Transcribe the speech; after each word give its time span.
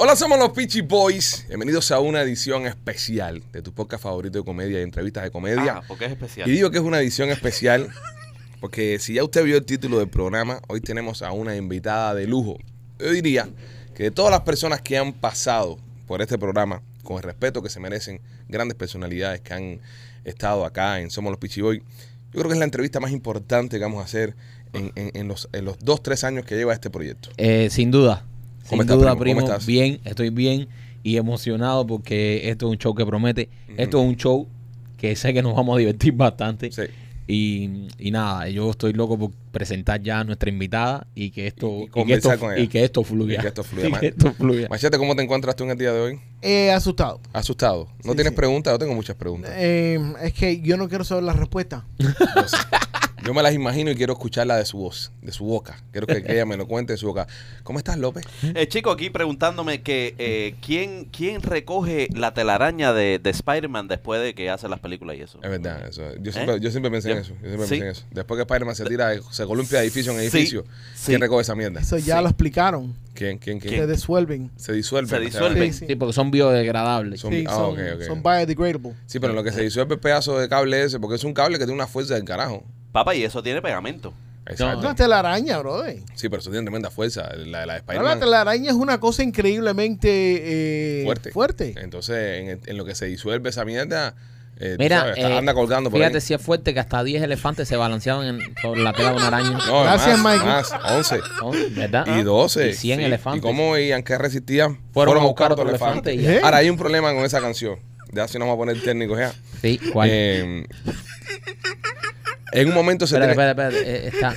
Hola, 0.00 0.14
somos 0.14 0.38
los 0.38 0.50
Peachy 0.50 0.80
Boys. 0.80 1.44
Bienvenidos 1.48 1.90
a 1.90 1.98
una 1.98 2.22
edición 2.22 2.66
especial 2.66 3.42
de 3.52 3.62
tu 3.62 3.72
podcast 3.72 4.02
favorito 4.04 4.38
de 4.38 4.44
comedia 4.44 4.78
y 4.78 4.82
entrevistas 4.82 5.24
de 5.24 5.30
comedia. 5.30 5.78
Ah, 5.78 5.82
porque 5.88 6.04
es 6.04 6.12
especial. 6.12 6.48
Y 6.48 6.52
digo 6.52 6.70
que 6.70 6.78
es 6.78 6.84
una 6.84 7.00
edición 7.00 7.30
especial 7.30 7.88
porque 8.60 8.98
si 9.00 9.14
ya 9.14 9.24
usted 9.24 9.44
vio 9.44 9.56
el 9.56 9.64
título 9.64 9.98
del 9.98 10.08
programa, 10.08 10.60
hoy 10.68 10.80
tenemos 10.80 11.22
a 11.22 11.32
una 11.32 11.56
invitada 11.56 12.14
de 12.14 12.26
lujo. 12.28 12.58
Yo 13.00 13.10
diría 13.10 13.48
que 13.96 14.04
de 14.04 14.10
todas 14.12 14.30
las 14.30 14.42
personas 14.42 14.82
que 14.82 14.96
han 14.98 15.12
pasado 15.12 15.78
por 16.06 16.22
este 16.22 16.38
programa, 16.38 16.80
con 17.02 17.16
el 17.16 17.22
respeto 17.24 17.60
que 17.62 17.68
se 17.68 17.80
merecen, 17.80 18.20
grandes 18.48 18.76
personalidades 18.76 19.40
que 19.40 19.52
han 19.54 19.80
estado 20.24 20.64
acá 20.64 21.00
en 21.00 21.10
Somos 21.10 21.30
los 21.32 21.40
Peachy 21.40 21.60
Boys, 21.60 21.80
yo 21.80 22.32
creo 22.40 22.44
que 22.48 22.52
es 22.52 22.58
la 22.58 22.64
entrevista 22.64 23.00
más 23.00 23.10
importante 23.10 23.78
que 23.78 23.82
vamos 23.84 24.00
a 24.00 24.04
hacer 24.04 24.34
en, 24.74 24.92
en- 24.94 25.10
en 25.14 25.26
los, 25.28 25.48
en 25.52 25.64
los 25.64 25.76
dos, 25.80 26.02
tres 26.04 26.22
años 26.24 26.44
que 26.44 26.54
lleva 26.56 26.72
este 26.72 26.88
proyecto. 26.90 27.30
Eh, 27.36 27.68
sin 27.70 27.90
duda. 27.90 28.24
¿Cómo 28.68 28.82
Sin 28.82 28.90
estás, 28.90 28.96
duda, 28.98 29.10
primo? 29.12 29.20
primo. 29.20 29.40
¿Cómo 29.40 29.52
estás? 29.52 29.66
Bien, 29.66 30.00
estoy 30.04 30.30
bien 30.30 30.68
y 31.02 31.16
emocionado 31.16 31.86
porque 31.86 32.48
esto 32.50 32.66
es 32.66 32.72
un 32.72 32.78
show 32.78 32.94
que 32.94 33.06
promete. 33.06 33.48
Esto 33.76 34.00
es 34.02 34.08
un 34.08 34.16
show 34.16 34.46
que 34.96 35.14
sé 35.16 35.32
que 35.32 35.42
nos 35.42 35.54
vamos 35.54 35.76
a 35.76 35.78
divertir 35.78 36.12
bastante. 36.14 36.70
Sí. 36.72 36.82
Y, 37.30 37.88
y 37.98 38.10
nada, 38.10 38.48
yo 38.48 38.70
estoy 38.70 38.94
loco 38.94 39.18
por 39.18 39.30
presentar 39.52 40.02
ya 40.02 40.20
a 40.20 40.24
nuestra 40.24 40.48
invitada 40.48 41.06
y 41.14 41.30
que 41.30 41.46
esto, 41.46 41.68
Y- 41.68 41.70
y 41.80 41.82
y 41.82 41.84
que 41.84 41.90
conversar 41.90 42.32
esto, 42.34 42.44
con 42.46 42.54
ella. 42.54 42.62
y 42.62 42.68
que 42.68 42.84
esto 42.84 43.04
fluya. 43.04 43.34
Y 43.34 43.40
que 43.42 43.48
esto 43.48 43.62
fluya. 43.64 43.88
Y 43.88 44.00
que 44.00 44.06
esto 44.08 44.32
fluya. 44.32 44.66
Machete, 44.70 44.96
¿cómo 44.96 45.14
te 45.14 45.22
encuentras 45.22 45.54
tú 45.54 45.64
en 45.64 45.70
el 45.70 45.76
día 45.78 45.92
de 45.92 46.00
hoy? 46.00 46.20
Eh, 46.40 46.70
asustado. 46.70 47.20
Asustado. 47.34 47.88
¿No 48.02 48.12
Sí, 48.12 48.16
tienes 48.16 48.30
sí. 48.32 48.36
preguntas? 48.36 48.72
Yo 48.72 48.78
tengo 48.78 48.94
muchas 48.94 49.14
preguntas. 49.16 49.50
Eh, 49.56 50.00
es 50.22 50.32
que 50.32 50.60
yo 50.62 50.78
no 50.78 50.88
quiero 50.88 51.04
saber 51.04 51.24
la 51.24 51.34
respuesta. 51.34 51.84
Yo, 53.28 53.34
me 53.34 53.42
las 53.42 53.52
imagino 53.52 53.90
y 53.90 53.94
quiero 53.94 54.14
escucharla 54.14 54.56
de 54.56 54.64
su 54.64 54.78
voz, 54.78 55.12
de 55.20 55.32
su 55.32 55.44
boca. 55.44 55.76
Quiero 55.92 56.06
que, 56.06 56.22
que 56.22 56.32
ella 56.32 56.46
me 56.46 56.56
lo 56.56 56.66
cuente 56.66 56.94
de 56.94 56.96
su 56.96 57.06
boca. 57.08 57.26
¿Cómo 57.62 57.78
estás, 57.78 57.98
López? 57.98 58.24
El 58.54 58.66
chico 58.68 58.90
aquí 58.90 59.10
preguntándome 59.10 59.82
que 59.82 60.14
eh, 60.16 60.54
¿quién, 60.64 61.04
quién 61.12 61.42
recoge 61.42 62.08
la 62.14 62.32
telaraña 62.32 62.94
de, 62.94 63.18
de 63.18 63.28
Spider-Man 63.28 63.86
después 63.86 64.22
de 64.22 64.34
que 64.34 64.48
hace 64.48 64.66
las 64.66 64.80
películas 64.80 65.18
y 65.18 65.20
eso. 65.20 65.38
Es 65.42 65.50
verdad, 65.50 65.86
eso. 65.86 66.02
Yo 66.22 66.32
siempre, 66.32 66.58
yo 66.58 66.70
siempre 66.70 66.90
pensé 66.90 67.10
en 67.10 67.16
Yo- 67.16 67.20
eso. 67.22 67.32
Yo 67.42 67.48
siempre 67.48 67.66
¿Sí? 67.66 67.70
pensé 67.70 67.84
en 67.84 67.90
eso. 67.90 68.04
Después 68.12 68.38
que 68.38 68.42
Spider-Man 68.42 68.74
se 68.76 68.84
tira, 68.86 69.10
se 69.30 69.44
columpia 69.44 69.80
de 69.80 69.84
edificio 69.84 70.12
en 70.12 70.20
edificio, 70.20 70.64
sí. 70.94 71.08
¿quién 71.08 71.20
recoge 71.20 71.42
esa 71.42 71.54
mierda? 71.54 71.80
Eso 71.82 71.98
ya 71.98 72.16
Sí. 72.16 72.22
lo 72.22 72.28
explicaron. 72.30 72.94
¿Quién? 73.12 73.36
¿Quién? 73.36 73.58
¿Quién? 73.60 73.74
Se 73.74 73.86
disuelven. 73.86 74.50
Se 74.56 74.72
disuelve. 74.72 75.08
Se 75.10 75.16
o 75.16 75.18
sea, 75.18 75.26
disuelve. 75.26 75.66
Sí, 75.72 75.80
sí. 75.80 75.86
Sí, 75.86 75.96
porque 75.96 76.14
son 76.14 76.30
biodegradables. 76.30 77.20
Son- 77.20 77.30
Sí, 77.32 77.44
ah, 77.46 77.52
son, 77.52 77.64
ok, 77.72 77.78
ok. 77.96 78.02
son 78.04 78.22
biodegradable. 78.22 78.94
Sí, 79.06 79.18
pero 79.20 79.34
lo 79.34 79.44
que 79.44 79.52
se 79.52 79.60
disuelve 79.62 79.94
el 79.96 80.00
pedazo 80.00 80.38
de 80.38 80.48
cable 80.48 80.82
ese, 80.84 80.98
porque 80.98 81.16
es 81.16 81.24
un 81.24 81.34
cable 81.34 81.58
que 81.58 81.64
tiene 81.64 81.74
una 81.74 81.86
fuerza 81.88 82.14
del 82.14 82.24
carajo. 82.24 82.64
Papá, 82.92 83.14
y 83.14 83.24
eso 83.24 83.42
tiene 83.42 83.60
pegamento. 83.62 84.12
Exacto. 84.46 84.78
Una 84.80 84.94
telaraña, 84.94 85.58
brother. 85.58 85.98
Sí, 86.14 86.28
pero 86.30 86.40
eso 86.40 86.50
tiene 86.50 86.64
tremenda 86.64 86.90
fuerza. 86.90 87.28
La, 87.36 87.36
la 87.36 87.40
de 87.40 87.50
Ahora, 87.50 87.66
La 87.66 87.76
Spider-Man. 87.76 88.20
telaraña 88.20 88.70
es 88.70 88.76
una 88.76 88.98
cosa 88.98 89.22
increíblemente 89.22 90.08
eh, 90.10 91.04
Fuerte. 91.04 91.30
fuerte. 91.32 91.74
Entonces, 91.78 92.16
en, 92.40 92.60
en 92.64 92.76
lo 92.78 92.84
que 92.86 92.94
se 92.94 93.04
disuelve 93.06 93.50
esa 93.50 93.66
mierda, 93.66 94.14
eh, 94.58 94.76
Mira, 94.78 95.00
sabes, 95.00 95.18
está- 95.18 95.30
eh, 95.30 95.36
anda 95.38 95.52
colgando 95.52 95.90
por 95.90 95.98
fíjate 96.00 96.16
ahí. 96.16 96.20
si 96.22 96.32
es 96.34 96.40
fuerte 96.40 96.72
que 96.72 96.80
hasta 96.80 97.04
10 97.04 97.22
elefantes 97.22 97.68
se 97.68 97.76
balanceaban 97.76 98.26
en, 98.26 98.54
sobre 98.62 98.82
la 98.82 98.94
tela 98.94 99.10
de 99.10 99.16
una 99.16 99.26
araña. 99.28 99.50
No, 99.66 99.82
Gracias, 99.84 100.18
más, 100.18 100.36
Michael. 100.38 100.50
más, 100.50 100.72
11 100.96 101.20
¿no? 101.42 101.50
¿Verdad? 101.76 102.06
y 102.18 102.22
12. 102.22 102.70
Y 102.70 102.72
100 102.72 102.98
Sí. 103.00 103.04
elefantes. 103.04 103.38
¿Y 103.38 103.42
cómo 103.42 103.76
y 103.76 103.92
aunque 103.92 104.16
resistían? 104.16 104.80
Fueron 104.92 105.18
a 105.18 105.20
buscar 105.20 105.52
otro 105.52 105.68
elefante. 105.68 106.14
¿Eh? 106.14 106.40
Ahora 106.42 106.56
hay 106.56 106.70
un 106.70 106.78
problema 106.78 107.12
con 107.12 107.22
esa 107.24 107.40
canción. 107.42 107.78
Ya 108.12 108.26
si 108.26 108.38
nos 108.38 108.48
vamos 108.48 108.54
a 108.54 108.64
poner 108.66 108.82
técnicos 108.82 109.18
ya. 109.18 109.32
Sí, 109.60 109.78
¿cuál? 109.92 110.08
En 112.52 112.68
un 112.68 112.74
momento 112.74 113.06
se 113.06 113.16
espérate, 113.16 113.34
tiene- 113.34 113.50
espérate, 113.50 113.78
espérate. 113.78 114.06
eh, 114.06 114.10
está. 114.14 114.34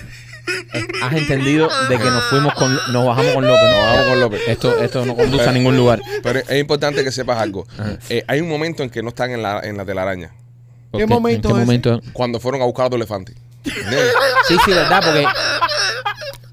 eh, 0.78 0.88
Has 1.04 1.14
entendido 1.18 1.70
de 1.90 1.98
que 1.98 2.04
nos 2.06 2.24
fuimos 2.26 2.54
con, 2.56 2.74
nos 2.92 3.06
bajamos 3.06 3.34
con 3.34 3.46
López, 3.48 3.64
nos 3.64 3.80
bajamos 3.86 4.06
con 4.08 4.20
López. 4.20 4.42
Esto, 4.48 4.78
esto 4.80 5.06
no 5.06 5.16
conduce 5.16 5.48
a 5.48 5.52
ningún 5.52 5.78
lugar. 5.78 6.02
Pero 6.24 6.40
es 6.40 6.60
importante 6.60 7.04
que 7.04 7.12
sepas 7.12 7.38
algo. 7.40 7.68
Eh, 8.10 8.24
hay 8.28 8.42
un 8.42 8.50
momento 8.50 8.84
en 8.84 8.90
que 8.90 9.02
no 9.04 9.10
están 9.10 9.32
en 9.32 9.42
la, 9.44 9.60
en 9.62 9.78
la 9.78 9.86
telaraña. 9.86 10.32
¿Por 10.92 11.08
momento 11.08 11.50
¿En 11.50 11.56
qué 11.56 11.62
es 11.62 11.64
ese? 11.64 11.66
momento? 11.66 12.02
Cuando 12.12 12.40
fueron 12.40 12.62
a 12.62 12.66
buscar 12.66 12.84
a 12.84 12.88
otro 12.88 12.98
elefante. 12.98 13.34
Sí, 14.48 14.58
sí, 14.66 14.72
verdad, 14.72 15.02
porque 15.06 15.26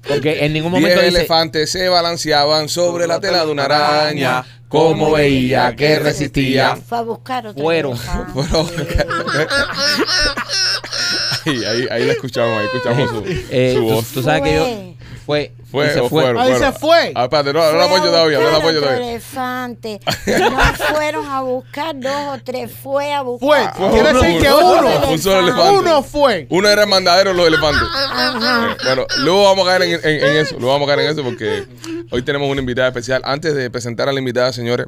porque 0.07 0.45
en 0.45 0.53
ningún 0.53 0.71
Diez 0.73 0.81
momento 0.83 1.01
dice 1.03 1.17
elefantes 1.19 1.71
se 1.71 1.89
balanceaban 1.89 2.69
sobre 2.69 3.05
la 3.07 3.19
tela 3.19 3.43
de 3.45 3.51
una 3.51 3.65
araña. 3.65 4.45
Como 4.69 5.11
veía 5.11 5.75
que 5.75 5.97
resistía. 5.99 6.75
Fue 6.77 6.99
a 6.99 7.01
buscar 7.01 7.47
otro 7.47 7.61
Fueron. 7.61 7.93
elefante. 7.93 8.31
Fueron- 8.33 8.69
ahí, 11.49 11.63
ahí, 11.65 11.87
ahí 11.91 12.05
la 12.05 12.13
escuchamos, 12.13 12.57
ahí 12.59 12.65
escuchamos 12.73 13.09
su, 13.11 13.23
eh, 13.51 13.73
su 13.75 13.79
tú, 13.81 13.85
voz. 13.85 14.05
tú 14.07 14.23
sabes 14.23 14.41
que 14.43 14.53
yo 14.55 14.95
Fue. 15.25 15.51
Fue 15.71 15.85
Fue, 15.85 15.93
se 15.93 15.99
o 15.99 16.09
fue. 16.09 16.23
fueron, 16.23 16.41
Ahí 16.41 16.51
fueron. 16.53 16.73
se 16.73 16.79
fue. 16.79 17.11
Ah, 17.15 17.23
espérate, 17.23 17.53
no, 17.53 17.71
no 17.71 17.77
la 17.77 17.85
apoyo 17.85 18.03
todavía, 18.05 18.39
no 18.39 18.51
la 18.51 18.57
apoyo 18.57 18.79
todavía. 18.81 19.09
elefante. 19.11 19.99
No 20.39 20.59
fueron 20.93 21.27
a 21.27 21.41
buscar 21.41 21.99
dos 21.99 22.11
o 22.37 22.37
tres, 22.43 22.71
fue 22.71 23.13
a 23.13 23.21
buscar. 23.21 23.73
Fue. 23.75 23.89
Fue 23.89 23.89
Quiere 23.91 24.09
uno, 24.11 24.21
decir 24.21 24.41
que 24.41 24.47
uno, 24.53 25.09
un 25.11 25.19
solo 25.19 25.39
elefante. 25.41 25.77
Uno 25.79 26.03
fue. 26.03 26.47
Uno 26.49 26.67
era 26.69 26.83
el 26.83 26.89
mandadero 26.89 27.31
de 27.31 27.35
los 27.37 27.47
elefantes. 27.47 27.83
Ajá. 27.93 28.71
Eh, 28.71 28.75
Bueno, 28.85 29.05
luego 29.19 29.43
vamos 29.43 29.67
a 29.67 29.71
caer 29.77 29.81
en, 29.83 29.91
en- 30.03 30.25
en 30.29 30.37
eso. 30.37 30.55
Luego 30.59 30.73
vamos 30.73 30.89
a 30.89 30.95
caer 30.95 31.05
en 31.07 31.11
eso 31.13 31.23
porque 31.23 31.65
hoy 32.11 32.21
tenemos 32.23 32.49
una 32.49 32.59
invitada 32.61 32.87
especial. 32.87 33.21
Antes 33.25 33.53
de 33.55 33.69
presentar 33.69 34.09
a 34.09 34.13
la 34.13 34.19
invitada, 34.19 34.51
señores, 34.53 34.87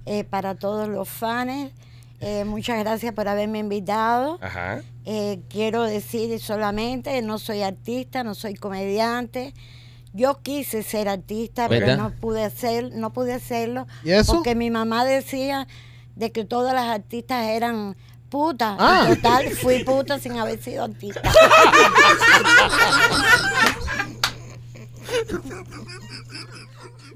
eh, 0.06 0.24
para 0.24 0.54
todos 0.54 0.88
los 0.88 1.10
fans. 1.10 1.72
Eh, 2.28 2.44
muchas 2.44 2.80
gracias 2.80 3.14
por 3.14 3.28
haberme 3.28 3.60
invitado. 3.60 4.40
Ajá. 4.42 4.82
Eh, 5.06 5.42
quiero 5.48 5.84
decir 5.84 6.40
solamente, 6.40 7.22
no 7.22 7.38
soy 7.38 7.62
artista, 7.62 8.24
no 8.24 8.34
soy 8.34 8.56
comediante. 8.56 9.54
Yo 10.12 10.42
quise 10.42 10.82
ser 10.82 11.08
artista, 11.08 11.70
pero 11.70 11.96
no 11.98 12.10
pude 12.16 12.44
hacer, 12.44 12.92
no 12.96 13.14
pude 13.14 13.34
hacerlo 13.34 13.86
¿Y 14.04 14.10
eso? 14.10 14.34
porque 14.34 14.56
mi 14.56 14.72
mamá 14.72 15.06
decía 15.06 15.68
de 16.16 16.32
que 16.32 16.46
todas 16.46 16.74
las 16.74 16.86
artistas 16.86 17.46
eran 17.46 17.96
putas. 18.30 18.76
Ah. 18.80 19.06
En 19.08 19.16
Total, 19.18 19.50
fui 19.52 19.84
puta 19.84 20.18
sin 20.18 20.40
haber 20.40 20.60
sido 20.60 20.84
artista. 20.84 21.22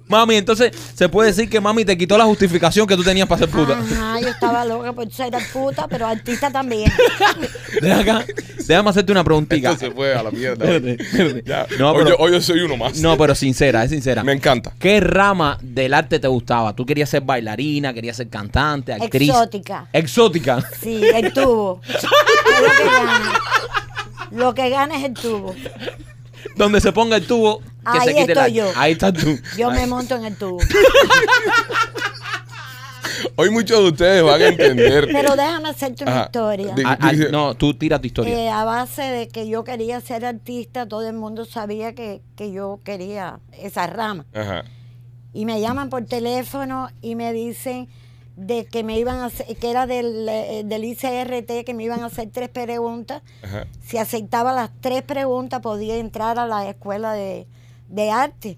Mami, 0.10 0.36
entonces 0.36 0.72
se 0.96 1.08
puede 1.08 1.30
decir 1.30 1.48
que 1.50 1.62
mami 1.62 1.86
te 1.86 1.96
quitó 1.98 2.18
la 2.18 2.26
justificación 2.26 2.88
que 2.88 2.96
tú 2.96 3.04
tenías 3.04 3.28
para 3.28 3.40
ser 3.40 3.50
puta. 3.50 3.78
Ajá, 3.80 4.20
yo 4.20 4.28
estaba 4.30 4.66
loca 4.66 4.92
por 4.92 5.10
ser 5.14 5.32
puta, 5.54 5.88
pero 5.88 6.08
artista 6.08 6.52
también. 6.52 6.92
Ven 7.82 7.92
acá, 7.92 8.26
déjame 8.68 8.90
hacerte 8.90 9.12
una 9.12 9.24
preguntita. 9.24 9.72
Esto 9.72 9.86
se 9.86 9.92
fue 9.92 10.16
a 10.16 10.24
la 10.24 10.32
mierda. 10.32 10.66
Ya. 11.46 11.68
No, 11.78 11.92
hoy, 11.92 11.98
pero- 12.04 12.10
yo, 12.10 12.16
hoy 12.18 12.32
yo 12.32 12.42
soy 12.42 12.62
uno 12.62 12.76
más. 12.76 12.98
No, 12.98 13.16
pero 13.18 13.36
sincera, 13.36 13.84
es 13.84 13.92
sincera. 13.92 14.24
Me 14.24 14.34
encanta. 14.34 14.74
¿Qué 14.80 15.00
rama 15.00 15.60
del 15.62 15.94
arte 15.94 16.20
te 16.20 16.28
gustaba? 16.28 16.76
¿Tú 16.76 16.88
querías 16.88 17.08
ser 17.10 17.22
bailarina, 17.22 17.94
querías 17.94 18.18
ser 18.18 18.30
cantante, 18.30 18.94
actriz? 18.94 19.30
Exótica. 19.30 19.88
Exótica. 19.94 20.64
Sí, 20.82 21.02
el 21.14 21.32
tubo. 21.34 21.82
Lo 21.88 22.72
que 22.72 22.84
gana. 22.86 23.34
Lo 24.32 24.54
que 24.56 24.70
gana 24.70 24.96
es 24.98 25.04
el 25.06 25.14
tubo. 25.14 25.56
Donde 26.56 26.80
se 26.82 26.92
ponga 26.92 27.16
el 27.18 27.26
tubo, 27.28 27.60
que 27.60 27.66
Ahí 27.86 28.08
se 28.10 28.16
quite 28.16 28.36
la... 28.36 28.48
estoy 28.48 28.54
yo. 28.58 28.72
Ahí 28.76 28.92
estás 28.94 29.14
tú. 29.14 29.38
Yo 29.58 29.72
me 29.72 29.86
monto 29.88 30.16
en 30.16 30.26
el 30.26 30.36
tubo. 30.38 30.60
Hoy 33.36 33.50
muchos 33.50 33.80
de 33.84 33.90
ustedes 33.90 34.24
van 34.24 34.42
a 34.42 34.48
entender. 34.48 35.08
Pero 35.12 35.36
déjame 35.36 35.70
hacerte 35.70 36.04
una 36.04 36.12
Ajá. 36.14 36.24
historia. 36.26 36.74
Di- 36.76 36.84
Ah, 36.86 36.98
ah, 37.02 37.12
dice- 37.12 37.30
no, 37.32 37.54
tú 37.56 37.74
tira 37.74 38.00
tu 38.00 38.08
historia. 38.08 38.38
Eh, 38.38 38.50
a 38.50 38.64
base 38.64 39.02
de 39.02 39.28
que 39.28 39.48
yo 39.48 39.64
quería 39.64 40.00
ser 40.02 40.26
artista, 40.26 40.86
todo 40.88 41.08
el 41.08 41.16
mundo 41.16 41.46
sabía 41.46 41.94
que, 41.96 42.22
que 42.36 42.52
yo 42.52 42.80
quería 42.84 43.40
esa 43.58 43.88
rama. 43.88 44.26
Ajá. 44.34 44.64
Y 45.34 45.46
me 45.46 45.60
llaman 45.62 45.90
por 45.90 46.06
teléfono 46.06 46.90
y 47.02 47.16
me 47.16 47.34
dicen 47.34 47.88
de 48.40 48.66
que 48.66 48.84
me 48.84 48.98
iban 48.98 49.18
a 49.18 49.26
hacer, 49.26 49.46
que 49.58 49.70
era 49.70 49.86
del, 49.86 50.28
eh, 50.30 50.64
del 50.66 50.86
ICRT, 50.86 51.66
que 51.66 51.74
me 51.74 51.84
iban 51.84 52.00
a 52.02 52.06
hacer 52.06 52.30
tres 52.32 52.48
preguntas. 52.48 53.22
Ajá. 53.44 53.68
Si 53.86 53.98
aceptaba 53.98 54.54
las 54.54 54.72
tres 54.80 55.04
preguntas, 55.04 55.60
podía 55.60 55.98
entrar 55.98 56.40
a 56.40 56.48
la 56.48 56.70
escuela 56.70 57.12
de, 57.12 57.48
de 57.90 58.12
arte. 58.12 58.58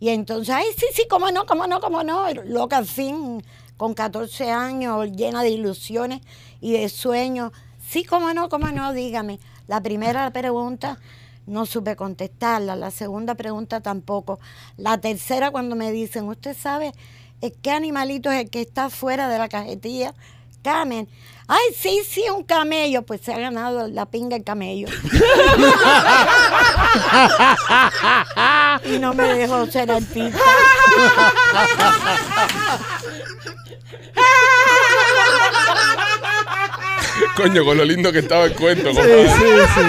Y 0.00 0.08
entonces, 0.08 0.52
ay, 0.52 0.66
sí, 0.76 0.86
sí, 0.92 1.04
cómo 1.08 1.30
no, 1.30 1.46
cómo 1.46 1.68
no, 1.68 1.80
cómo 1.80 2.02
no. 2.02 2.28
Loca, 2.44 2.76
al 2.76 2.86
fin, 2.86 3.44
con 3.76 3.94
14 3.94 4.50
años, 4.50 5.12
llena 5.12 5.44
de 5.44 5.50
ilusiones 5.50 6.20
y 6.60 6.72
de 6.72 6.88
sueños. 6.88 7.52
Sí, 7.88 8.02
cómo 8.02 8.34
no, 8.34 8.48
cómo 8.48 8.66
no, 8.68 8.92
dígame. 8.92 9.38
La 9.68 9.80
primera 9.80 10.28
pregunta 10.32 10.98
no 11.46 11.66
supe 11.66 11.94
contestarla, 11.94 12.74
la 12.74 12.90
segunda 12.90 13.36
pregunta 13.36 13.80
tampoco. 13.80 14.40
La 14.76 14.98
tercera, 14.98 15.52
cuando 15.52 15.76
me 15.76 15.92
dicen, 15.92 16.26
¿usted 16.26 16.56
sabe 16.56 16.92
eh, 17.40 17.52
qué 17.62 17.70
animalito 17.70 18.30
es 18.30 18.40
el 18.42 18.50
que 18.50 18.60
está 18.60 18.90
fuera 18.90 19.28
de 19.28 19.38
la 19.38 19.48
cajetilla? 19.48 20.14
Camen. 20.62 21.08
Ay, 21.46 21.64
sí, 21.74 22.02
sí, 22.06 22.24
un 22.34 22.44
camello. 22.44 23.02
Pues 23.02 23.22
se 23.22 23.32
ha 23.32 23.38
ganado 23.38 23.88
la 23.88 24.04
pinga 24.06 24.36
el 24.36 24.44
camello. 24.44 24.88
y 28.84 28.98
no 28.98 29.14
me 29.14 29.24
dejó 29.34 29.66
ser 29.66 29.90
artista. 29.90 30.38
Coño, 37.36 37.64
con 37.64 37.78
lo 37.78 37.84
lindo 37.84 38.12
que 38.12 38.18
estaba 38.18 38.44
el 38.44 38.54
cuento, 38.54 38.92
Sí, 38.92 39.00
sí, 39.00 39.46
sí. 39.74 39.80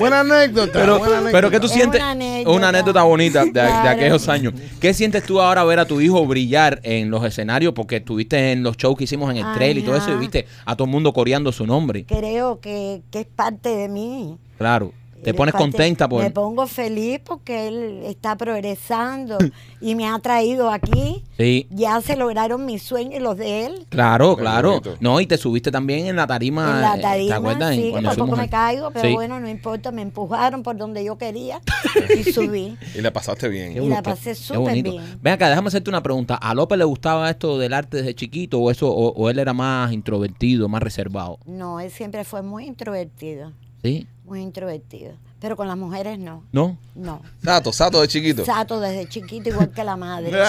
Buena 0.00 0.20
anécdota. 0.20 0.72
Pero, 0.72 0.98
buena 0.98 1.14
anécdota. 1.18 1.32
pero 1.32 1.50
¿qué 1.50 1.60
tú 1.60 1.66
Es 1.66 1.72
sientes? 1.72 2.00
una 2.00 2.10
anécdota. 2.10 2.56
Una 2.56 2.68
anécdota 2.70 3.02
bonita 3.04 3.44
de, 3.44 3.52
de 3.52 3.60
aquellos 3.60 4.28
años. 4.28 4.54
¿Qué 4.80 4.92
sientes 4.94 5.22
tú 5.24 5.40
ahora 5.40 5.62
ver 5.64 5.78
a 5.78 5.84
tu 5.84 6.00
hijo 6.00 6.26
brillar 6.26 6.80
en 6.82 7.10
los 7.10 7.24
escenarios? 7.24 7.72
Porque 7.74 7.96
estuviste 7.96 8.52
en 8.52 8.62
los 8.62 8.76
shows 8.76 8.96
que 8.96 9.04
hicimos 9.04 9.30
en 9.30 9.36
el 9.38 9.52
trail 9.54 9.78
y 9.78 9.82
todo 9.82 9.96
eso 9.96 10.08
y 10.08 10.12
Ajá. 10.12 10.20
viste 10.20 10.46
a 10.64 10.74
todo 10.74 10.86
el 10.86 10.90
mundo 10.90 11.12
coreando 11.12 11.52
su 11.52 11.66
nombre. 11.66 12.04
Creo 12.06 12.60
que, 12.60 13.02
que 13.10 13.20
es 13.20 13.26
parte 13.26 13.68
de 13.68 13.88
mí. 13.88 14.38
Claro. 14.58 14.92
Te 15.22 15.34
pones 15.34 15.52
parte- 15.52 15.64
contenta 15.70 16.08
por... 16.08 16.22
Me 16.22 16.30
pongo 16.30 16.66
feliz 16.66 17.20
porque 17.24 17.68
él 17.68 18.02
está 18.04 18.36
progresando 18.36 19.38
y 19.80 19.94
me 19.94 20.06
ha 20.08 20.18
traído 20.18 20.70
aquí. 20.70 21.24
Sí. 21.36 21.66
Ya 21.70 22.00
se 22.00 22.16
lograron 22.16 22.64
mis 22.66 22.82
sueños 22.82 23.14
y 23.16 23.20
los 23.20 23.36
de 23.36 23.66
él. 23.66 23.86
Claro, 23.88 24.36
Qué 24.36 24.42
claro. 24.42 24.68
bonito. 24.70 24.96
No, 25.00 25.20
y 25.20 25.26
te 25.26 25.36
subiste 25.36 25.70
también 25.70 26.06
en 26.06 26.16
la 26.16 26.26
tarima. 26.26 26.74
en 26.76 26.80
la 26.80 26.96
eh, 26.96 27.00
tarima, 27.00 27.28
¿Te 27.28 27.34
acuerdas? 27.34 27.74
Sí, 27.74 27.82
que 27.82 27.90
cuando 27.90 28.08
por 28.10 28.16
poco 28.18 28.26
fuimos 28.26 28.38
me 28.38 28.44
en- 28.44 28.50
caigo, 28.50 28.90
pero 28.90 29.08
Sí. 29.08 29.14
bueno, 29.14 29.40
no 29.40 29.48
importa, 29.48 29.92
me 29.92 30.02
empujaron 30.02 30.62
por 30.62 30.76
donde 30.76 31.04
yo 31.04 31.16
quería 31.18 31.60
y 32.18 32.24
subí. 32.32 32.76
Y 32.94 33.00
le 33.00 33.10
pasaste 33.10 33.48
bien. 33.48 33.74
Qué 33.74 33.82
Y 33.82 33.88
la 33.88 34.02
pasé 34.02 34.30
qué 34.30 34.34
súper 34.34 34.60
bonito. 34.60 34.90
bien. 34.92 35.18
Ven 35.22 35.32
acá, 35.34 35.48
déjame 35.48 35.68
hacerte 35.68 35.90
una 35.90 36.02
pregunta. 36.02 36.34
¿A 36.36 36.54
López 36.54 36.78
le 36.78 36.84
gustaba 36.84 37.28
esto 37.30 37.58
del 37.58 37.72
arte 37.72 37.98
desde 37.98 38.14
chiquito 38.14 38.58
o 38.58 38.70
eso 38.70 38.88
o, 38.90 39.12
o 39.12 39.30
él 39.30 39.38
era 39.38 39.52
más 39.52 39.92
introvertido, 39.92 40.68
más 40.68 40.82
reservado? 40.82 41.38
No, 41.46 41.80
él 41.80 41.90
siempre 41.90 42.24
fue 42.24 42.42
muy 42.42 42.66
introvertido, 42.66 43.52
¿Sí? 43.82 44.06
Muy 44.30 44.40
introvertido. 44.42 45.12
Pero 45.40 45.56
con 45.56 45.66
las 45.66 45.76
mujeres 45.76 46.18
no, 46.18 46.44
¿No? 46.52 46.78
no. 46.94 47.20
Sato, 47.42 47.72
Sato 47.72 48.00
de 48.00 48.06
chiquito. 48.08 48.44
Sato 48.44 48.78
desde 48.78 49.08
chiquito 49.08 49.48
igual 49.48 49.70
que 49.72 49.82
la 49.82 49.96
madre. 49.96 50.30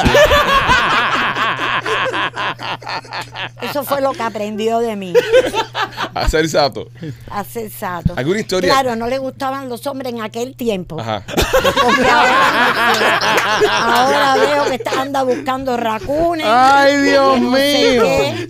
Eso 3.62 3.84
fue 3.84 4.02
lo 4.02 4.12
que 4.12 4.22
aprendió 4.22 4.80
de 4.80 4.96
mí, 4.96 5.14
Hacer 6.14 6.48
Sato. 6.50 6.90
a 7.30 7.44
ser 7.44 7.70
sato. 7.72 8.14
¿Alguna 8.18 8.40
historia? 8.42 8.74
Claro, 8.74 8.96
no 8.96 9.08
le 9.08 9.18
gustaban 9.18 9.70
los 9.70 9.86
hombres 9.88 10.14
en 10.14 10.22
aquel 10.22 10.56
tiempo. 10.56 11.00
Ajá. 11.00 11.24
Porque 11.26 12.10
ahora, 12.10 12.36
ahora 13.82 14.36
veo 14.36 14.66
que 14.66 14.76
está, 14.76 15.02
anda 15.02 15.24
buscando 15.24 15.78
racunes. 15.78 16.46
Ay, 16.50 16.98
Dios 16.98 17.36
sé 17.36 17.40
mío. 17.42 18.04
qué. 18.04 18.50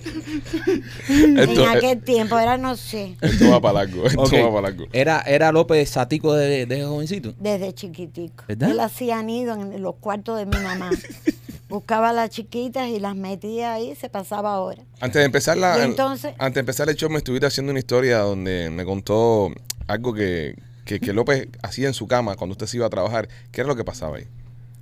Esto, 0.67 1.63
en 1.63 1.69
aquel 1.69 2.01
tiempo, 2.01 2.37
era 2.39 2.57
no 2.57 2.75
sé, 2.75 3.15
esto 3.21 3.49
va 3.49 3.59
para 3.61 3.73
largo. 3.85 4.05
Esto 4.05 4.21
Ok. 4.21 4.33
va 4.33 4.49
para 4.49 4.61
largo. 4.69 4.85
¿Era, 4.93 5.21
¿Era 5.21 5.51
López 5.51 5.89
satico 5.89 6.33
de, 6.33 6.65
de 6.65 6.83
jovencito? 6.83 7.33
desde 7.39 7.73
chiquitico. 7.73 8.43
¿Verdad? 8.47 8.71
Él 8.71 8.79
hacía 8.79 9.21
nido 9.23 9.53
en 9.55 9.81
los 9.81 9.95
cuartos 9.95 10.37
de 10.37 10.45
mi 10.45 10.57
mamá. 10.57 10.89
Buscaba 11.69 12.09
a 12.09 12.13
las 12.13 12.29
chiquitas 12.31 12.89
y 12.89 12.99
las 12.99 13.15
metía 13.15 13.73
ahí, 13.73 13.95
se 13.95 14.09
pasaba 14.09 14.59
horas. 14.59 14.85
Antes 14.99 15.21
de 15.21 15.25
empezar 15.25 15.57
la, 15.57 15.81
entonces- 15.83 16.33
antes 16.37 16.55
de 16.55 16.59
empezar 16.59 16.89
el 16.89 16.95
show 16.97 17.09
me 17.09 17.17
estuviste 17.19 17.45
haciendo 17.47 17.71
una 17.71 17.79
historia 17.79 18.17
donde 18.19 18.69
me 18.69 18.83
contó 18.83 19.51
algo 19.87 20.13
que, 20.13 20.55
que, 20.83 20.99
que 20.99 21.13
López 21.13 21.47
hacía 21.63 21.87
en 21.87 21.93
su 21.93 22.07
cama 22.07 22.35
cuando 22.35 22.51
usted 22.53 22.67
se 22.67 22.75
iba 22.77 22.87
a 22.87 22.89
trabajar. 22.89 23.29
¿Qué 23.51 23.61
era 23.61 23.67
lo 23.69 23.75
que 23.77 23.85
pasaba 23.85 24.17
ahí? 24.17 24.25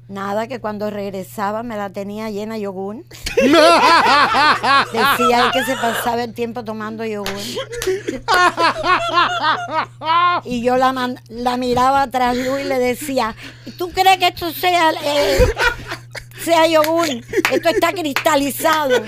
Nada, 0.10 0.48
que 0.48 0.60
cuando 0.60 0.90
regresaba 0.90 1.62
me 1.62 1.78
la 1.78 1.92
tenía 1.92 2.32
llena 2.32 2.56
de 2.56 2.62
yogur. 2.62 2.96
Decía 4.92 5.52
que 5.54 5.64
se 5.64 5.76
pasaba 5.76 6.24
el 6.24 6.34
tiempo 6.34 6.64
tomando 6.64 7.06
yogur. 7.06 7.30
Y 10.46 10.64
yo 10.64 10.78
la, 10.78 10.94
man- 10.94 11.22
la 11.30 11.58
miraba 11.58 12.02
atrás 12.02 12.36
Luis, 12.36 12.66
y 12.66 12.68
le 12.68 12.80
decía, 12.80 13.36
¿tú 13.78 13.92
crees 13.92 14.18
que 14.18 14.28
esto 14.30 14.52
sea, 14.52 14.90
eh, 15.04 15.38
sea 16.44 16.66
yogur? 16.68 17.06
Esto 17.52 17.70
está 17.70 17.94
cristalizado. 17.94 18.96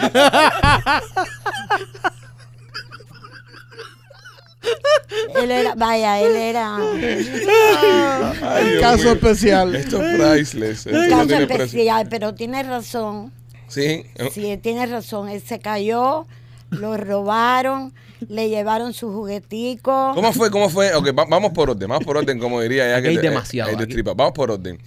Él 5.36 5.52
era, 5.52 5.76
vaya, 5.76 6.20
él 6.22 6.36
era 6.36 6.78
Ay, 6.78 8.78
Caso 8.80 9.04
mío. 9.04 9.12
especial. 9.14 9.76
Esto 9.76 10.02
es 10.02 10.20
priceless. 10.20 10.88
Esto 10.88 10.92
no 10.92 11.10
caso 11.10 11.28
precio. 11.28 11.46
especial, 11.56 12.08
pero 12.10 12.34
tiene 12.36 12.64
razón. 12.64 13.32
Sí. 13.68 14.06
Sí, 14.34 14.58
tiene 14.62 14.86
razón. 14.86 15.30
Él 15.30 15.42
se 15.42 15.60
cayó, 15.60 16.28
lo 16.70 16.98
robaron, 16.98 17.94
le 18.28 18.50
llevaron 18.50 18.94
su 18.94 19.12
juguetico. 19.12 20.12
¿Cómo 20.14 20.32
fue? 20.34 20.52
¿Cómo 20.52 20.70
fue? 20.70 20.94
Ok, 20.94 21.08
va- 21.18 21.26
vamos 21.26 21.52
por 21.54 21.70
orden, 21.70 21.88
vamos 21.90 22.06
por 22.06 22.18
orden, 22.18 22.38
como 22.40 22.62
diría 22.62 22.90
ya 22.90 23.02
que 23.02 23.10
hay 23.10 23.16
te- 23.16 23.22
demasiado, 23.22 23.72
eh, 23.72 23.74
aquí. 23.76 23.86
destripa. 23.86 24.14
Vamos 24.14 24.34
por 24.34 24.52
orden. 24.52 24.78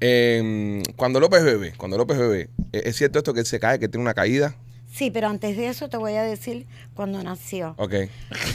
Eh, 0.00 0.82
cuando 0.96 1.20
López 1.20 1.44
bebe, 1.44 1.72
cuando 1.76 1.96
López 1.96 2.18
bebe, 2.18 2.50
¿es 2.72 2.86
es 2.86 2.96
cierto 2.96 3.18
esto 3.18 3.32
que 3.32 3.40
él 3.40 3.46
se 3.46 3.60
cae, 3.60 3.78
que 3.78 3.88
tiene 3.88 4.02
una 4.02 4.14
caída? 4.14 4.56
Sí, 4.94 5.10
pero 5.10 5.28
antes 5.28 5.56
de 5.56 5.68
eso 5.68 5.88
te 5.88 5.96
voy 5.96 6.12
a 6.14 6.22
decir 6.22 6.66
cuando 6.94 7.22
nació. 7.22 7.74
Ok. 7.78 7.94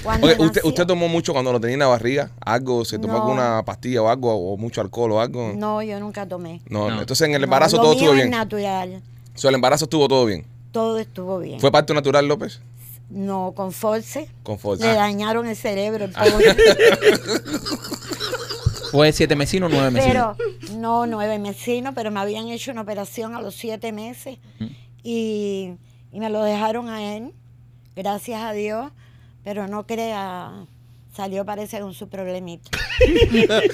Cuando 0.04 0.28
Ok, 0.28 0.34
¿usted, 0.34 0.46
nació- 0.62 0.70
¿Usted 0.70 0.86
tomó 0.86 1.08
mucho 1.08 1.34
cuando 1.34 1.52
lo 1.52 1.60
tenía 1.60 1.74
en 1.74 1.80
la 1.80 1.88
barriga? 1.88 2.30
¿Algo? 2.40 2.86
¿Se 2.86 3.00
tomó 3.00 3.14
No. 3.14 3.22
alguna 3.24 3.64
pastilla 3.66 4.04
o 4.04 4.08
algo? 4.10 4.54
¿O 4.54 4.58
mucho 4.58 4.82
alcohol 4.82 5.14
o 5.14 5.20
algo? 5.20 5.54
No, 5.56 5.82
yo 5.82 6.00
nunca 6.00 6.28
tomé. 6.28 6.62
No, 6.70 6.90
No. 6.92 7.00
entonces 7.02 7.28
en 7.28 7.34
el 7.34 7.42
No, 7.42 7.46
embarazo 7.46 7.78
lo 7.78 7.82
todo 7.84 7.92
mío 7.94 8.02
estuvo 8.02 8.12
es 8.14 8.18
bien. 8.18 8.30
natural. 8.30 9.02
O 9.36 9.40
sea, 9.40 9.50
el 9.50 9.56
embarazo 9.56 9.86
estuvo 9.86 10.08
todo 10.08 10.26
bien. 10.26 10.46
Todo 10.72 11.00
estuvo 11.00 11.40
bien. 11.40 11.60
¿Fue 11.60 11.72
parto 11.72 11.94
natural, 11.96 12.28
López? 12.28 12.60
No, 13.10 13.54
con 13.56 13.72
force. 13.72 14.30
Con 14.44 14.60
Force. 14.60 14.86
Le 14.86 14.94
dañaron 14.94 15.48
el 15.48 15.56
cerebro, 15.56 16.08
Ah. 16.14 16.26
el 16.28 16.34
pobre. 16.34 16.56
¿Fue 18.92 19.12
siete 19.12 19.36
mesino 19.36 19.66
o 19.66 19.70
nueve 19.70 19.90
mesino? 19.92 20.36
Pero, 20.38 20.78
no, 20.78 21.08
nueve 21.08 21.40
mesinos, 21.40 21.94
pero 21.96 22.12
me 22.12 22.20
habían 22.20 22.48
hecho 22.50 22.72
una 22.72 22.82
operación 22.82 23.36
a 23.36 23.42
los 23.42 23.56
siete 23.56 23.92
meses 23.92 24.38
y, 25.04 25.74
y 26.12 26.20
me 26.20 26.30
lo 26.30 26.44
dejaron 26.44 26.90
a 26.90 27.16
él, 27.16 27.32
gracias 27.96 28.42
a 28.42 28.54
Dios, 28.54 28.92
pero 29.44 29.68
no 29.68 29.86
crea, 29.86 30.66
salió 31.16 31.46
parece 31.46 31.80
con 31.80 31.94
su 31.94 32.10
problemita. 32.10 32.70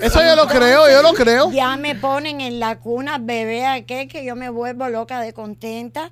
Eso 0.00 0.20
yo 0.22 0.36
lo 0.36 0.46
creo, 0.46 0.90
yo 0.90 1.02
lo 1.02 1.12
creo. 1.12 1.50
Ya 1.52 1.76
me 1.76 1.94
ponen 1.94 2.40
en 2.40 2.60
la 2.60 2.78
cuna 2.78 3.18
bebé 3.18 3.66
aquel 3.66 4.08
que 4.08 4.24
yo 4.24 4.36
me 4.36 4.48
vuelvo 4.50 4.88
loca 4.88 5.20
de 5.20 5.32
contenta 5.32 6.10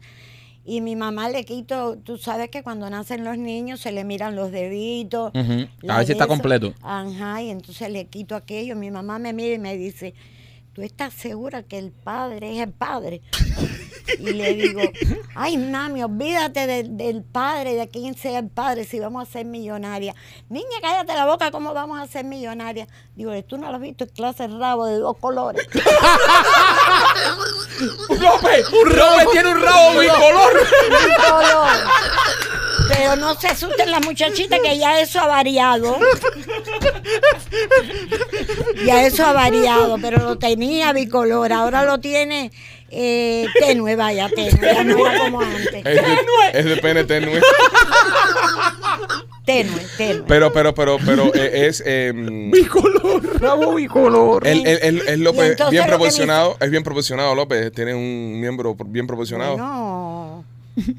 Y 0.65 0.81
mi 0.81 0.97
mamá 0.97 1.29
le 1.31 1.45
quito, 1.45 1.97
tú 1.97 2.19
sabes 2.19 2.51
que 2.51 2.63
cuando 2.63 2.89
nacen 2.91 3.25
los 3.25 3.39
niños 3.39 3.81
se 3.81 3.91
le 3.91 4.05
miran 4.05 4.37
los 4.37 4.53
deditos. 4.53 5.33
La 5.83 5.95
A 5.95 5.99
ver 5.99 6.07
si 6.07 6.13
está 6.13 6.27
completo. 6.27 6.75
Ajá, 6.83 7.43
y 7.43 7.51
entonces 7.51 7.91
le 7.91 8.07
quito 8.07 8.37
aquello. 8.37 8.77
Mi 8.77 8.91
mamá 8.91 9.19
me 9.19 9.33
mira 9.33 9.55
y 9.55 9.59
me 9.59 9.77
dice, 9.77 10.15
¿tú 10.79 10.85
estás 10.85 11.13
segura 11.13 11.65
que 11.65 11.77
el 11.77 11.91
padre 11.91 12.55
es 12.55 12.63
el 12.63 12.73
padre? 12.73 13.21
Y 14.21 14.33
le 14.33 14.55
digo, 14.55 14.81
ay, 15.35 15.59
mami, 15.59 16.05
olvídate 16.05 16.69
del, 16.69 16.97
del 16.97 17.25
padre, 17.25 17.75
de 17.75 17.89
quién 17.89 18.15
sea 18.15 18.39
el 18.39 18.49
padre, 18.49 18.85
si 18.85 19.01
vamos 19.01 19.29
a 19.29 19.33
ser 19.33 19.45
millonarias. 19.45 20.15
Niña, 20.49 20.79
cállate 20.81 21.15
la 21.15 21.27
boca, 21.27 21.51
¿cómo 21.51 21.75
vamos 21.75 21.99
a 21.99 22.07
ser 22.07 22.25
millonarias? 22.25 22.87
Digo, 23.17 23.33
tú 23.43 23.59
no 23.59 23.69
lo 23.71 23.75
has 23.75 23.81
visto, 23.81 24.05
es 24.05 24.13
clase 24.13 24.47
rabo 24.47 24.87
de 24.87 24.99
dos 24.99 25.17
colores. 25.19 25.67
López, 28.09 28.71
López 28.71 29.27
tiene 29.33 29.51
un 29.51 29.61
rabo 29.61 29.99
bicolor. 29.99 30.53
Color. 31.17 31.77
Pero 32.89 33.17
no 33.17 33.35
se 33.35 33.47
asusten 33.49 33.91
las 33.91 34.05
muchachitas 34.05 34.59
que 34.61 34.79
ya 34.79 35.01
eso 35.01 35.21
ha 35.21 35.27
variado. 35.27 35.99
Ya 38.85 39.07
eso 39.07 39.25
ha 39.27 39.33
variado, 39.33 39.99
pero 40.01 40.19
lo 40.23 40.39
tenía 40.39 40.93
bicolor, 40.93 41.53
ahora 41.53 41.85
lo 41.85 41.99
tiene 41.99 42.51
eh, 42.91 43.47
tenue, 43.61 43.97
vaya, 43.97 44.29
tenue, 44.35 44.61
ya 44.75 44.85
no 44.85 45.07
era 45.07 45.19
como 45.19 45.41
antes. 45.41 45.75
Es 45.75 45.85
de, 45.85 46.03
es 46.55 46.65
de 46.65 46.77
pene 46.79 47.05
tenue. 47.05 47.41
Tenue, 49.45 49.81
tenue. 49.97 50.25
Pero, 50.27 50.53
pero, 50.53 50.75
pero, 50.75 50.99
pero 51.05 51.35
eh, 51.35 51.67
es. 51.69 51.83
em, 51.87 52.51
Bicolor, 52.51 53.41
rabo 53.41 53.75
bicolor. 53.75 54.47
él, 54.47 54.63
él- 54.67 55.03
él, 55.07 55.21
Y 55.21 55.23
López, 55.23 55.57
bien 55.71 55.87
proporcionado. 55.87 56.57
Es 56.61 56.71
bien 56.71 56.83
proporcionado, 56.85 57.35
López. 57.35 57.73
Tiene 57.73 57.95
un 57.95 58.39
miembro 58.41 58.77
bien 58.87 59.07
proporcionado. 59.07 59.53
Bueno, 59.53 60.18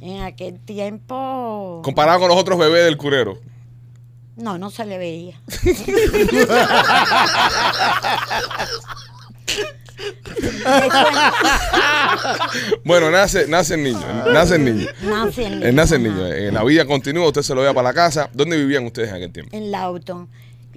en 0.02 0.22
aquel 0.24 0.60
tiempo. 0.60 1.82
Comparado 1.84 2.20
con 2.20 2.30
los 2.30 2.38
otros 2.38 2.58
bebés 2.60 2.86
del 2.86 2.98
curero. 2.98 3.38
No, 4.36 4.58
no 4.58 4.70
se 4.70 4.86
le 4.86 4.98
veía. 4.98 5.42
Bueno, 12.84 13.12
nace, 13.12 13.48
nace 13.48 13.76
el 13.76 13.84
niño. 13.84 14.02
Nace 14.34 14.56
el 14.56 14.66
niño. 14.66 14.88
Nace 15.04 15.46
el 15.46 15.64
Eh, 15.64 15.72
nace 15.72 15.96
el 15.96 16.06
ajá. 16.08 16.14
niño. 16.16 16.28
Eh, 16.28 16.52
la 16.52 16.64
vida 16.64 16.86
continúa, 16.86 17.28
usted 17.28 17.42
se 17.42 17.54
lo 17.56 17.62
lleva 17.62 17.74
para 17.74 17.90
la 17.90 17.94
casa. 17.94 18.30
¿Dónde 18.34 18.58
vivían 18.58 18.86
ustedes 18.86 19.10
en 19.10 19.16
aquel 19.16 19.32
tiempo? 19.32 19.56
En 19.56 19.72
Lauton. 19.72 20.28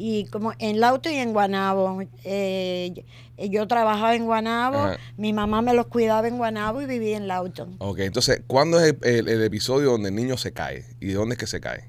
Y 0.05 0.25
como 0.27 0.53
en 0.59 0.81
Lauton 0.81 1.13
y 1.13 1.19
en 1.19 1.33
Guanabo. 1.33 2.03
Eh, 2.25 3.05
yo 3.39 3.69
trabajaba 3.69 4.17
en 4.17 4.25
Guanabo, 4.25 4.79
Ajá. 4.79 4.97
mi 5.17 5.33
mamá 5.33 5.63
me 5.63 5.75
los 5.75 5.87
cuidaba 5.87 6.27
en 6.27 6.39
Guanabo 6.39 6.83
y 6.83 6.87
vivía 6.87 7.17
en 7.17 7.29
Lauton. 7.29 7.77
Ok, 7.79 8.01
entonces, 8.01 8.43
¿cuándo 8.49 8.81
es 8.81 8.97
el, 9.03 9.09
el- 9.09 9.29
el 9.29 9.43
episodio 9.45 9.93
donde 9.93 10.09
el 10.09 10.17
niño 10.17 10.37
se 10.37 10.53
cae? 10.53 10.85
¿Y 11.01 11.07
de 11.07 11.15
dónde 11.15 11.35
es 11.35 11.39
que 11.39 11.47
se 11.47 11.61
cae? 11.61 11.85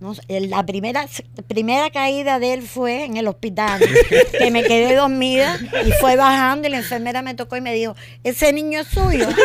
No 0.00 0.14
la 0.28 0.64
primera, 0.64 1.04
primera 1.48 1.90
caída 1.90 2.38
de 2.38 2.54
él 2.54 2.62
fue 2.62 3.04
en 3.04 3.18
el 3.18 3.28
hospital, 3.28 3.82
que 4.38 4.50
me 4.50 4.62
quedé 4.64 4.96
dormida 4.96 5.58
y 5.86 5.92
fue 6.00 6.16
bajando 6.16 6.66
y 6.66 6.70
la 6.70 6.78
enfermera 6.78 7.20
me 7.20 7.34
tocó 7.34 7.58
y 7.58 7.60
me 7.60 7.74
dijo, 7.74 7.94
ese 8.24 8.50
niño 8.54 8.80
es 8.80 8.88
suyo. 8.88 9.28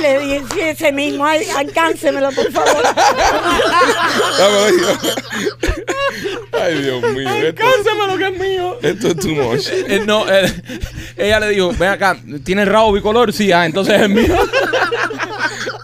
le 0.00 0.18
dije, 0.20 0.42
sí, 0.52 0.60
ese 0.60 0.92
mismo, 0.92 1.24
ay, 1.24 1.46
alcáncemelo, 1.56 2.30
por 2.32 2.50
favor. 2.52 2.82
Ay, 6.52 6.82
Dios 6.82 7.02
mío. 7.14 7.28
Esto, 7.30 7.62
lo 8.06 8.18
que 8.18 8.26
es 8.28 8.38
mío. 8.38 8.78
esto 8.82 9.08
es 9.08 9.16
too 9.16 9.28
much. 9.34 9.68
Eh, 9.70 10.02
no, 10.06 10.24
eh, 10.28 10.52
ella 11.16 11.40
le 11.40 11.50
dijo, 11.50 11.72
ven 11.78 11.90
acá, 11.90 12.16
¿tiene 12.44 12.64
rabo 12.64 12.92
bicolor? 12.92 13.32
Sí, 13.32 13.52
ah, 13.52 13.66
entonces 13.66 13.94
es 13.96 14.02
el 14.02 14.08
mío. 14.10 14.34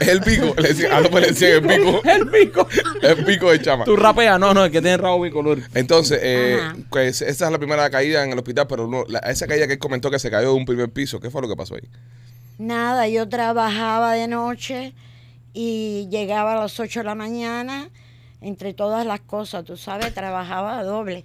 Es 0.00 0.08
el 0.08 0.20
pico. 0.20 0.54
Le 0.58 0.68
decía, 0.68 0.96
a 0.96 1.00
López 1.00 1.20
le 1.22 1.28
decían 1.28 1.52
el 1.52 1.62
pico. 1.62 2.02
el 2.08 2.28
pico. 2.28 2.68
El 3.02 3.24
pico 3.24 3.50
de 3.50 3.62
chama. 3.62 3.84
Tú 3.84 3.96
rapeas, 3.96 4.38
no, 4.38 4.52
no, 4.52 4.64
el 4.64 4.70
que 4.70 4.80
tiene 4.82 4.96
rabo 4.96 5.20
bicolor. 5.20 5.58
Entonces, 5.74 6.18
eh, 6.22 6.58
pues, 6.90 7.22
esa 7.22 7.46
es 7.46 7.52
la 7.52 7.58
primera 7.58 7.88
caída 7.90 8.24
en 8.24 8.32
el 8.32 8.38
hospital, 8.38 8.66
pero 8.68 8.86
no, 8.86 9.04
la- 9.08 9.20
esa 9.20 9.46
caída 9.46 9.66
que 9.66 9.74
él 9.74 9.78
comentó 9.78 10.10
que 10.10 10.18
se 10.18 10.30
cayó 10.30 10.48
de 10.48 10.54
un 10.54 10.66
primer 10.66 10.90
piso, 10.90 11.20
¿qué 11.20 11.30
fue 11.30 11.42
lo 11.42 11.48
que 11.48 11.56
pasó 11.56 11.74
ahí? 11.76 11.88
Nada, 12.58 13.08
yo 13.08 13.28
trabajaba 13.28 14.12
de 14.12 14.28
noche 14.28 14.94
y 15.52 16.06
llegaba 16.08 16.52
a 16.52 16.56
las 16.56 16.78
8 16.78 17.00
de 17.00 17.04
la 17.04 17.16
mañana, 17.16 17.90
entre 18.40 18.74
todas 18.74 19.04
las 19.04 19.20
cosas, 19.20 19.64
tú 19.64 19.76
sabes, 19.76 20.14
trabajaba 20.14 20.84
doble. 20.84 21.24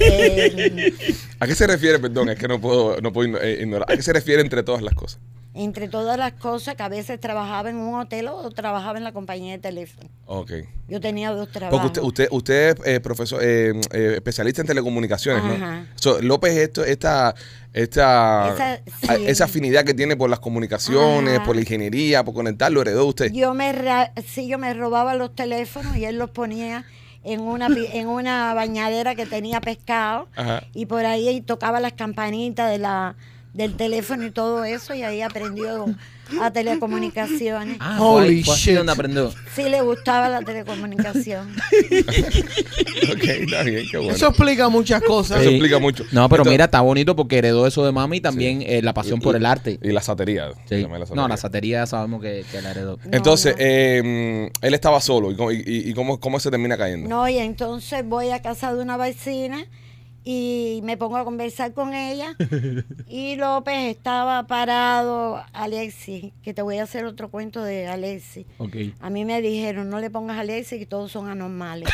Eh, 0.00 0.92
¿A 1.40 1.46
qué 1.46 1.54
se 1.54 1.66
refiere, 1.66 1.98
perdón, 1.98 2.28
es 2.30 2.38
que 2.38 2.48
no 2.48 2.60
puedo, 2.60 3.00
no 3.00 3.12
puedo 3.12 3.40
eh, 3.40 3.58
ignorar? 3.62 3.90
¿A 3.90 3.96
qué 3.96 4.02
se 4.02 4.12
refiere 4.12 4.40
entre 4.42 4.62
todas 4.62 4.82
las 4.82 4.94
cosas? 4.94 5.20
entre 5.58 5.88
todas 5.88 6.18
las 6.18 6.34
cosas 6.34 6.74
que 6.74 6.82
a 6.82 6.88
veces 6.90 7.18
trabajaba 7.18 7.70
en 7.70 7.76
un 7.76 7.98
hotel 7.98 8.28
o 8.28 8.50
trabajaba 8.50 8.98
en 8.98 9.04
la 9.04 9.12
compañía 9.12 9.52
de 9.52 9.58
teléfono. 9.58 10.06
Ok. 10.26 10.52
Yo 10.86 11.00
tenía 11.00 11.30
dos 11.30 11.50
trabajos. 11.50 11.80
Porque 11.80 11.98
usted, 12.00 12.28
usted, 12.30 12.76
usted 12.76 12.84
es 12.84 12.96
eh, 12.96 13.00
profesor, 13.00 13.40
eh, 13.42 13.72
especialista 14.16 14.60
en 14.60 14.66
telecomunicaciones, 14.66 15.42
¿no? 15.42 15.54
Ajá. 15.54 15.86
So, 15.94 16.20
López, 16.20 16.54
esto, 16.58 16.84
esta, 16.84 17.34
esta, 17.72 18.52
Esa- 18.52 18.72
a- 19.14 19.16
sí. 19.16 19.24
esa 19.26 19.44
afinidad 19.44 19.84
que 19.84 19.94
tiene 19.94 20.14
por 20.14 20.28
las 20.28 20.40
comunicaciones, 20.40 21.36
Ajá. 21.36 21.46
por 21.46 21.54
la 21.54 21.62
ingeniería, 21.62 22.22
por 22.22 22.34
conectar, 22.34 22.70
lo 22.70 22.82
heredó 22.82 23.06
usted. 23.06 23.32
Yo 23.32 23.54
me, 23.54 23.72
sí, 24.26 24.46
yo 24.48 24.58
me 24.58 24.74
robaba 24.74 25.14
los 25.14 25.34
teléfonos 25.34 25.96
y 25.96 26.04
él 26.04 26.18
los 26.18 26.28
ponía 26.28 26.84
en 27.26 27.40
una, 27.40 27.66
en 27.92 28.08
una 28.08 28.54
bañadera 28.54 29.14
que 29.14 29.26
tenía 29.26 29.60
pescado 29.60 30.28
Ajá. 30.36 30.62
y 30.72 30.86
por 30.86 31.04
ahí 31.04 31.40
tocaba 31.40 31.80
las 31.80 31.92
campanitas 31.92 32.70
de 32.70 32.78
la, 32.78 33.16
del 33.52 33.76
teléfono 33.76 34.24
y 34.24 34.30
todo 34.30 34.64
eso 34.64 34.94
y 34.94 35.02
ahí 35.02 35.22
aprendió 35.22 35.86
a 36.40 36.50
telecomunicaciones. 36.50 37.76
Ah, 37.80 37.98
Holy 38.00 38.42
shit. 38.42 38.76
donde 38.76 38.92
aprendió. 38.92 39.32
Sí 39.54 39.62
le 39.68 39.80
gustaba 39.82 40.28
la 40.28 40.42
telecomunicación. 40.42 41.54
ok, 43.12 43.24
está 43.24 43.62
bien, 43.62 43.86
qué 43.90 43.96
bueno. 43.98 44.12
Eso 44.12 44.28
explica 44.28 44.68
muchas 44.68 45.02
cosas. 45.02 45.40
Eso 45.40 45.48
Sí. 45.50 45.54
explica 45.56 45.78
mucho. 45.78 46.04
No, 46.12 46.28
pero 46.28 46.42
Entonces- 46.42 46.50
mira, 46.52 46.64
está 46.66 46.80
bonito 46.80 47.14
porque 47.16 47.38
heredó 47.38 47.66
eso 47.66 47.84
de 47.84 47.92
mami 47.92 48.18
y 48.18 48.20
también 48.20 48.62
eh, 48.62 48.82
la 48.82 48.92
pasión 48.94 49.20
por 49.20 49.36
el 49.36 49.46
arte. 49.46 49.78
Y 49.82 49.92
la 49.92 50.00
satería. 50.02 50.50
Sí. 50.68 50.82
También 50.82 51.00
la 51.00 51.06
No, 51.14 51.28
la 51.28 51.36
satería. 51.36 51.86
sabemos 51.86 52.20
que, 52.22 52.44
que 52.50 52.60
la 52.62 52.70
heredó. 52.72 52.96
No, 53.04 53.10
Entonces, 53.16 53.54
no. 53.56 53.62
eh, 53.64 54.50
él 54.60 54.74
estaba 54.74 55.00
solo. 55.00 55.30
¿Y, 55.30 55.36
cómo- 55.36 55.52
y- 55.52 55.62
y 55.66 55.94
cómo, 55.94 56.18
cómo 56.20 56.40
se 56.40 56.50
termina 56.50 56.76
cayendo? 56.76 57.08
No, 57.08 57.28
y 57.28 57.38
entonces 57.38 58.04
voy 58.06 58.30
a 58.30 58.42
casa 58.42 58.74
de 58.74 58.82
una 58.82 58.96
vecina 58.96 59.64
y 60.28 60.80
me 60.82 60.96
pongo 60.96 61.16
a 61.18 61.24
conversar 61.24 61.72
con 61.72 61.94
ella 61.94 62.34
y 63.08 63.36
López 63.36 63.96
estaba 63.96 64.44
parado, 64.48 65.40
Alexis, 65.52 66.32
que 66.42 66.52
te 66.52 66.62
voy 66.62 66.78
a 66.78 66.82
hacer 66.82 67.04
otro 67.04 67.30
cuento 67.30 67.62
de 67.62 67.86
Alexis. 67.86 68.44
A 69.00 69.08
mí 69.08 69.24
me 69.24 69.40
dijeron, 69.40 69.88
no 69.88 70.00
le 70.00 70.10
pongas 70.10 70.36
a 70.36 70.40
Alexis 70.40 70.80
que 70.80 70.86
todos 70.86 71.12
son 71.12 71.30
anormales. 71.30 71.88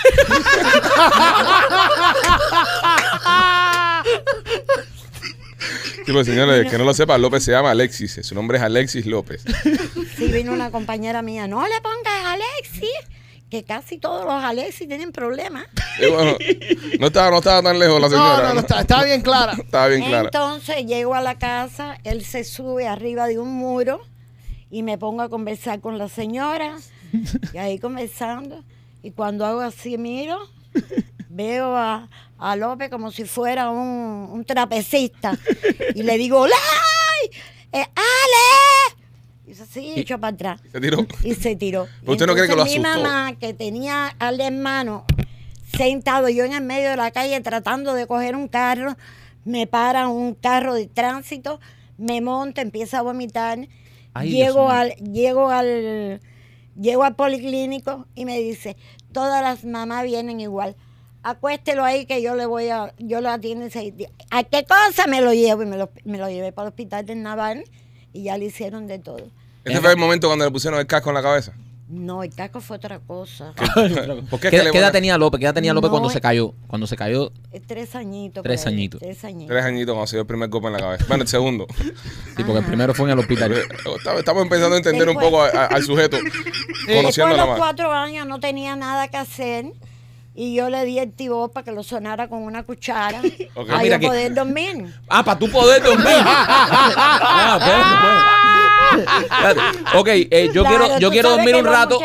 Sí, 6.04 6.12
pues, 6.12 6.26
señores, 6.26 6.68
que 6.70 6.78
no 6.78 6.84
lo 6.84 6.94
sepa, 6.94 7.16
López 7.18 7.44
se 7.44 7.52
llama 7.52 7.70
Alexis. 7.70 8.18
Su 8.22 8.34
nombre 8.34 8.56
es 8.56 8.64
Alexis 8.64 9.06
López. 9.06 9.44
Sí, 10.16 10.26
vino 10.32 10.52
una 10.52 10.70
compañera 10.70 11.22
mía, 11.22 11.46
no 11.46 11.62
le 11.68 11.80
pongas 11.80 12.24
a 12.24 12.32
Alexis, 12.32 12.90
que 13.52 13.64
casi 13.64 13.98
todos 13.98 14.24
los 14.24 14.42
Alexis 14.42 14.88
tienen 14.88 15.12
problemas. 15.12 15.66
Y 16.00 16.10
bueno, 16.10 16.38
no 16.98 17.06
estaba, 17.08 17.30
no 17.30 17.36
estaba 17.36 17.60
tan 17.62 17.78
lejos 17.78 18.00
la 18.00 18.08
señora. 18.08 18.48
no, 18.48 18.54
no, 18.54 18.60
está, 18.60 18.80
está 18.80 19.04
bien 19.04 19.20
clara. 19.20 19.52
Estaba 19.62 19.88
bien 19.88 20.04
clara. 20.04 20.30
Entonces 20.32 20.86
llego 20.86 21.14
a 21.14 21.20
la 21.20 21.36
casa, 21.38 21.98
él 22.02 22.24
se 22.24 22.44
sube 22.44 22.88
arriba 22.88 23.26
de 23.26 23.38
un 23.38 23.50
muro 23.50 24.00
y 24.70 24.82
me 24.82 24.96
pongo 24.96 25.20
a 25.20 25.28
conversar 25.28 25.80
con 25.80 25.98
la 25.98 26.08
señora 26.08 26.78
y 27.52 27.58
ahí 27.58 27.78
conversando. 27.78 28.64
Y 29.02 29.10
cuando 29.10 29.44
hago 29.44 29.60
así, 29.60 29.98
miro, 29.98 30.38
veo 31.28 31.76
a, 31.76 32.08
a 32.38 32.56
López 32.56 32.88
como 32.88 33.10
si 33.10 33.26
fuera 33.26 33.68
un, 33.68 34.30
un 34.32 34.46
trapecista 34.46 35.38
y 35.94 36.02
le 36.04 36.16
digo, 36.16 36.46
¡Lay! 36.46 37.30
¡Eh, 37.70 37.84
¡Ale! 37.84 39.01
Y 39.52 39.54
dice, 39.54 39.66
sí, 39.70 39.92
echó 39.96 40.18
para 40.18 40.32
atrás. 40.34 40.60
Se 40.72 40.80
tiró. 40.80 41.06
Y 41.22 41.34
se 41.34 41.56
tiró. 41.56 41.86
Pero 42.00 42.12
usted 42.12 42.26
no 42.26 42.32
cree 42.32 42.48
que 42.48 42.56
lo 42.56 42.62
Entonces, 42.62 42.80
Mi 42.80 42.86
asustó. 42.86 43.02
mamá, 43.02 43.34
que 43.38 43.52
tenía 43.52 44.06
al 44.18 44.40
hermano 44.40 45.04
sentado 45.76 46.30
yo 46.30 46.44
en 46.44 46.54
el 46.54 46.62
medio 46.62 46.88
de 46.88 46.96
la 46.96 47.10
calle 47.10 47.38
tratando 47.42 47.92
de 47.92 48.06
coger 48.06 48.34
un 48.34 48.48
carro, 48.48 48.96
me 49.44 49.66
para 49.66 50.08
un 50.08 50.34
carro 50.34 50.72
de 50.74 50.86
tránsito, 50.86 51.60
me 51.98 52.22
monta, 52.22 52.62
empieza 52.62 53.00
a 53.00 53.02
vomitar, 53.02 53.68
Ay, 54.14 54.30
llego 54.30 54.70
al, 54.70 54.94
llego 54.96 55.50
al, 55.50 56.20
llego 56.80 57.04
al 57.04 57.14
policlínico 57.14 58.06
y 58.14 58.24
me 58.24 58.38
dice, 58.38 58.76
todas 59.12 59.42
las 59.42 59.64
mamás 59.64 60.04
vienen 60.04 60.40
igual. 60.40 60.76
Acuéstelo 61.22 61.84
ahí 61.84 62.06
que 62.06 62.22
yo 62.22 62.36
le 62.36 62.46
voy 62.46 62.68
a, 62.68 62.94
yo 62.98 63.20
lo 63.20 63.28
atiendo 63.28 63.64
en 63.66 63.70
seis 63.70 63.94
días. 63.94 64.10
¿A 64.30 64.44
qué 64.44 64.64
cosa 64.64 65.06
me 65.06 65.20
lo 65.20 65.34
llevo? 65.34 65.62
Y 65.62 65.66
me 65.66 65.76
lo, 65.76 65.90
me 66.04 66.16
lo 66.16 66.28
llevé 66.30 66.52
para 66.52 66.68
el 66.68 66.72
hospital 66.72 67.04
de 67.04 67.14
Naval 67.16 67.64
y 68.12 68.24
ya 68.24 68.36
le 68.38 68.46
hicieron 68.46 68.86
de 68.86 68.98
todo. 68.98 69.30
Este 69.64 69.80
fue 69.80 69.90
el 69.92 69.96
momento 69.98 70.26
cuando 70.28 70.44
le 70.44 70.50
pusieron 70.50 70.78
el 70.80 70.86
casco 70.86 71.10
en 71.10 71.14
la 71.14 71.22
cabeza. 71.22 71.52
No, 71.88 72.22
el 72.22 72.34
caco 72.34 72.62
fue 72.62 72.76
otra 72.78 73.00
cosa. 73.00 73.52
¿Por 74.30 74.40
qué? 74.40 74.48
¿Qué, 74.48 74.56
que 74.58 74.62
le 74.64 74.70
qué 74.70 74.78
edad 74.78 74.86
ponen 74.88 74.92
tenía 74.92 75.18
López? 75.18 75.38
¿Qué 75.38 75.44
edad 75.44 75.52
tenía 75.54 75.74
López 75.74 75.88
No, 75.88 75.90
cuando 75.92 76.08
eh. 76.08 76.12
se 76.14 76.20
cayó? 76.22 76.54
Cuando 76.66 76.86
se 76.86 76.96
cayó. 76.96 77.30
Eh, 77.52 77.60
Tres 77.66 77.94
añitos. 77.94 78.42
Tres 78.42 78.62
por 78.62 78.68
ahí, 78.68 78.74
añitos. 78.74 79.00
Tres 79.00 79.24
añitos. 79.24 79.48
Tres 79.48 79.64
añitos 79.66 79.92
cuando 79.92 80.06
se 80.06 80.16
dio 80.16 80.20
el 80.22 80.26
primer 80.26 80.48
golpe 80.48 80.68
en 80.68 80.72
la 80.72 80.78
cabeza. 80.78 81.04
Bueno, 81.06 81.22
el 81.24 81.28
segundo. 81.28 81.66
Sí, 81.76 82.42
porque 82.44 82.58
el 82.60 82.64
primero 82.64 82.94
fue 82.94 83.06
en 83.06 83.12
el 83.12 83.18
hospital. 83.18 83.52
Estamos 83.96 84.18
estamos 84.20 84.42
empezando 84.42 84.74
a 84.74 84.78
entender 84.78 85.06
un 85.10 85.16
poco 85.18 85.42
a- 85.42 85.48
a- 85.48 85.66
al 85.66 85.82
sujeto. 85.82 86.16
Después 86.86 86.96
Conociendo 86.96 87.32
de 87.34 87.36
la 87.36 87.46
los 87.46 87.58
cuatro 87.58 87.92
años 87.92 88.26
no 88.26 88.40
tenía 88.40 88.74
nada 88.74 89.08
que 89.08 89.18
hacer 89.18 89.66
y 90.34 90.54
yo 90.54 90.70
le 90.70 90.86
di 90.86 90.98
el 90.98 91.12
tibó 91.12 91.48
para 91.48 91.62
que 91.64 91.72
lo 91.72 91.82
sonara 91.82 92.26
con 92.28 92.42
una 92.42 92.62
cuchara 92.62 93.20
para 93.54 93.82
Mira 93.82 93.96
yo 93.96 94.00
que- 94.00 94.06
poder 94.06 94.32
dormir. 94.34 94.94
Ah, 95.10 95.22
para 95.22 95.38
tú 95.38 95.50
poder 95.50 95.82
dormir. 95.82 96.06
ah, 96.08 97.58
espérate, 97.60 97.94
espérate. 97.94 98.61
Ok, 99.94 100.08
eh, 100.08 100.50
yo 100.52 100.62
Claro, 100.62 100.78
quiero, 100.86 100.98
yo 101.00 101.10
quiero 101.10 101.30
dormir 101.30 101.54
un 101.56 101.64
rato. 101.64 101.98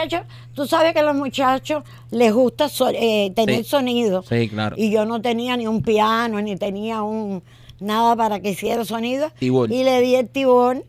tú 0.53 0.67
sabes 0.67 0.93
que 0.93 0.99
a 0.99 1.03
los 1.03 1.15
muchachos 1.15 1.83
les 2.11 2.33
gusta 2.33 2.69
so- 2.69 2.89
eh, 2.89 3.31
tener 3.35 3.57
Sí. 3.63 3.69
sonido. 3.69 4.23
Sí, 4.27 4.49
claro. 4.49 4.75
Y 4.77 4.91
yo 4.91 5.05
no 5.05 5.21
tenía 5.21 5.55
ni 5.57 5.67
un 5.67 5.81
piano, 5.81 6.41
ni 6.41 6.55
tenía 6.55 7.01
un 7.03 7.43
nada 7.79 8.15
para 8.15 8.39
que 8.39 8.51
hiciera 8.51 8.83
sonido. 8.85 9.31
Tibón. 9.39 9.71
Y 9.71 9.83
le 9.83 10.01
di 10.01 10.15
el 10.15 10.27
tibón, 10.29 10.83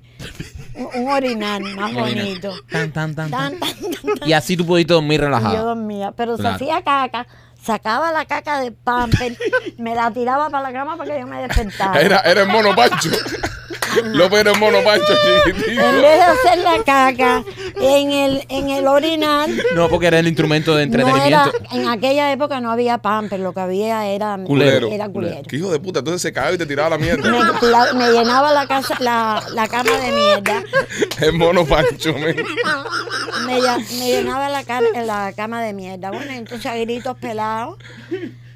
un, 0.74 1.02
un 1.02 1.10
orinal 1.10 1.62
más 1.76 1.92
bonito. 1.92 2.50
Tan, 2.70 2.92
tan, 2.92 3.14
tan, 3.14 3.30
tan. 3.30 3.58
Tan, 3.58 3.60
tan, 3.60 3.92
tan, 3.92 4.14
tan. 4.20 4.28
Y 4.28 4.32
así 4.32 4.56
tú 4.56 4.64
pudiste 4.66 4.94
dormir 4.94 5.20
Y 5.20 5.22
yo 5.22 5.26
relajado. 5.26 5.66
dormía, 5.66 6.12
pero 6.12 6.36
Claro. 6.36 6.58
se 6.58 6.64
hacía 6.64 6.82
caca, 6.82 7.26
sacaba 7.62 8.10
la 8.12 8.24
caca 8.24 8.60
del 8.60 8.72
pamper, 8.72 9.36
me 9.78 9.94
la 9.94 10.10
tiraba 10.10 10.48
para 10.48 10.62
la 10.62 10.72
cama 10.72 10.96
para 10.96 11.12
que 11.14 11.20
yo 11.20 11.26
me 11.26 11.42
despertara. 11.42 12.00
Era, 12.00 12.20
era 12.20 12.42
el 12.42 12.48
mono 12.48 12.74
Pancho. 12.74 13.10
López 14.04 14.40
era 14.40 14.52
el 14.52 14.58
mono 14.58 14.78
Pancho 14.84 15.06
chiquitito. 15.44 15.80
En 15.82 16.02
vez 16.02 16.16
de 16.18 16.22
hacer 16.22 16.58
la 16.58 16.82
caca 16.84 17.44
en 17.80 18.10
el, 18.12 18.44
en 18.48 18.70
el 18.70 18.86
orinal, 18.86 19.50
No, 19.74 19.88
porque 19.88 20.06
era 20.08 20.18
el 20.18 20.26
instrumento 20.28 20.74
de 20.74 20.86
no 20.86 20.94
era, 20.98 21.08
entretenimiento. 21.08 21.52
en 21.72 21.88
aquella 21.88 22.32
época 22.32 22.60
no 22.60 22.70
había 22.70 22.98
pamper, 22.98 23.40
lo 23.40 23.52
que 23.52 23.60
había 23.60 24.06
era 24.08 24.38
Culero. 24.44 24.88
Era 24.88 25.08
culero. 25.08 25.42
Qué 25.48 25.56
hijo 25.56 25.70
de 25.70 25.78
puta. 25.80 26.00
Entonces 26.00 26.22
se 26.22 26.32
cagaba 26.32 26.54
y 26.54 26.58
te 26.58 26.66
tiraba 26.66 26.90
la 26.90 26.98
mierda. 26.98 27.30
Me, 27.30 27.68
la- 27.68 27.92
me 27.94 28.10
llenaba 28.10 28.52
la 28.52 28.66
casa, 28.66 28.94
la, 29.00 29.42
la 29.54 29.68
cama 29.68 29.90
de 29.98 30.12
mierda. 30.12 30.62
El 31.20 31.32
mono 31.34 31.64
Pancho. 31.66 32.14
Me, 32.14 32.34
me 33.46 33.60
llenaba 34.06 34.48
la 34.48 35.32
cama 35.34 35.62
de 35.62 35.72
mierda. 35.72 36.10
Bueno, 36.10 36.32
entonces 36.32 36.66
a 36.66 36.76
gritos 36.76 37.16
pelados. 37.18 37.78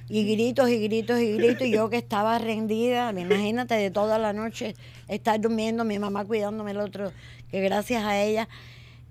Y 0.09 0.25
gritos 0.31 0.69
y 0.69 0.79
gritos 0.83 1.19
y 1.21 1.33
gritos. 1.37 1.67
Y 1.67 1.73
yo 1.73 1.89
que 1.89 1.97
estaba 1.97 2.39
rendida, 2.39 3.11
imagínate 3.17 3.75
de 3.75 3.91
toda 3.91 4.19
la 4.19 4.33
noche 4.35 4.75
estar 5.15 5.41
durmiendo, 5.41 5.85
mi 5.85 5.99
mamá 5.99 6.25
cuidándome 6.25 6.71
el 6.73 6.79
otro, 6.79 7.13
que 7.51 7.61
gracias 7.61 8.05
a 8.05 8.21
ella. 8.21 8.49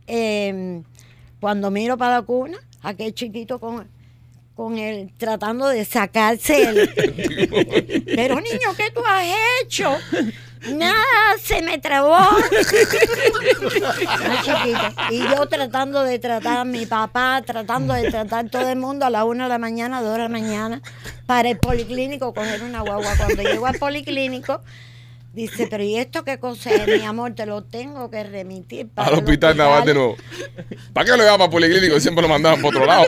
eh, 0.08 0.81
cuando 1.39 1.72
miro 1.72 1.98
para 1.98 2.17
la 2.17 2.22
cuna, 2.22 2.60
aquel 2.84 3.13
chiquito 3.15 3.60
con, 3.60 3.88
con 4.55 4.77
él 4.77 5.12
tratando 5.17 5.67
de 5.67 5.86
sacarse 5.86 6.63
el. 6.70 8.03
Pero 8.15 8.36
niño, 8.36 8.75
¿qué 8.77 8.91
tú 8.93 9.01
has 9.03 9.25
hecho? 9.63 9.98
Nada, 10.74 11.38
se 11.41 11.63
me 11.63 11.79
trabó. 11.79 12.15
Y 15.10 15.20
yo 15.20 15.48
tratando 15.48 16.03
de 16.03 16.20
tratar 16.20 16.58
a 16.60 16.65
mi 16.65 16.86
papá, 16.86 17.41
tratando 17.46 17.93
de 17.93 18.10
tratar 18.12 18.50
todo 18.50 18.70
el 18.70 18.77
mundo 18.77 19.05
a 19.05 19.10
la 19.10 19.25
una 19.25 19.46
de 19.46 19.50
la 19.50 19.58
mañana, 19.58 20.01
dos 20.01 20.13
de 20.13 20.20
la 20.20 20.29
mañana, 20.29 20.81
para 21.25 21.50
el 21.50 21.58
policlínico 21.58 22.34
coger 22.34 22.62
una 22.63 22.81
guagua. 22.81 23.15
Cuando 23.17 23.41
llego 23.41 23.65
al 23.65 23.79
policlínico, 23.79 24.62
dice, 25.34 25.68
pero 25.68 25.84
¿y 25.84 25.98
esto 25.98 26.24
qué 26.24 26.40
cosa 26.40 26.72
es, 26.74 26.88
mi 26.88 27.06
amor? 27.06 27.34
Te 27.34 27.46
lo 27.46 27.64
tengo 27.64 28.10
que 28.10 28.24
remitir 28.24 28.88
para 28.90 29.08
Al 29.08 29.14
el 29.16 29.20
hospital 29.20 29.58
naval 29.58 29.86
de 29.86 29.94
nuevo. 29.94 30.18
¿Para 30.94 31.06
qué 31.06 31.12
lo 31.12 31.18
llevaba 31.18 31.38
para 31.38 31.50
policlínico? 31.52 32.00
Siempre 32.00 32.22
lo 32.22 32.28
mandaban 32.28 32.62
por 32.62 32.76
otro 32.76 32.86
lado. 32.86 33.06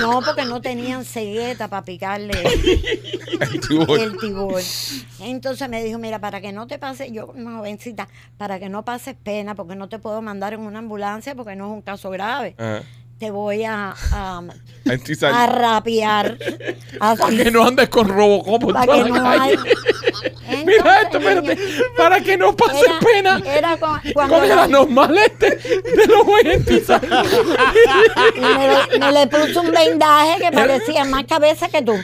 No, 0.00 0.20
porque 0.22 0.44
no 0.44 0.60
tenían 0.60 1.04
cegueta 1.04 1.68
para 1.68 1.84
picarle 1.84 2.32
El 3.40 4.16
tibor. 4.18 4.60
Entonces 5.20 5.68
me 5.68 5.82
dijo, 5.82 5.98
mira, 5.98 6.18
para 6.18 6.40
que 6.40 6.52
no 6.52 6.66
te 6.66 6.78
pase, 6.78 7.12
yo 7.12 7.26
jovencita, 7.28 8.08
para 8.36 8.58
que 8.58 8.68
no 8.68 8.84
pases 8.84 9.14
pena, 9.22 9.54
porque 9.54 9.76
no 9.76 9.88
te 9.88 9.98
puedo 9.98 10.22
mandar 10.22 10.54
en 10.54 10.60
una 10.60 10.78
ambulancia 10.78 11.34
porque 11.34 11.56
no 11.56 11.66
es 11.66 11.72
un 11.72 11.82
caso 11.82 12.10
grave. 12.10 12.54
Ajá. 12.58 12.82
Te 13.18 13.30
voy 13.30 13.64
a, 13.64 13.94
a, 14.12 14.42
A 15.32 15.46
rapear. 15.46 16.36
Para 16.98 17.30
que 17.30 17.50
no 17.50 17.64
andes 17.64 17.88
con 17.88 18.08
Robocop 18.08 18.60
por 18.60 18.74
para 18.74 18.84
toda 18.84 19.04
que 19.04 19.10
la 19.10 19.16
no 19.18 19.24
calle. 19.24 19.56
Mira 20.64 21.02
esto, 21.02 21.18
espérate. 21.18 21.58
Para 21.96 22.20
que 22.20 22.36
no 22.36 22.54
pases 22.56 22.82
era- 22.84 22.98
pena. 23.00 23.42
Era 23.44 23.76
con- 23.76 24.00
cuando 24.14 24.34
Con 24.36 24.44
el 24.44 24.58
anormal 24.58 25.16
este 25.18 25.56
de 25.56 26.06
los 26.06 26.26
oyentes. 26.26 26.84
y 28.36 28.40
me, 28.40 28.68
le- 28.68 28.98
me 28.98 29.12
le 29.12 29.26
puso 29.26 29.60
un 29.62 29.70
vendaje 29.72 30.40
que 30.40 30.50
parecía 30.52 31.04
más 31.04 31.24
cabeza 31.24 31.68
que 31.68 31.82
tú. 31.82 31.92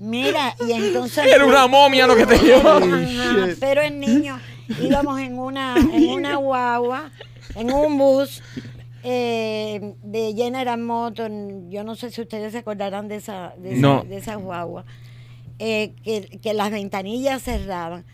Mira, 0.00 0.54
y 0.66 0.72
entonces... 0.72 1.24
Era 1.26 1.44
una 1.46 1.66
momia 1.68 2.06
lo 2.06 2.16
que 2.16 2.26
te 2.26 2.38
llevaba. 2.38 2.80
Pero 3.60 3.82
el 3.82 4.00
niño 4.00 4.40
íbamos 4.80 5.20
en 5.20 5.38
una, 5.38 5.76
en 5.76 6.10
una 6.10 6.36
guagua, 6.36 7.10
en 7.54 7.72
un 7.72 7.96
bus 7.98 8.42
eh, 9.02 9.94
de 10.02 10.34
General 10.34 10.78
Motors. 10.78 11.32
Yo 11.68 11.84
no 11.84 11.94
sé 11.96 12.10
si 12.10 12.20
ustedes 12.20 12.52
se 12.52 12.58
acordarán 12.58 13.08
de 13.08 13.16
esa, 13.16 13.54
de 13.58 13.72
esa, 13.72 13.80
No. 13.80 14.04
de 14.04 14.16
esa 14.16 14.34
guagua. 14.36 14.84
eh, 15.58 15.94
que, 16.02 16.38
que 16.40 16.54
las 16.54 16.70
ventanillas 16.70 17.42
cerraban. 17.42 18.04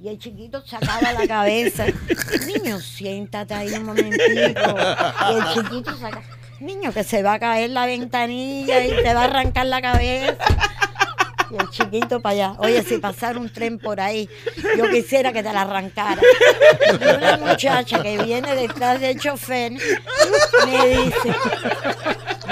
Y 0.00 0.08
el 0.08 0.18
chiquito 0.18 0.60
sacaba 0.66 1.12
la 1.12 1.26
cabeza. 1.26 1.86
Niño, 2.46 2.78
siéntate 2.80 3.54
ahí 3.54 3.68
un 3.72 3.84
momentito. 3.84 4.20
Y 4.24 5.34
el 5.34 5.44
chiquito 5.54 5.96
saca. 5.96 6.22
Niño, 6.60 6.92
que 6.92 7.04
se 7.04 7.22
va 7.22 7.34
a 7.34 7.38
caer 7.38 7.70
la 7.70 7.84
ventanilla 7.86 8.84
y 8.84 8.88
te 9.02 9.12
va 9.14 9.22
a 9.22 9.24
arrancar 9.24 9.66
la 9.66 9.82
cabeza. 9.82 10.36
Y 11.50 11.56
el 11.56 11.70
chiquito 11.70 12.20
para 12.20 12.32
allá. 12.34 12.54
Oye, 12.58 12.82
si 12.82 12.98
pasara 12.98 13.38
un 13.38 13.52
tren 13.52 13.78
por 13.78 14.00
ahí, 14.00 14.28
yo 14.76 14.88
quisiera 14.90 15.32
que 15.32 15.42
te 15.42 15.52
la 15.52 15.62
arrancara. 15.62 16.20
Y 16.92 17.16
una 17.16 17.36
muchacha 17.36 18.02
que 18.02 18.18
viene 18.18 18.54
detrás 18.54 19.00
del 19.00 19.18
chofer 19.18 19.72
me 19.72 20.86
dice, 20.88 21.34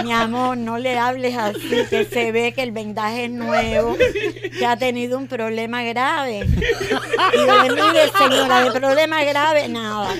mi 0.02 0.12
amor, 0.12 0.56
no 0.56 0.78
le 0.78 0.98
hables 0.98 1.36
así, 1.36 1.84
que 1.88 2.04
se 2.04 2.32
ve 2.32 2.52
que 2.52 2.62
el 2.62 2.72
vendaje 2.72 3.24
es 3.24 3.30
nuevo, 3.30 3.96
que 4.58 4.66
ha 4.66 4.76
tenido 4.76 5.18
un 5.18 5.28
problema 5.28 5.82
grave. 5.82 6.46
Y 7.34 7.46
yo, 7.46 8.18
señora, 8.18 8.64
de 8.64 8.72
problema 8.72 9.22
grave, 9.24 9.68
nada. 9.68 10.14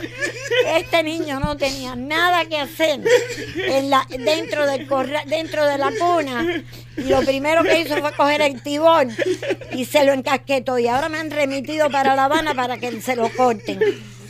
Este 0.77 1.03
niño 1.03 1.41
no 1.41 1.57
tenía 1.57 1.97
nada 1.97 2.45
que 2.47 2.59
hacer 2.59 3.01
dentro, 4.19 4.67
dentro 5.27 5.67
de 5.67 5.79
la 5.79 5.91
cuna. 5.99 6.63
Y 6.97 7.03
lo 7.03 7.23
primero 7.23 7.63
que 7.65 7.81
hizo 7.81 7.97
fue 7.97 8.13
coger 8.13 8.41
el 8.43 8.63
tibón 8.63 9.15
y 9.73 9.85
se 9.85 10.05
lo 10.05 10.13
encasquetó. 10.13 10.79
Y 10.79 10.87
ahora 10.87 11.09
me 11.09 11.19
han 11.19 11.31
remitido 11.31 11.91
para 11.91 12.15
La 12.15 12.27
Habana 12.27 12.55
para 12.55 12.79
que 12.79 13.01
se 13.01 13.17
lo 13.17 13.29
corten. 13.31 13.81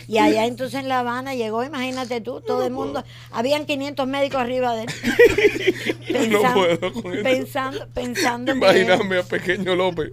Y 0.06 0.18
allá 0.18 0.46
entonces 0.46 0.80
en 0.80 0.88
La 0.88 1.00
Habana 1.00 1.34
llegó, 1.34 1.64
imagínate 1.64 2.20
tú, 2.20 2.40
todo 2.40 2.66
el 2.66 2.72
mundo, 2.72 3.04
habían 3.30 3.66
500 3.66 4.06
médicos 4.06 4.40
arriba 4.40 4.74
de 4.74 4.82
él. 4.82 4.88
No 6.30 6.42
puedo 6.54 6.92
con 6.92 7.22
pensando, 7.22 7.88
pensando 7.92 8.52
Imaginarme 8.52 9.16
al 9.16 9.24
pequeño 9.24 9.74
López. 9.74 10.12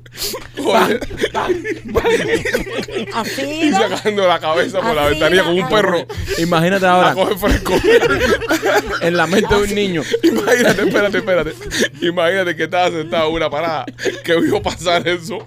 Así 3.14 3.62
Y 3.64 3.72
sacando 3.72 4.28
la 4.28 4.40
cabeza 4.40 4.82
por 4.82 4.96
la 4.96 5.08
ventanilla 5.08 5.44
con 5.44 5.60
un 5.60 5.70
perro. 5.70 6.06
Imagínate 6.40 6.86
A 6.86 6.94
ahora 6.94 7.14
coger 7.14 7.38
fresco. 7.38 7.74
en 9.02 9.18
la 9.18 9.28
mente 9.28 9.54
de 9.54 9.62
un 9.62 9.76
niño. 9.76 10.04
Imagínate, 10.24 10.84
espérate, 10.84 11.18
espérate. 11.18 11.54
Imagínate 12.02 12.56
que 12.56 12.64
estaba 12.64 12.90
sentado 12.90 13.30
en 13.30 13.36
una 13.36 13.50
parada 13.50 13.86
que 14.24 14.40
vio 14.40 14.62
pasar 14.62 15.08
eso. 15.08 15.40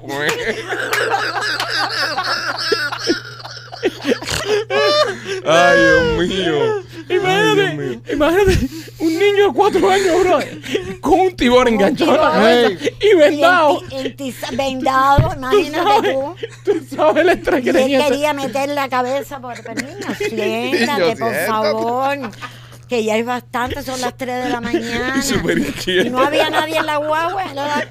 Ay, 5.46 5.78
Dios 5.78 6.28
mío. 6.28 6.85
Imagínate, 7.07 8.12
imagínate 8.14 8.59
un 8.98 9.18
niño 9.18 9.48
de 9.48 9.52
cuatro 9.54 9.90
años, 9.90 10.20
bro, 10.20 10.38
con 11.02 11.20
un 11.20 11.37
tibón 11.37 11.68
enganchado 11.68 12.12
a 12.12 12.16
la 12.16 12.30
cabeza 12.35 12.70
y 13.00 13.07
y 13.11 13.14
vendado. 13.14 13.80
enti- 13.83 14.07
entiza- 14.16 14.50
vendado, 14.57 15.35
imagínate 15.37 16.12
tú. 16.14 16.35
Tú 16.64 16.96
sabes 16.96 17.22
el 17.24 17.28
estrés 17.28 17.61
Y 17.61 17.62
que 17.64 17.70
él 17.70 17.76
tenía. 17.76 17.98
ese- 18.00 18.09
quería 18.09 18.33
meter 18.33 18.68
la 18.70 18.88
cabeza 18.88 19.38
por 19.38 19.54
pero 19.62 19.74
niño, 19.83 20.14
siéntate, 20.16 21.16
por 21.16 21.30
siéntate. 21.33 21.46
favor. 21.46 22.18
Que 22.88 23.03
ya 23.03 23.16
es 23.16 23.25
bastante, 23.25 23.83
son 23.83 24.01
las 24.01 24.16
3 24.16 24.44
de 24.44 24.51
la 24.51 24.61
mañana. 24.61 25.14
Y 25.87 26.01
Y 26.07 26.11
no 26.11 26.18
había 26.20 26.51
nadie 26.51 26.77
en 26.79 26.87
la 26.87 26.97
guagua, 26.99 27.44
la, 27.55 27.87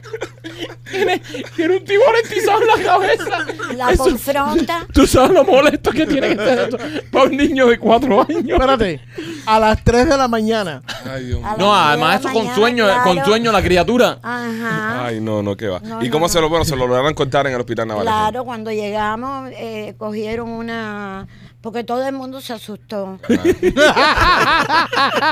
Tiene, 0.89 1.21
tiene 1.55 1.77
un 1.77 1.83
tibón 1.85 2.07
entizado 2.23 2.61
en 2.61 2.67
la 2.67 2.83
cabeza. 2.91 3.45
la 3.75 3.91
Eso- 3.91 4.03
confronta. 4.03 4.85
Tú 4.93 5.07
sabes 5.07 5.31
lo 5.31 5.43
molesto 5.43 5.91
que 5.91 6.05
tiene 6.05 6.29
que 6.29 6.35
ser 6.35 6.59
esto 6.59 6.77
para 7.11 7.25
un 7.25 7.37
niño 7.37 7.67
de 7.67 7.79
cuatro 7.79 8.21
años. 8.21 8.43
Espérate, 8.47 9.01
a 9.45 9.59
las 9.59 9.83
3 9.83 10.09
de 10.09 10.17
la 10.17 10.27
mañana. 10.27 10.81
Ay, 11.11 11.25
Dios 11.25 11.39
mío. 11.39 11.47
A 11.49 11.57
No, 11.57 11.75
además 11.75 12.23
la 12.23 12.31
con 12.31 12.53
sueño, 12.53 12.85
con 13.03 13.25
sueño 13.25 13.51
la 13.51 13.61
criatura. 13.63 14.19
Ajá. 14.21 15.05
Ay, 15.05 15.19
no, 15.19 15.41
no, 15.41 15.57
qué 15.57 15.67
va. 15.67 15.79
No, 15.79 16.01
¿Y 16.03 16.05
no, 16.07 16.11
cómo 16.11 16.25
no. 16.25 16.29
se 16.29 16.39
lo, 16.39 16.49
bueno, 16.49 16.65
se 16.65 16.75
lo 16.75 16.85
lograron 16.87 17.13
contar 17.13 17.47
en 17.47 17.53
el 17.53 17.59
hospital 17.59 17.87
naval? 17.87 18.03
Claro, 18.03 18.43
cuando 18.45 18.71
llegamos, 18.71 19.49
eh, 19.53 19.95
cogieron 19.97 20.49
una 20.49 21.27
porque 21.63 21.85
todo 21.85 22.05
el 22.05 22.13
mundo 22.13 22.41
se 22.41 22.51
asustó. 22.51 23.19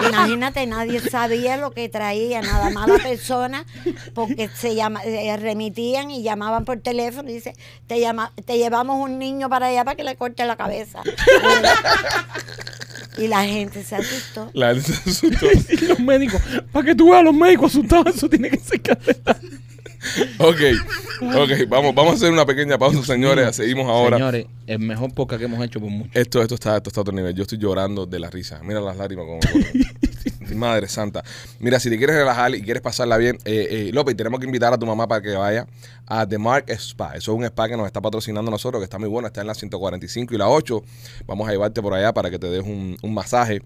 Imagínate, 0.08 0.66
nadie 0.66 1.02
sabía 1.02 1.58
lo 1.58 1.72
que 1.72 1.90
traía, 1.90 2.42
nada 2.42 2.70
más 2.70 2.88
la 2.88 3.00
persona, 3.00 3.66
porque 4.14 4.48
se 4.48 4.74
llama, 4.74 5.04
eh, 5.04 5.36
remitían 5.36 6.10
y 6.10 6.24
llamaban 6.24 6.64
por 6.64 6.80
teléfono 6.80 7.30
y 7.30 7.34
dice, 7.34 7.54
te, 7.86 8.00
llama, 8.00 8.32
te 8.46 8.58
llevamos 8.58 9.04
un 9.04 9.20
niño 9.20 9.50
para 9.50 9.68
allá 9.68 9.84
para 9.84 9.98
que 9.98 10.06
le 10.06 10.16
corte 10.16 10.46
la 10.46 10.56
cabeza. 10.56 11.02
y 13.18 13.28
la 13.28 13.44
gente 13.44 13.84
se 13.84 13.98
asustó. 13.98 14.50
La 14.54 14.74
gente 14.74 14.94
se 14.94 15.10
asustó. 15.10 15.48
Y 15.70 15.86
los 15.86 16.00
médicos, 16.00 16.42
para 16.72 16.86
que 16.86 16.96
tú 16.96 17.10
veas 17.10 17.20
a 17.20 17.24
los 17.24 17.34
médicos 17.34 17.74
asustados, 17.74 18.16
eso 18.16 18.30
tiene 18.30 18.50
que 18.50 18.58
ser. 18.58 18.82
Ok, 20.40 20.60
ok, 21.22 21.52
vamos, 21.70 21.94
vamos 21.94 22.14
a 22.14 22.16
hacer 22.16 22.32
una 22.32 22.46
pequeña 22.46 22.78
pausa, 22.78 23.04
señores. 23.04 23.56
Seguimos 23.56 23.88
ahora. 23.88 24.18
Señores, 24.18 24.48
el 24.68 24.80
mejor 24.80 25.14
podcast 25.14 25.40
que 25.40 25.46
hemos 25.46 25.64
hecho 25.64 25.80
por 25.80 25.90
mucho. 25.90 26.10
Esto, 26.14 26.42
esto 26.42 26.56
está, 26.56 26.78
esto 26.78 26.90
está 26.90 27.02
a 27.02 27.04
otro 27.04 27.14
nivel. 27.14 27.36
Yo 27.36 27.44
estoy 27.44 27.60
llorando 27.60 28.06
de 28.06 28.20
la 28.20 28.30
risa. 28.30 28.62
Mira 28.64 28.82
las 28.82 28.98
lágrimas 28.98 29.26
como. 29.26 29.40
Madre 30.56 30.88
santa. 30.90 31.24
Mira, 31.60 31.80
si 31.80 31.90
te 31.90 31.98
quieres 31.98 32.16
relajar 32.16 32.54
y 32.54 32.62
quieres 32.62 32.82
pasarla 32.82 33.18
bien, 33.18 33.38
eh, 33.46 33.68
eh, 33.70 33.92
López, 33.94 34.18
tenemos 34.18 34.40
que 34.40 34.46
invitar 34.46 34.74
a 34.74 34.78
tu 34.78 34.86
mamá 34.86 35.08
para 35.08 35.22
que 35.22 35.32
vaya 35.32 35.66
a 36.08 36.28
The 36.28 36.38
Mark 36.38 36.66
Spa. 36.70 37.14
Eso 37.16 37.32
es 37.32 37.38
un 37.38 37.46
spa 37.46 37.70
que 37.70 37.78
nos 37.78 37.86
está 37.86 38.02
patrocinando 38.02 38.52
nosotros, 38.52 38.82
que 38.82 38.86
está 38.86 39.00
muy 39.00 39.08
bueno. 39.08 39.28
Está 39.28 39.42
en 39.42 39.48
la 39.48 39.54
145 39.54 40.34
y 40.34 40.38
la 40.38 40.50
8. 40.50 40.84
Vamos 41.26 41.48
a 41.48 41.52
llevarte 41.52 41.82
por 41.82 41.94
allá 41.94 42.14
para 42.14 42.30
que 42.30 42.38
te 42.38 42.48
des 42.48 42.64
un, 42.64 42.98
un 43.02 43.14
masaje 43.14 43.62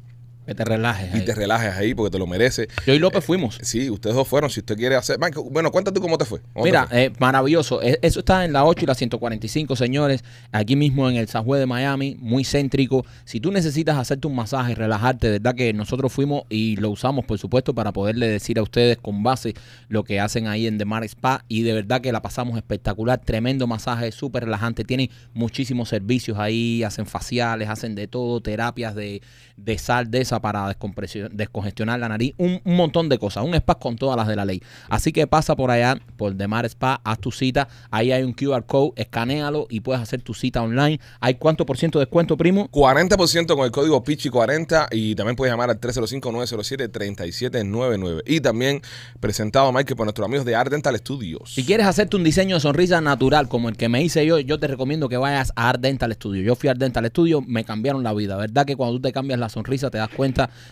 Que 0.45 0.55
te 0.55 0.63
relajes. 0.65 1.13
y 1.13 1.17
ahí. 1.19 1.25
te 1.25 1.34
relajes 1.36 1.73
ahí 1.75 1.93
porque 1.95 2.12
te 2.12 2.19
lo 2.19 2.27
mereces. 2.27 2.67
Yo 2.86 2.93
y 2.93 2.99
López 2.99 3.23
fuimos. 3.23 3.58
Sí, 3.62 3.89
ustedes 3.89 4.15
dos 4.15 4.27
fueron. 4.27 4.49
Si 4.49 4.60
usted 4.60 4.75
quiere 4.75 4.95
hacer. 4.95 5.17
Bueno, 5.51 5.71
cuéntate 5.71 5.99
cómo 5.99 6.17
te 6.17 6.25
fue. 6.25 6.39
¿Cómo 6.53 6.63
te 6.65 6.69
Mira, 6.71 6.88
fue? 6.88 7.05
eh, 7.05 7.13
maravilloso. 7.19 7.81
E- 7.81 7.99
Eso 8.01 8.19
está 8.19 8.45
en 8.45 8.53
la 8.53 8.63
8 8.65 8.84
y 8.84 8.88
la 8.88 8.95
145, 8.95 9.75
señores. 9.75 10.23
Aquí 10.51 10.75
mismo 10.75 11.10
en 11.10 11.15
el 11.17 11.27
San 11.27 11.43
Juan 11.43 11.60
de 11.60 11.65
Miami, 11.65 12.15
muy 12.19 12.43
céntrico. 12.45 13.05
Si 13.25 13.39
tú 13.39 13.51
necesitas 13.51 13.97
hacerte 13.97 14.27
un 14.27 14.36
masaje 14.36 14.75
relajarte, 14.75 15.27
de 15.27 15.34
verdad 15.39 15.55
que 15.55 15.73
nosotros 15.73 16.12
fuimos 16.13 16.43
y 16.49 16.75
lo 16.77 16.89
usamos, 16.91 17.25
por 17.25 17.38
supuesto, 17.39 17.73
para 17.73 17.91
poderle 17.91 18.27
decir 18.27 18.60
a 18.60 18.62
ustedes 18.62 18.97
con 18.97 19.23
base 19.23 19.53
lo 19.89 20.03
que 20.03 20.19
hacen 20.19 20.47
ahí 20.47 20.67
en 20.67 20.77
The 20.77 20.86
Mar 20.86 21.03
Spa. 21.05 21.43
Y 21.47 21.63
de 21.63 21.73
verdad 21.73 22.01
que 22.01 22.12
la 22.12 22.21
pasamos 22.21 22.55
espectacular. 22.58 23.19
Tremendo 23.19 23.67
masaje, 23.67 24.12
súper 24.12 24.43
relajante. 24.45 24.84
Tienen 24.84 25.10
muchísimos 25.34 25.89
servicios 25.89 26.38
ahí. 26.38 26.84
Hacen 26.84 27.05
faciales, 27.05 27.69
hacen 27.69 27.95
de 27.95 28.08
todo, 28.08 28.41
terapias 28.41 28.95
de, 28.95 29.21
de 29.58 29.77
sal 29.77 30.12
de 30.12 30.21
esa 30.21 30.35
para 30.41 30.67
descompresión- 30.74 31.30
descongestionar 31.32 32.00
la 32.00 32.10
nariz. 32.10 32.34
Un, 32.38 32.62
un 32.63 32.76
montón 32.76 33.10
de 33.10 33.17
cosas. 33.17 33.43
Un 33.43 33.56
spa 33.56 33.76
con 33.76 33.95
todas 33.95 34.17
las 34.17 34.28
de 34.28 34.36
la 34.36 34.45
ley. 34.45 34.62
Así 34.89 35.12
que 35.12 35.28
pasa 35.28 35.56
por 35.56 35.71
allá, 35.71 35.98
por 36.17 36.36
The 36.38 36.48
Mar 36.48 36.65
Spa, 36.65 37.02
haz 37.04 37.19
tu 37.19 37.32
cita. 37.32 37.67
Ahí 37.91 38.12
hay 38.12 38.24
un 38.24 38.34
QR 38.34 38.63
code, 38.65 38.91
escanealo 38.95 39.67
y 39.69 39.82
puedes 39.82 40.02
hacer 40.02 40.21
tu 40.21 40.34
cita 40.34 40.62
online. 40.62 41.00
¿Hay 41.19 41.36
cuánto 41.36 41.65
por 41.65 41.78
ciento 41.78 42.00
de 42.00 42.06
descuento, 42.06 42.38
primo? 42.38 42.69
40% 42.71 43.56
con 43.56 43.65
el 43.65 43.71
código 43.71 44.04
PICHI40 44.04 44.88
y 44.91 45.15
también 45.15 45.36
puedes 45.36 45.52
llamar 45.54 45.69
al 45.69 45.80
305-907-3799. 45.80 48.24
Y 48.26 48.41
también 48.41 48.82
presentado, 49.19 49.71
Mike, 49.71 49.95
por 49.95 50.06
nuestros 50.06 50.26
amigos 50.26 50.45
de 50.45 50.56
Art 50.56 50.71
Dental 50.71 50.95
Studios. 50.98 51.54
Si 51.54 51.63
quieres 51.65 51.88
hacerte 51.88 52.15
un 52.17 52.24
diseño 52.24 52.56
de 52.56 52.60
sonrisa 52.62 53.02
natural 53.02 53.48
como 53.48 53.69
el 53.69 53.78
que 53.78 53.89
me 53.89 54.02
hice 54.02 54.26
yo, 54.26 54.39
yo 54.39 54.60
te 54.60 54.67
recomiendo 54.67 55.10
que 55.10 55.17
vayas 55.17 55.52
a 55.56 55.69
Art 55.69 55.82
Dental 55.82 56.12
Studio. 56.13 56.41
Yo 56.43 56.56
fui 56.56 56.69
a 56.69 56.71
Art 56.71 56.80
Dental 56.80 57.06
Studio, 57.08 57.41
me 57.41 57.63
cambiaron 57.63 58.04
la 58.04 58.13
vida. 58.13 58.36
¿Verdad 58.38 58.65
que 58.65 58.76
cuando 58.76 58.95
tú 58.98 59.02
te 59.02 59.12
cambias 59.13 59.39
la 59.39 59.50
sonrisa 59.50 59.89
te 59.89 59.98
das 59.98 60.10
cuenta 60.10 60.24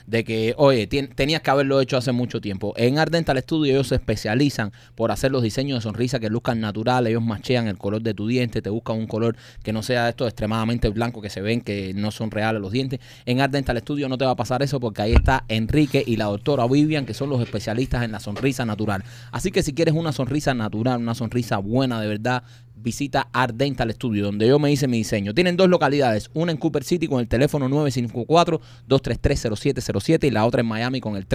de 0.07 0.23
que, 0.23 0.53
oye, 0.57 0.87
tien- 0.89 1.13
tenías 1.13 1.41
que 1.41 1.51
haberlo 1.51 1.79
hecho 1.81 1.97
hace 1.97 2.11
mucho 2.11 2.41
tiempo? 2.41 2.73
En 2.77 2.97
Art 2.97 3.11
Dental 3.11 3.37
Studio 3.39 3.73
ellos 3.73 3.87
se 3.89 3.95
especializan 3.95 4.71
por 4.95 5.11
hacer 5.11 5.31
los 5.31 5.43
diseños 5.43 5.79
de 5.79 5.81
sonrisa 5.83 6.19
que 6.19 6.29
luzcan 6.29 6.59
natural. 6.59 7.07
Ellos 7.07 7.21
machean 7.23 7.67
el 7.67 7.77
color 7.77 8.01
de 8.01 8.13
tu 8.13 8.27
diente, 8.27 8.61
te 8.61 8.69
buscan 8.69 8.97
un 8.97 9.07
color 9.07 9.35
que 9.63 9.73
no 9.73 9.83
sea 9.83 10.09
esto 10.09 10.25
extremadamente 10.25 10.89
blanco 10.89 11.21
que 11.21 11.29
se 11.29 11.41
ven 11.41 11.61
que 11.61 11.93
no 11.93 12.11
son 12.11 12.31
reales 12.31 12.61
los 12.61 12.71
dientes. 12.71 12.99
En 13.25 13.41
Art 13.41 13.51
Dental 13.51 13.77
Studio 13.79 14.09
no 14.09 14.17
te 14.17 14.25
va 14.25 14.31
a 14.31 14.35
pasar 14.35 14.63
eso 14.63 14.79
porque 14.79 15.01
ahí 15.01 15.13
está 15.13 15.43
Enrique 15.47 16.03
y 16.05 16.15
la 16.15 16.25
doctora 16.25 16.65
Vivian, 16.67 17.05
que 17.05 17.13
son 17.13 17.29
los 17.29 17.41
especialistas 17.41 18.03
en 18.03 18.11
la 18.11 18.19
sonrisa 18.19 18.65
natural. 18.65 19.03
Así 19.31 19.51
que 19.51 19.63
si 19.63 19.73
quieres 19.73 19.93
una 19.93 20.11
sonrisa 20.11 20.53
natural, 20.53 20.99
una 20.99 21.15
sonrisa 21.15 21.57
buena 21.57 21.99
de 22.01 22.07
verdad, 22.07 22.43
visita 22.83 23.29
Art 23.33 23.55
Dental 23.55 23.91
Studio, 23.93 24.25
donde 24.25 24.47
yo 24.47 24.59
me 24.59 24.71
hice 24.71 24.87
mi 24.87 24.97
diseño. 24.97 25.33
Tienen 25.33 25.55
dos 25.57 25.69
localidades, 25.69 26.29
una 26.33 26.51
en 26.51 26.57
Cooper 26.57 26.83
City 26.83 27.07
con 27.07 27.19
el 27.21 27.27
teléfono 27.27 27.67
954-233-0707 27.69 30.25
y 30.25 30.31
la 30.31 30.45
otra 30.45 30.61
en 30.61 30.67
Miami 30.67 30.99
con 31.01 31.15
el 31.15 31.25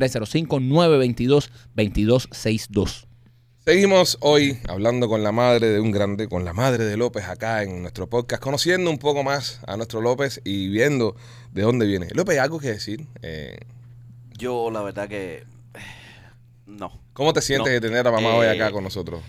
305-922-2262. 1.77 3.05
Seguimos 3.65 4.17
hoy 4.21 4.59
hablando 4.69 5.09
con 5.09 5.23
la 5.23 5.33
madre 5.33 5.69
de 5.69 5.81
un 5.81 5.91
grande, 5.91 6.27
con 6.29 6.45
la 6.45 6.53
madre 6.55 6.85
de 6.85 6.97
López 6.97 7.25
acá 7.25 7.63
en 7.63 7.83
nuestro 7.83 8.09
podcast, 8.09 8.43
conociendo 8.43 8.91
un 8.91 8.99
poco 8.99 9.23
más 9.23 9.61
a 9.67 9.77
nuestro 9.77 10.01
López 10.01 10.41
y 10.45 10.69
viendo 10.69 11.17
de 11.53 11.63
dónde 11.63 11.87
viene. 11.87 12.09
López, 12.15 12.39
¿algo 12.39 12.59
que 12.61 12.69
decir? 12.69 13.07
Eh, 13.21 13.59
Yo, 14.39 14.71
la 14.71 14.83
verdad 14.83 15.07
que. 15.09 15.45
eh, 15.75 15.79
No. 16.67 16.93
¿Cómo 17.13 17.33
te 17.35 17.43
sientes 17.43 17.69
No. 17.69 17.73
de 17.75 17.81
tener 17.81 18.07
a 18.07 18.11
mamá 18.11 18.37
hoy 18.37 18.47
Eh, 18.47 18.51
acá 18.51 18.71
con 18.73 18.85
nosotros? 18.85 19.21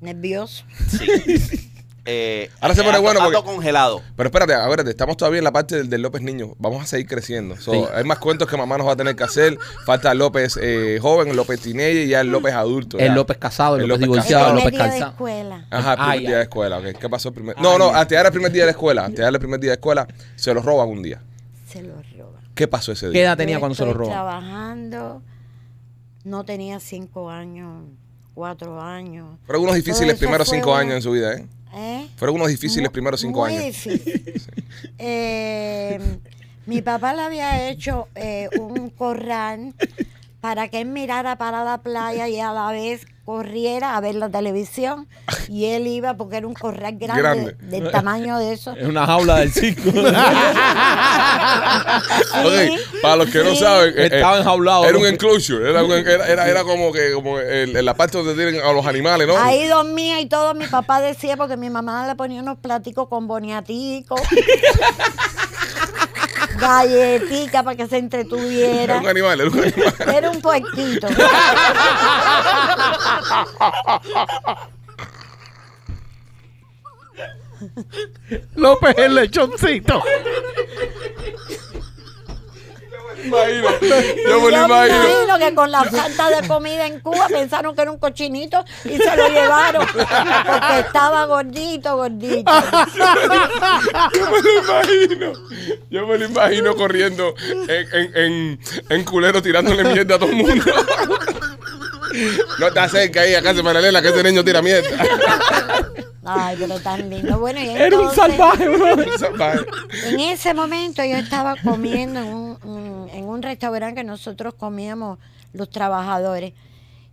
Nervioso. 0.00 0.64
Sí. 0.88 1.66
Eh, 2.06 2.50
Ahora 2.62 2.74
se 2.74 2.82
pone 2.82 2.98
bueno 2.98 3.20
porque- 3.22 3.42
congelado. 3.44 4.00
Pero 4.16 4.28
espérate, 4.28 4.54
a 4.54 4.66
ver, 4.68 4.88
estamos 4.88 5.18
todavía 5.18 5.36
en 5.38 5.44
la 5.44 5.52
parte 5.52 5.76
del, 5.76 5.90
del 5.90 6.00
López 6.00 6.22
niño. 6.22 6.54
Vamos 6.58 6.82
a 6.82 6.86
seguir 6.86 7.06
creciendo. 7.06 7.56
So, 7.58 7.72
Sí. 7.72 7.84
Hay 7.94 8.04
más 8.04 8.18
cuentos 8.18 8.48
que 8.48 8.56
mamá 8.56 8.78
nos 8.78 8.86
va 8.88 8.92
a 8.92 8.96
tener 8.96 9.14
que 9.14 9.22
hacer. 9.22 9.58
Falta 9.84 10.12
López 10.14 10.58
eh, 10.60 10.98
joven, 11.00 11.36
López 11.36 11.60
teenager 11.60 11.96
y 11.96 12.08
ya 12.08 12.22
el 12.22 12.28
López 12.32 12.54
adulto. 12.54 12.98
El 12.98 13.08
ya. 13.08 13.14
López 13.14 13.36
casado, 13.36 13.76
el, 13.76 13.82
El 13.82 13.88
López 13.88 14.06
López 14.08 14.24
divorciado, 14.24 14.48
el 14.48 14.54
López 14.56 14.64
primer 14.70 14.72
día 14.80 14.84
de 14.84 14.90
calzado. 14.98 15.10
escuela. 15.12 15.66
Ajá, 15.70 15.92
el 15.92 15.98
primer 15.98 16.20
día 16.20 16.36
de 16.38 16.42
escuela. 16.42 16.80
¿Qué 16.98 17.08
pasó 17.10 17.28
el 17.28 17.34
primer? 17.34 17.60
No, 17.60 17.78
no, 17.78 17.94
antes 17.94 18.16
dar 18.16 18.26
el 18.26 18.32
primer 18.32 18.50
día 18.50 18.62
de 18.62 18.66
la 18.66 18.72
escuela, 18.72 19.04
antes 19.04 19.20
dar 19.20 19.32
el 19.34 19.38
primer 19.38 19.60
día 19.60 19.70
de 19.70 19.74
escuela, 19.74 20.08
se 20.36 20.54
lo 20.54 20.62
roban 20.62 20.88
un 20.88 21.02
día. 21.02 21.20
Se 21.68 21.82
lo 21.82 21.92
roban. 22.16 22.42
¿Qué 22.54 22.66
pasó 22.66 22.92
ese 22.92 23.06
¿Qué 23.06 23.12
día? 23.12 23.22
edad 23.24 23.36
tenía 23.36 23.56
Yo 23.56 23.60
cuando 23.60 23.74
se 23.76 23.84
lo 23.84 23.92
roban? 23.92 24.10
trabajando, 24.14 25.22
no 26.24 26.44
tenía 26.44 26.80
cinco 26.80 27.30
años, 27.30 27.84
cuatro 28.34 28.80
años. 28.80 29.26
Fueron 29.46 29.64
unos 29.64 29.74
difíciles 29.76 30.18
primeros 30.18 30.48
cinco 30.48 30.70
una- 30.70 30.80
años 30.80 30.94
en 30.96 31.02
su 31.02 31.10
vida, 31.12 31.34
¿eh? 31.34 31.46
¿Eh? 31.74 32.08
Fueron 32.16 32.36
unos 32.36 32.48
difíciles 32.48 32.90
primeros 32.90 33.20
cinco 33.20 33.40
muy 33.40 33.54
años. 33.56 33.64
difícil. 33.84 34.42
Eh, 34.98 35.98
mi 36.66 36.80
papá 36.82 37.12
le 37.14 37.22
había 37.22 37.68
hecho 37.70 38.08
eh, 38.14 38.48
un 38.58 38.90
corral 38.90 39.74
para 40.40 40.68
que 40.68 40.80
él 40.80 40.88
mirara 40.88 41.36
para 41.36 41.64
la 41.64 41.78
playa 41.78 42.28
y 42.28 42.40
a 42.40 42.52
la 42.52 42.70
vez 42.72 43.06
corriera 43.24 43.96
a 43.96 44.00
ver 44.00 44.14
la 44.16 44.28
televisión 44.28 45.06
y 45.48 45.66
él 45.66 45.86
iba 45.86 46.14
porque 46.14 46.38
era 46.38 46.46
un 46.48 46.54
corral 46.54 46.96
grande, 46.98 47.22
Grande. 47.22 47.52
del 47.60 47.90
tamaño 47.92 48.38
de 48.38 48.52
eso. 48.54 48.72
Es 48.72 48.88
una 48.88 49.06
jaula 49.06 49.36
del 49.38 49.52
circo. 49.52 49.90
Ok, 52.44 52.52
para 53.02 53.16
los 53.16 53.30
que 53.30 53.42
no 53.44 53.54
saben, 53.54 53.94
eh, 53.96 54.04
Estaba 54.12 54.36
eh, 54.36 54.40
enjaulado, 54.40 54.84
Era 54.84 54.98
un 54.98 55.06
enclosure, 55.06 55.68
era, 55.70 55.84
un- 55.84 55.92
era, 55.92 56.26
era, 56.26 56.48
era 56.48 56.64
como 56.64 56.92
que 56.92 57.12
como 57.12 57.38
el- 57.38 57.76
en 57.76 57.84
la 57.84 57.94
parte 57.94 58.18
donde 58.18 58.34
tienen 58.34 58.60
a 58.64 58.72
los 58.72 58.86
animales, 58.86 59.26
¿no? 59.28 59.36
Ahí 59.38 59.66
dormía 59.66 60.20
y 60.20 60.26
todo 60.26 60.54
mi 60.54 60.66
papá 60.66 61.00
decía 61.00 61.36
porque 61.36 61.56
mi 61.56 61.70
mamá 61.70 62.06
le 62.06 62.14
ponía 62.16 62.40
unos 62.42 62.58
platicos 62.58 63.08
con 63.08 63.26
boniaticos. 63.26 64.20
galletica 66.60 67.62
para 67.62 67.76
que 67.76 67.86
se 67.86 67.96
Era 67.96 68.04
entretuviera. 68.04 68.98
un 68.98 69.08
animal, 69.08 69.40
era 69.40 69.50
un 69.50 69.58
animal. 69.60 69.94
Era 70.14 70.30
un 70.30 70.40
puerquito. 70.40 71.08
López 78.56 78.96
el 78.98 79.14
lechoncito. 79.14 80.02
Imagino, 83.24 83.68
yo 84.28 84.40
me 84.40 84.50
lo 84.50 84.64
imagino. 84.66 84.96
imagino 85.04 85.38
que 85.38 85.54
con 85.54 85.70
la 85.70 85.84
falta 85.84 86.30
de 86.40 86.48
comida 86.48 86.86
en 86.86 87.00
Cuba 87.00 87.26
pensaron 87.28 87.74
que 87.74 87.82
era 87.82 87.90
un 87.90 87.98
cochinito 87.98 88.64
y 88.84 88.96
se 88.96 89.16
lo 89.16 89.28
llevaron 89.28 89.86
porque 89.86 90.78
estaba 90.80 91.24
gordito, 91.26 91.96
gordito. 91.96 92.50
Yo 94.14 94.30
me 94.30 94.42
lo 94.42 94.60
imagino. 94.62 95.32
Yo 95.90 96.06
me 96.06 96.18
lo 96.18 96.24
imagino 96.26 96.74
corriendo 96.76 97.34
en, 97.68 97.86
en, 97.92 98.16
en, 98.16 98.60
en 98.88 99.04
culero 99.04 99.42
tirándole 99.42 99.84
mierda 99.84 100.16
a 100.16 100.18
todo 100.18 100.30
el 100.30 100.36
mundo. 100.36 100.64
No 102.58 102.72
te 102.72 102.80
acerques 102.80 103.22
ahí 103.22 103.34
a 103.36 103.40
casa 103.42 103.62
paralela 103.62 104.02
que 104.02 104.08
ese 104.08 104.20
niño 104.24 104.44
tira 104.44 104.60
mierda. 104.60 104.88
Ay, 106.24 106.56
pero 106.58 106.80
tan 106.80 107.08
lindo. 107.08 107.38
Bueno, 107.38 107.60
y 107.60 107.68
Era 107.68 107.96
un 107.96 108.08
entonces, 108.10 108.16
salvaje, 108.16 108.68
bro. 108.68 108.96
En 110.06 110.20
ese 110.20 110.52
momento 110.52 111.04
yo 111.04 111.16
estaba 111.16 111.54
comiendo 111.62 112.18
en 112.18 112.26
un, 112.34 112.58
un- 112.64 112.79
un 113.30 113.42
restaurante 113.42 114.00
que 114.00 114.06
nosotros 114.06 114.54
comíamos 114.54 115.18
los 115.52 115.70
trabajadores 115.70 116.52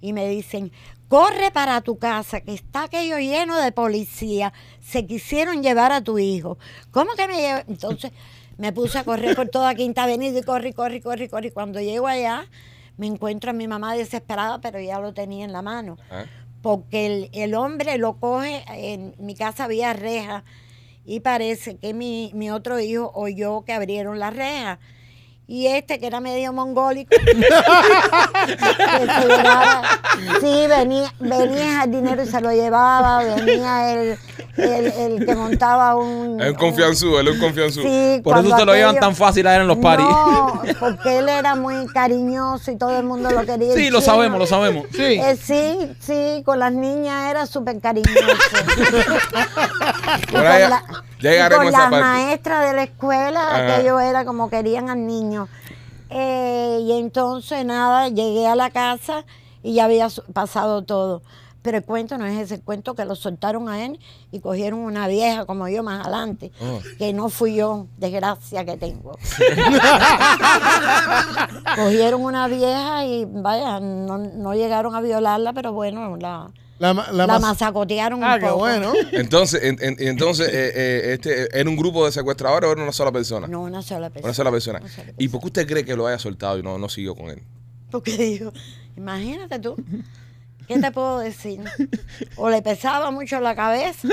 y 0.02 0.14
me 0.14 0.28
dicen, 0.28 0.72
corre 1.08 1.50
para 1.52 1.82
tu 1.82 1.98
casa, 1.98 2.42
que 2.42 2.54
está 2.54 2.84
aquello 2.84 3.18
lleno 3.18 3.58
de 3.58 3.72
policía, 3.72 4.54
se 4.82 5.06
quisieron 5.08 5.64
llevar 5.64 5.92
a 5.92 6.02
tu 6.02 6.20
hijo. 6.20 6.58
¿Cómo 6.92 7.14
que 7.16 7.28
me 7.28 7.38
llevan? 7.38 7.64
Entonces 7.68 8.12
me 8.58 8.72
puse 8.74 9.00
a 9.00 9.04
correr 9.04 9.36
por 9.36 9.50
toda 9.50 9.74
Quinta 9.76 10.04
Avenida 10.04 10.38
y 10.40 10.44
corrí, 10.44 10.74
corrí, 10.74 11.02
corrí, 11.02 11.30
corrí. 11.30 11.52
Cuando 11.52 11.80
llego 11.80 12.08
allá 12.08 12.46
me 12.98 13.08
encuentro 13.08 13.52
a 13.52 13.54
mi 13.54 13.68
mamá 13.68 13.94
desesperada, 13.96 14.60
pero 14.60 14.80
ya 14.80 15.00
lo 15.00 15.14
tenía 15.14 15.46
en 15.46 15.54
la 15.54 15.62
mano 15.62 15.98
Ah. 16.12 16.26
porque 16.64 17.06
el, 17.06 17.30
el 17.34 17.54
hombre 17.56 17.98
lo 17.98 18.18
coge, 18.20 18.64
en 18.70 19.16
mi 19.20 19.36
casa 19.36 19.66
había 19.66 19.94
reja, 19.94 20.44
y 21.06 21.22
parece 21.22 21.78
que 21.78 21.94
mi, 21.94 22.32
mi 22.34 22.52
otro 22.52 22.80
hijo 22.80 23.12
oyó 23.16 23.64
que 23.64 23.72
abrieron 23.74 24.20
la 24.20 24.30
reja. 24.32 24.80
Y 25.50 25.68
este, 25.68 25.98
que 25.98 26.08
era 26.08 26.20
medio 26.20 26.52
mongólico, 26.52 27.10
que 27.26 27.26
se 27.26 27.42
sí, 30.42 30.68
venía, 30.68 31.14
venía 31.22 31.84
el 31.86 31.92
dinero 31.92 32.22
y 32.22 32.28
se 32.28 32.42
lo 32.42 32.52
llevaba, 32.52 33.24
venía 33.24 33.94
el, 33.94 34.18
el, 34.58 34.86
el 34.88 35.26
que 35.26 35.36
montaba 35.36 35.96
un... 35.96 36.42
Es 36.42 36.50
un 36.50 36.56
confianzudo, 36.56 37.22
él 37.22 37.30
es 37.30 37.36
un 37.36 37.40
confianzudo. 37.40 37.84
Sí, 37.84 38.20
Por 38.22 38.38
eso 38.40 38.58
te 38.58 38.66
lo 38.66 38.74
llevan 38.74 39.00
tan 39.00 39.16
fácil 39.16 39.48
a 39.48 39.56
él 39.56 39.62
en 39.62 39.68
los 39.70 39.78
paris. 39.78 40.06
No, 40.06 40.64
porque 40.82 41.20
él 41.20 41.30
era 41.30 41.56
muy 41.56 41.88
cariñoso 41.88 42.70
y 42.72 42.76
todo 42.76 42.98
el 42.98 43.06
mundo 43.06 43.32
lo 43.32 43.46
quería. 43.46 43.74
Sí, 43.74 43.90
lo 43.90 44.00
chino. 44.00 44.02
sabemos, 44.02 44.40
lo 44.40 44.48
sabemos. 44.48 44.86
Sí. 44.92 45.02
Eh, 45.02 45.38
sí, 45.42 45.96
sí, 46.02 46.44
con 46.44 46.60
las 46.60 46.74
niñas 46.74 47.32
era 47.32 47.46
súper 47.46 47.80
cariñoso. 47.80 48.12
Por 50.30 50.46
llegaremos 51.20 51.66
y 51.66 51.68
a 51.68 51.72
con 51.72 51.92
las 51.92 52.02
maestras 52.02 52.70
de 52.70 52.76
la 52.76 52.84
escuela, 52.84 53.42
Ajá. 53.42 53.76
aquello 53.76 54.00
era 54.00 54.26
como 54.26 54.50
querían 54.50 54.90
al 54.90 55.06
niño. 55.06 55.48
Eh, 56.10 56.80
y 56.82 56.92
entonces 57.00 57.66
nada, 57.66 58.08
llegué 58.10 58.48
a 58.48 58.56
la 58.56 58.70
casa 58.70 59.26
y 59.64 59.74
ya 59.76 59.86
había 59.86 60.08
pasado 60.34 60.84
todo. 60.84 61.22
Pero 61.64 61.80
el 61.80 61.84
cuento 61.84 62.18
no 62.18 62.26
es 62.26 62.40
ese, 62.40 62.56
el 62.56 62.62
cuento 62.62 62.94
que 62.96 63.04
lo 63.04 63.16
soltaron 63.16 63.68
a 63.68 63.84
él 63.84 64.00
y 64.32 64.40
cogieron 64.40 64.80
una 64.80 65.08
vieja 65.10 65.44
como 65.46 65.68
yo 65.68 65.84
más 65.84 66.02
adelante, 66.06 66.52
Oh. 66.62 66.80
que 66.98 67.12
no 67.12 67.28
fui 67.28 67.56
yo, 67.56 67.88
desgracia 67.98 68.64
que 68.64 68.78
tengo. 68.78 69.18
cogieron 71.76 72.24
una 72.24 72.48
vieja 72.48 73.06
y 73.06 73.26
vaya, 73.26 73.80
no, 73.82 74.18
no 74.18 74.54
llegaron 74.54 74.96
a 74.96 75.02
violarla, 75.02 75.52
pero 75.54 75.74
bueno, 75.74 76.16
la, 76.18 76.50
La, 76.80 76.94
la 76.94 77.12
la, 77.12 77.28
mas- 77.28 77.42
masacotearon 77.42 78.24
Ah, 78.24 78.36
un 78.36 78.40
qué 78.40 78.46
poco. 78.48 78.60
bueno. 78.60 78.94
Entonces, 79.14 79.64
en- 79.64 79.78
en- 79.82 79.96
entonces 80.00 80.48
eh, 80.50 80.72
eh, 80.76 81.14
este, 81.14 81.60
¿era 81.60 81.68
un 81.70 81.76
grupo 81.76 82.06
de 82.06 82.12
secuestradores 82.12 82.68
o 82.70 82.72
era 82.74 82.84
una 82.84 82.92
sola 82.92 83.12
persona? 83.12 83.48
No, 83.48 83.62
una 83.64 83.82
sola 83.82 84.10
persona. 84.10 84.28
Una 84.28 84.34
sola 84.36 84.52
persona. 84.52 84.80
Una 84.82 84.90
sola 84.90 85.14
¿Y 85.18 85.28
por 85.30 85.42
qué 85.42 85.48
usted 85.48 85.68
cree 85.68 85.84
que 85.86 85.96
lo 85.96 86.06
haya 86.06 86.20
soltado 86.20 86.60
y 86.60 86.64
no, 86.64 86.78
no 86.78 86.88
siguió 86.90 87.16
con 87.16 87.30
él? 87.30 87.42
Porque 87.90 88.16
digo, 88.18 88.52
imagínate 88.96 89.58
tú, 89.60 89.76
¿qué 90.68 90.78
te 90.78 90.92
puedo 90.92 91.20
decir? 91.20 91.62
O 92.36 92.50
le 92.50 92.62
pesaba 92.62 93.10
mucho 93.12 93.40
la 93.40 93.56
cabeza, 93.56 94.08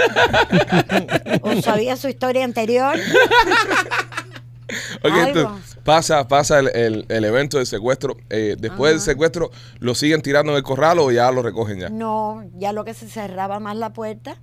o 1.42 1.60
sabía 1.60 1.96
su 1.96 2.08
historia 2.08 2.44
anterior. 2.44 2.96
Ok, 5.02 5.12
entonces, 5.26 5.76
pasa, 5.84 6.26
pasa 6.28 6.58
el, 6.60 6.68
el- 6.74 7.06
el 7.08 7.24
evento 7.24 7.56
del 7.58 7.66
secuestro. 7.66 8.16
eh, 8.30 8.56
después 8.58 8.92
del 8.92 9.00
secuestro, 9.00 9.50
¿lo 9.78 9.94
siguen 9.94 10.22
tirando 10.22 10.52
en 10.52 10.56
el 10.58 10.62
corral 10.64 10.98
o 10.98 11.10
ya 11.10 11.30
lo 11.30 11.42
recogen 11.42 11.80
ya? 11.80 11.88
No, 11.90 12.44
ya 12.56 12.72
lo 12.72 12.84
que 12.84 12.94
se 12.94 13.08
cerraba 13.08 13.60
más 13.60 13.76
la 13.76 13.92
puerta 13.92 14.36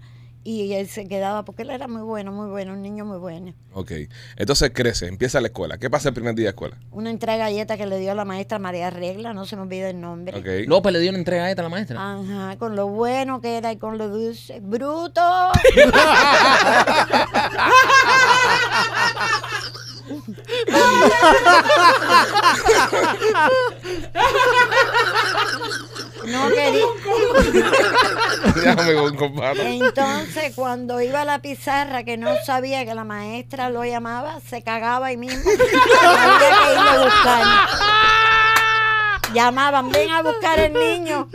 y 0.43 0.73
él 0.73 0.88
se 0.89 1.07
quedaba, 1.07 1.45
porque 1.45 1.62
él 1.62 1.69
era 1.69 1.88
muy 1.88 2.01
bueno, 2.01 2.31
muy 2.31 2.49
bueno, 2.49 2.73
un 2.73 2.81
niño 2.81 3.05
muy 3.05 3.19
bueno. 3.19 3.53
Ok. 3.73 3.91
Entonces 4.38 4.71
crece, 4.73 5.05
empieza 5.07 5.39
la 5.39 5.49
escuela. 5.49 5.77
¿Qué 5.77 5.88
pasa 5.88 6.10
el 6.10 6.15
primer 6.15 6.34
día 6.34 6.45
de 6.45 6.49
escuela? 6.49 6.77
Una 6.89 7.12
entrega 7.12 7.45
de 7.45 7.51
galleta 7.53 7.77
que 7.77 7.86
le 7.86 7.99
dio 7.99 8.15
la 8.15 8.25
maestra 8.25 8.57
María 8.57 8.89
Regla, 8.89 9.36
no 9.36 9.45
se 9.45 9.55
me 9.55 9.62
olvida 9.62 9.88
el 9.91 10.01
nombre. 10.01 10.39
Ok. 10.39 10.67
López 10.67 10.93
le 10.93 10.99
dio 10.99 11.12
una 11.12 11.19
entrega 11.19 11.43
a 11.45 11.49
esta 11.51 11.62
a 11.62 11.65
la 11.65 11.69
maestra. 11.69 12.13
Ajá, 12.13 12.57
con 12.57 12.75
lo 12.75 12.88
bueno 12.88 13.39
que 13.39 13.55
era 13.57 13.71
y 13.71 13.77
con 13.77 13.99
lo 13.99 14.10
dulce. 14.10 14.60
¡Bruto! 14.62 15.21
No 26.26 26.50
quería. 26.50 26.86
Déjame 28.56 28.94
con 28.94 29.16
compadre. 29.16 29.76
Entonces, 29.76 30.54
cuando 30.56 31.02
iba 31.02 31.22
a 31.22 31.26
la 31.26 31.40
pizarra, 31.40 32.04
que 32.04 32.18
no 32.18 32.30
sabía 32.46 32.86
que 32.86 32.94
la 32.94 33.04
maestra 33.04 33.70
lo 33.70 33.84
llamaba, 33.84 34.40
se 34.48 34.62
cagaba 34.62 35.08
ahí 35.08 35.18
mismo. 35.18 35.50
Había 35.50 36.40
que 36.40 36.74
irlo 36.74 36.90
a 36.90 37.04
buscar. 37.04 37.46
Llamaban, 39.34 39.92
ven 39.92 40.12
a 40.12 40.22
buscar 40.22 40.60
el 40.60 40.74
niño. 40.74 41.30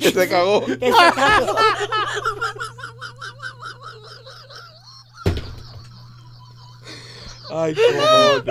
Se 0.00 0.28
cagó. 0.28 0.64
Que 0.64 0.92
se 0.92 1.12
cagó. 1.14 1.56
Ay, 7.56 7.72
cómo. 7.72 8.42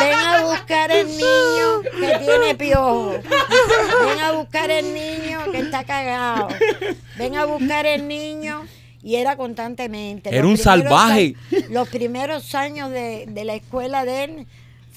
Ven 0.00 0.14
a 0.14 0.42
buscar 0.42 0.90
el 0.90 1.06
niño 1.08 1.82
que 2.00 2.18
tiene 2.24 2.54
piojo. 2.54 3.10
Ven 3.10 4.20
a 4.20 4.32
buscar 4.32 4.70
el 4.70 4.94
niño 4.94 5.52
que 5.52 5.58
está 5.58 5.84
cagado. 5.84 6.48
Ven 7.18 7.36
a 7.36 7.44
buscar 7.44 7.84
el 7.84 8.08
niño. 8.08 8.64
Y 9.02 9.16
era 9.16 9.36
constantemente. 9.36 10.30
Era 10.30 10.40
Los 10.40 10.50
un 10.52 10.56
salvaje. 10.56 11.34
Los 11.68 11.88
primeros 11.90 12.54
años 12.54 12.90
de, 12.90 13.26
de 13.28 13.44
la 13.44 13.54
escuela 13.54 14.06
de 14.06 14.24
él 14.24 14.46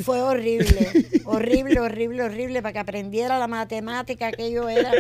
fue 0.02 0.22
horrible. 0.22 1.10
Horrible, 1.26 1.82
horrible, 1.82 2.24
horrible. 2.24 2.62
Para 2.62 2.72
que 2.74 2.80
aprendiera 2.80 3.38
la 3.38 3.48
matemática, 3.48 4.28
aquello 4.28 4.70
era 4.70 4.92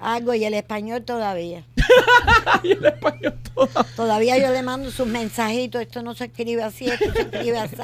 algo. 0.00 0.34
Y 0.34 0.44
el 0.44 0.54
español 0.54 1.04
todavía. 1.04 1.64
Todavía 3.96 4.38
yo 4.38 4.52
le 4.52 4.62
mando 4.62 4.90
sus 4.90 5.06
mensajitos. 5.06 5.82
Esto 5.82 6.02
no 6.02 6.14
se 6.14 6.26
escribe 6.26 6.62
así, 6.62 6.86
esto 6.86 7.12
se 7.12 7.22
escribe 7.22 7.58
así. 7.58 7.76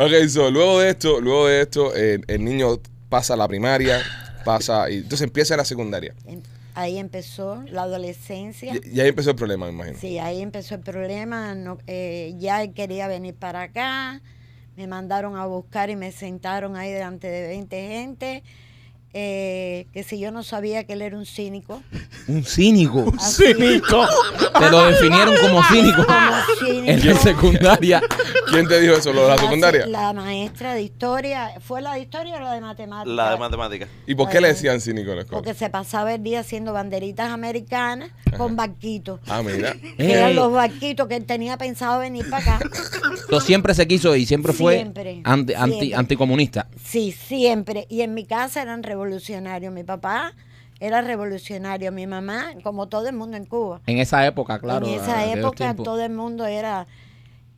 Ok, 0.00 0.28
so, 0.28 0.48
luego 0.48 0.78
de 0.78 0.90
esto, 0.90 1.20
luego 1.20 1.48
de 1.48 1.62
esto, 1.62 1.92
eh, 1.96 2.20
el 2.28 2.44
niño 2.44 2.78
pasa 3.08 3.34
a 3.34 3.36
la 3.36 3.48
primaria, 3.48 4.00
pasa, 4.44 4.88
y 4.88 4.98
entonces 4.98 5.22
empieza 5.22 5.56
la 5.56 5.64
secundaria. 5.64 6.14
Em- 6.24 6.40
Ahí 6.76 6.98
empezó 6.98 7.64
la 7.66 7.82
adolescencia. 7.82 8.74
Y, 8.76 8.96
y 8.96 9.00
ahí 9.00 9.08
empezó 9.08 9.30
el 9.30 9.36
problema, 9.36 9.66
me 9.66 9.72
imagino. 9.72 9.98
Sí, 9.98 10.20
ahí 10.20 10.40
empezó 10.40 10.76
el 10.76 10.82
problema. 10.82 11.56
No, 11.56 11.78
eh, 11.88 12.32
ya 12.38 12.62
él 12.62 12.72
quería 12.72 13.08
venir 13.08 13.34
para 13.34 13.62
acá. 13.62 14.20
Me 14.76 14.86
mandaron 14.86 15.34
a 15.34 15.46
buscar 15.46 15.90
y 15.90 15.96
me 15.96 16.12
sentaron 16.12 16.76
ahí 16.76 16.92
delante 16.92 17.26
de 17.26 17.48
20 17.48 17.88
gente. 17.88 18.44
Eh, 19.14 19.86
que 19.92 20.02
si 20.02 20.18
yo 20.18 20.30
no 20.30 20.42
sabía 20.42 20.84
que 20.84 20.92
él 20.92 21.02
era 21.02 21.16
un 21.16 21.26
cínico. 21.26 21.82
Un 22.28 22.44
cínico. 22.44 23.12
Así, 23.18 23.44
Cínico. 23.54 24.06
Te 24.58 24.70
lo 24.70 24.84
definieron 24.86 25.34
como 25.40 25.62
cínico. 25.64 26.04
como 26.04 26.18
cínico. 26.60 26.84
En 26.90 27.06
la 27.06 27.14
secundaria. 27.16 28.02
¿Quién 28.50 28.66
te 28.68 28.80
dijo 28.80 28.94
eso? 28.94 29.12
¿Lo 29.12 29.22
de 29.22 29.28
la 29.28 29.38
secundaria? 29.38 29.86
La 29.86 30.12
maestra 30.12 30.74
de 30.74 30.82
historia. 30.82 31.52
¿Fue 31.60 31.80
la 31.82 31.94
de 31.94 32.00
historia 32.00 32.36
o 32.36 32.40
la 32.40 32.52
de 32.54 32.60
matemáticas? 32.60 33.14
La 33.14 33.30
de 33.30 33.36
matemáticas. 33.38 33.88
¿Y 34.06 34.14
por 34.14 34.28
qué 34.28 34.40
le 34.40 34.48
decían 34.48 34.80
cínico 34.80 35.10
en 35.10 35.16
la 35.16 35.22
escuela? 35.22 35.42
Porque 35.42 35.58
se 35.58 35.70
pasaba 35.70 36.14
el 36.14 36.22
día 36.22 36.40
haciendo 36.40 36.72
banderitas 36.72 37.30
americanas 37.30 38.10
con 38.36 38.56
barquitos. 38.56 39.20
Ah, 39.28 39.42
mira. 39.42 39.74
Que 39.96 40.12
eran 40.12 40.34
los 40.34 40.52
barquitos 40.52 41.08
que 41.08 41.16
él 41.16 41.24
tenía 41.24 41.56
pensado 41.56 41.98
venir 42.00 42.28
para 42.28 42.56
acá. 42.56 42.64
Entonces 43.22 43.46
siempre 43.46 43.74
se 43.74 43.86
quiso 43.86 44.14
y 44.16 44.24
siempre 44.26 44.52
fue 44.52 44.76
Siempre, 44.76 45.20
anti, 45.24 45.54
anti- 45.54 45.74
siempre. 45.78 45.96
anticomunista. 45.98 46.68
Sí, 46.82 47.12
siempre. 47.12 47.86
Y 47.90 48.00
en 48.02 48.14
mi 48.14 48.24
casa 48.24 48.62
eran 48.62 48.82
revolucionarios. 48.82 48.97
Mi 49.70 49.84
papá 49.84 50.34
era 50.80 51.00
revolucionario. 51.00 51.92
Mi 51.92 52.06
mamá, 52.06 52.52
como 52.62 52.88
todo 52.88 53.08
el 53.08 53.14
mundo 53.14 53.36
en 53.36 53.44
Cuba. 53.44 53.80
En 53.86 53.98
esa 53.98 54.26
época, 54.26 54.58
claro. 54.58 54.86
en 54.86 54.94
esa 54.94 55.20
aquellos 55.20 55.38
época 55.38 55.74
todo 55.74 56.02
el 56.02 56.12
mundo 56.12 56.46
era... 56.46 56.86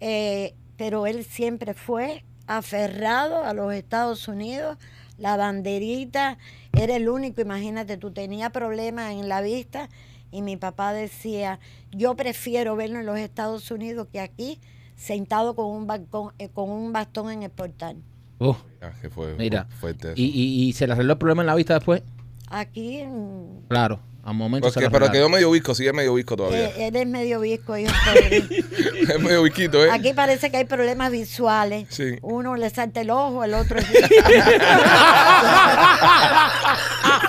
eh, 0.00 0.54
pero 0.76 1.06
él 1.06 1.24
siempre 1.24 1.74
fue 1.74 2.24
aferrado 2.46 3.44
a 3.44 3.52
los 3.52 3.72
Estados 3.74 4.28
Unidos. 4.28 4.78
La 5.18 5.36
banderita 5.36 6.38
era 6.72 6.96
el 6.96 7.08
único. 7.08 7.42
Imagínate, 7.42 7.98
tú 7.98 8.10
tenías 8.10 8.50
problemas 8.50 9.12
en 9.12 9.28
la 9.28 9.42
vista 9.42 9.90
y 10.30 10.42
mi 10.42 10.56
papá 10.56 10.92
decía, 10.92 11.60
yo 11.90 12.16
prefiero 12.16 12.76
verlo 12.76 13.00
en 13.00 13.06
los 13.06 13.18
Estados 13.18 13.70
Unidos 13.70 14.08
que 14.10 14.20
aquí 14.20 14.58
sentado 14.96 15.54
con 15.54 15.66
un, 15.66 15.86
balcón, 15.86 16.32
eh, 16.38 16.48
con 16.48 16.70
un 16.70 16.92
bastón 16.92 17.30
en 17.30 17.42
el 17.42 17.50
portal. 17.50 17.96
Uh, 18.40 18.54
Ah, 18.82 18.90
que 19.00 19.08
fue 19.10 19.34
mira. 19.38 19.66
fuerte 19.78 20.08
eso. 20.08 20.14
Y, 20.16 20.24
y, 20.24 20.68
y 20.68 20.72
se 20.72 20.86
le 20.86 20.94
arregló 20.94 21.12
el 21.12 21.18
problema 21.18 21.42
en 21.42 21.46
la 21.46 21.54
vista 21.54 21.74
después. 21.74 22.02
Aquí 22.48 23.04
mm, 23.06 23.68
Claro, 23.68 24.00
al 24.24 24.34
momento 24.34 24.70
Porque- 24.72 24.88
pero 24.90 25.10
quedó 25.10 25.28
medio 25.28 25.50
visco, 25.50 25.74
sigue 25.74 25.92
medio 25.92 26.14
visco 26.14 26.34
todavía. 26.36 26.68
eh, 26.70 26.86
él 26.88 26.96
es 26.96 27.06
medio 27.06 27.40
visco, 27.40 27.76
hijo 27.76 27.92
es 28.30 29.20
medio 29.20 29.42
visquito, 29.42 29.84
¿eh? 29.84 29.90
Aquí 29.92 30.14
parece 30.14 30.50
que 30.50 30.56
hay 30.56 30.64
problemas 30.64 31.12
visuales. 31.12 31.86
Sí. 31.90 32.16
Uno 32.22 32.56
le 32.56 32.70
salta 32.70 33.02
el 33.02 33.10
ojo, 33.10 33.44
el 33.44 33.52
otro 33.54 33.78
es... 33.78 33.86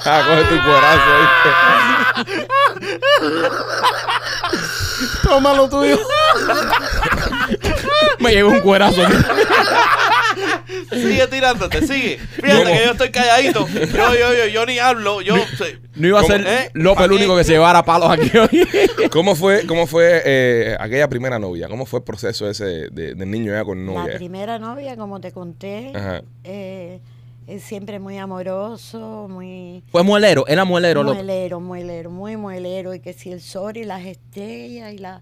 Ah, 0.06 0.24
coge 0.28 0.44
tu 0.46 0.56
cuerazo. 0.64 1.12
Toma 5.24 5.54
lo 5.54 5.70
tuyo. 5.70 5.98
Me 8.20 8.32
llevo 8.32 8.52
un 8.52 8.62
cuerazo. 8.62 9.02
Sigue 10.90 11.28
tirándote, 11.28 11.86
sigue. 11.86 12.18
Fíjate 12.18 12.64
¿Cómo? 12.64 12.76
que 12.78 12.86
yo 12.86 12.92
estoy 12.92 13.12
calladito. 13.12 13.68
Yo, 13.68 14.14
yo, 14.16 14.34
yo, 14.34 14.48
yo 14.52 14.66
ni 14.66 14.80
hablo. 14.80 15.22
Yo. 15.22 15.36
No 15.96 16.08
iba 16.08 16.20
a 16.20 16.22
¿Cómo? 16.24 16.34
ser 16.34 16.46
¿Eh? 16.48 16.70
López 16.74 17.06
el 17.06 17.12
único 17.12 17.36
que 17.38 17.44
se 17.44 17.54
llevara 17.54 17.84
palos 17.84 18.10
aquí 18.12 18.32
hoy. 18.38 18.68
¿Cómo 19.12 19.36
fue, 19.36 19.66
cómo 19.68 19.88
fue 19.88 20.22
eh, 20.26 20.78
aquella 20.80 21.08
primera 21.10 21.40
novia? 21.40 21.68
¿Cómo 21.68 21.86
fue 21.86 22.00
el 22.00 22.04
proceso 22.04 22.50
ese 22.50 22.66
de, 22.90 23.16
del 23.16 23.30
niño 23.30 23.54
ya 23.54 23.64
con 23.64 23.86
La 23.86 23.92
novia? 23.94 24.16
primera 24.18 24.58
novia, 24.60 24.96
como 24.98 25.20
te 25.20 25.32
conté, 25.32 25.92
Ajá. 25.94 26.22
eh, 26.44 27.00
Es 27.48 27.64
siempre 27.64 28.00
muy 28.00 28.18
amoroso, 28.18 29.28
muy 29.30 29.84
Fue 29.92 30.04
muelero, 30.04 30.46
era 30.48 30.64
muelero, 30.66 31.04
López. 31.04 31.18
muelero, 31.24 31.60
muelero, 31.60 32.10
muy 32.10 32.38
muelero. 32.38 32.94
Y 32.94 33.00
que 33.00 33.14
si 33.14 33.32
el 33.32 33.42
sol 33.42 33.78
y 33.78 33.84
las 33.84 34.06
estrellas 34.06 34.94
y 34.94 34.98
la... 34.98 35.22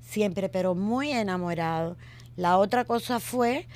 Siempre, 0.00 0.48
pero 0.50 0.74
muy 0.74 1.10
enamorado. 1.10 1.96
La 2.36 2.58
otra 2.58 2.84
cosa 2.84 3.18
fue 3.20 3.66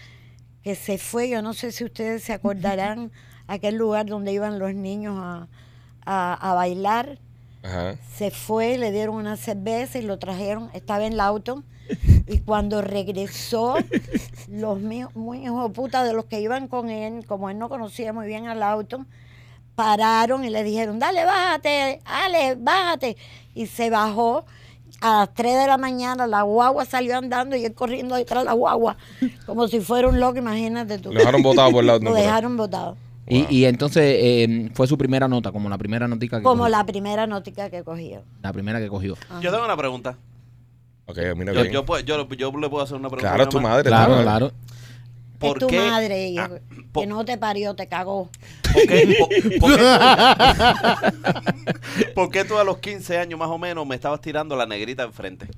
que 0.66 0.74
se 0.74 0.98
fue, 0.98 1.28
yo 1.28 1.42
no 1.42 1.54
sé 1.54 1.70
si 1.70 1.84
ustedes 1.84 2.24
se 2.24 2.32
acordarán, 2.32 3.12
aquel 3.46 3.76
lugar 3.76 4.06
donde 4.06 4.32
iban 4.32 4.58
los 4.58 4.74
niños 4.74 5.14
a, 5.16 5.46
a, 6.04 6.34
a 6.34 6.54
bailar. 6.54 7.20
Ajá. 7.62 7.94
Se 8.12 8.32
fue, 8.32 8.76
le 8.76 8.90
dieron 8.90 9.14
una 9.14 9.36
cerveza 9.36 10.00
y 10.00 10.02
lo 10.02 10.18
trajeron, 10.18 10.68
estaba 10.74 11.06
en 11.06 11.12
el 11.12 11.20
auto. 11.20 11.62
Y 12.26 12.40
cuando 12.40 12.82
regresó, 12.82 13.76
los 14.48 14.80
míos, 14.80 15.14
muy 15.14 15.44
hijo 15.44 15.68
de 15.68 15.72
puta 15.72 16.02
de 16.02 16.14
los 16.14 16.24
que 16.24 16.40
iban 16.40 16.66
con 16.66 16.90
él, 16.90 17.24
como 17.26 17.48
él 17.48 17.60
no 17.60 17.68
conocía 17.68 18.12
muy 18.12 18.26
bien 18.26 18.48
al 18.48 18.64
auto, 18.64 19.06
pararon 19.76 20.44
y 20.44 20.50
le 20.50 20.64
dijeron, 20.64 20.98
dale, 20.98 21.24
bájate, 21.24 22.00
dale, 22.04 22.56
bájate. 22.56 23.16
Y 23.54 23.68
se 23.68 23.90
bajó. 23.90 24.44
A 25.00 25.18
las 25.20 25.34
3 25.34 25.58
de 25.60 25.66
la 25.66 25.76
mañana 25.78 26.26
la 26.26 26.42
guagua 26.42 26.84
salió 26.84 27.16
andando 27.18 27.54
y 27.56 27.64
él 27.64 27.74
corriendo 27.74 28.16
detrás 28.16 28.42
de 28.42 28.46
la 28.46 28.52
guagua, 28.54 28.96
como 29.46 29.68
si 29.68 29.80
fuera 29.80 30.08
un 30.08 30.18
loco, 30.20 30.38
imagínate 30.38 30.98
tú. 30.98 31.12
Lo 31.12 31.18
dejaron 31.18 31.42
botado 31.42 31.70
por 31.70 31.80
el 31.80 31.86
lado. 31.88 31.98
Lo 32.02 32.14
dejaron 32.14 32.56
botado. 32.56 32.96
Y, 33.28 33.44
y 33.54 33.64
entonces 33.64 34.02
eh, 34.04 34.70
fue 34.74 34.86
su 34.86 34.96
primera 34.96 35.26
nota, 35.26 35.50
como 35.50 35.68
la 35.68 35.76
primera 35.78 36.06
notica 36.06 36.38
que 36.38 36.44
Como 36.44 36.62
cogió. 36.62 36.70
la 36.76 36.86
primera 36.86 37.26
notica 37.26 37.68
que 37.70 37.82
cogió. 37.82 38.22
La 38.42 38.52
primera 38.52 38.78
que 38.80 38.88
cogió. 38.88 39.16
Yo 39.40 39.50
tengo 39.50 39.64
una 39.64 39.76
pregunta. 39.76 40.16
Ok, 41.06 41.18
mira 41.36 41.52
Yo, 41.52 41.62
bien. 41.62 41.72
yo, 41.72 41.84
puedo- 41.84 42.00
yo, 42.04 42.28
yo 42.30 42.52
le 42.56 42.68
puedo 42.68 42.82
hacer 42.84 42.96
una 42.96 43.08
pregunta. 43.08 43.28
Claro, 43.28 43.42
a 43.42 43.44
es 43.44 43.48
tu 43.48 43.60
madre. 43.60 43.84
Claro, 43.88 44.22
claro. 44.22 44.52
¿Por 45.38 45.56
es 45.56 45.60
tu 45.60 45.66
qué- 45.68 45.78
madre, 45.78 46.34
Ah, 46.38 46.50
po- 46.92 47.00
que 47.00 47.06
no 47.06 47.24
te 47.24 47.36
parió, 47.38 47.74
te 47.74 47.86
cagó. 47.86 48.30
¿Por 48.72 48.86
qué, 48.86 49.16
po- 49.18 49.28
por 49.60 49.76
qué- 49.76 49.82
por 52.14 52.30
qué 52.30 52.44
tú 52.44 52.58
a 52.58 52.64
los 52.64 52.78
15 52.78 53.18
años 53.18 53.38
más 53.38 53.48
o 53.48 53.58
menos 53.58 53.86
me 53.86 53.94
estabas 53.94 54.20
tirando 54.20 54.56
la 54.56 54.66
negrita 54.66 55.02
enfrente? 55.02 55.48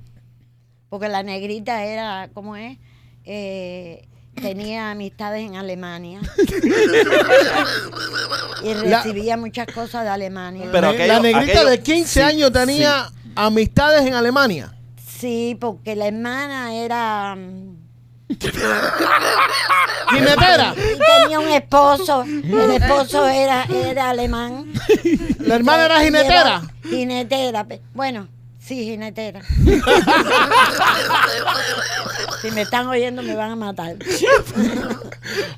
Porque 0.89 1.07
la 1.07 1.23
negrita 1.23 1.83
era, 1.85 2.29
¿cómo 2.33 2.55
es? 2.55 2.77
Eh, 3.25 4.07
tenía 4.41 4.91
amistades 4.91 5.45
en 5.45 5.55
Alemania. 5.55 6.19
y 8.63 8.73
La- 8.73 9.03
recibía 9.03 9.37
muchas 9.37 9.67
cosas 9.67 10.03
de 10.03 10.09
Alemania. 10.09 10.67
Pero 10.71 10.89
aquello- 10.89 11.07
la 11.07 11.19
negrita 11.19 11.61
aquello- 11.61 11.69
de 11.69 11.79
15 11.81 12.07
sí, 12.07 12.19
años 12.21 12.51
tenía 12.51 13.09
amistades 13.35 14.05
en 14.05 14.13
Alemania. 14.13 14.73
Sí, 15.05 15.57
porque 15.59 15.95
la 15.95 16.07
hermana 16.07 16.73
era... 16.75 17.35
mm, 17.35 17.78
Jinetera. 20.09 20.73
y 20.75 21.21
tenía 21.23 21.39
un 21.39 21.47
esposo. 21.49 22.23
El 22.23 22.71
esposo 22.71 23.27
era, 23.27 23.63
era 23.65 24.09
alemán. 24.09 24.65
La 25.39 25.55
hermana 25.55 25.85
era 25.85 25.99
jinetera. 26.01 26.61
Jinetera. 26.83 27.63
pe- 27.65 27.81
Bueno, 27.93 28.27
sí, 28.69 28.85
jinetera. 28.85 29.41
si 32.41 32.51
me 32.51 32.61
están 32.61 32.87
oyendo 32.87 33.21
me 33.23 33.35
van 33.35 33.51
a 33.51 33.55
matar. 33.55 33.95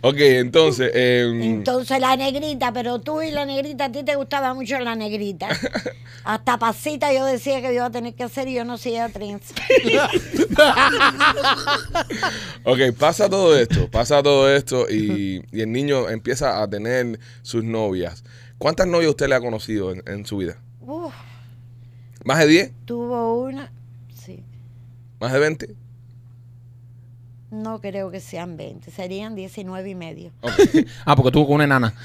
Ok, 0.02 0.16
entonces. 0.18 0.92
eh, 0.94 1.30
Entonces 1.44 2.00
la 2.00 2.16
negrita, 2.16 2.72
pero 2.74 3.00
tú 3.00 3.22
y 3.22 3.32
la 3.32 3.46
negrita, 3.46 3.86
a 3.86 3.92
ti 3.92 4.04
te 4.04 4.16
gustaba 4.16 4.54
mucho 4.54 4.80
la 4.80 4.96
negrita. 4.96 5.50
Hasta 6.24 6.58
pasita 6.58 7.12
yo 7.14 7.26
decía 7.26 7.58
que 7.62 7.68
yo 7.68 7.74
iba 7.74 7.86
a 7.86 7.92
tener 7.92 8.14
que 8.16 8.24
hacer 8.24 8.48
y 8.48 8.54
yo 8.54 8.66
no 8.66 8.74
hacía 8.74 9.10
trenza. 9.10 9.54
ok, 12.64 12.80
pasa 12.98 13.30
todo 13.30 13.58
esto. 13.58 13.90
Pasa 13.90 14.22
todo 14.24 14.54
esto 14.54 14.88
y, 14.90 15.44
y 15.52 15.62
el 15.62 15.72
niño 15.72 16.10
empieza 16.10 16.62
a 16.62 16.70
tener 16.70 17.20
sus 17.42 17.64
novias. 17.64 18.24
¿Cuántas 18.58 18.88
novias 18.88 19.12
usted 19.12 19.28
le 19.28 19.36
ha 19.36 19.42
conocido 19.42 19.92
en, 19.92 20.04
en 20.08 20.26
su 20.26 20.38
vida? 20.38 20.58
Uf, 20.82 21.14
¿Más 22.24 22.40
de 22.40 22.48
10? 22.48 22.72
tuvo 22.86 23.42
una, 23.44 23.72
sí, 24.14 24.44
¿Más 25.20 25.32
de 25.34 25.40
20? 25.40 25.76
no 27.52 27.82
creo 27.82 28.10
que 28.12 28.20
sean 28.22 28.56
20, 28.58 28.92
serían 28.92 29.36
19 29.36 29.90
y 29.90 29.96
medio. 29.96 30.32
Ah, 31.06 31.16
porque 31.16 31.32
tuvo 31.32 31.48
con 31.48 31.56
una 31.56 31.64
enana. 31.66 31.94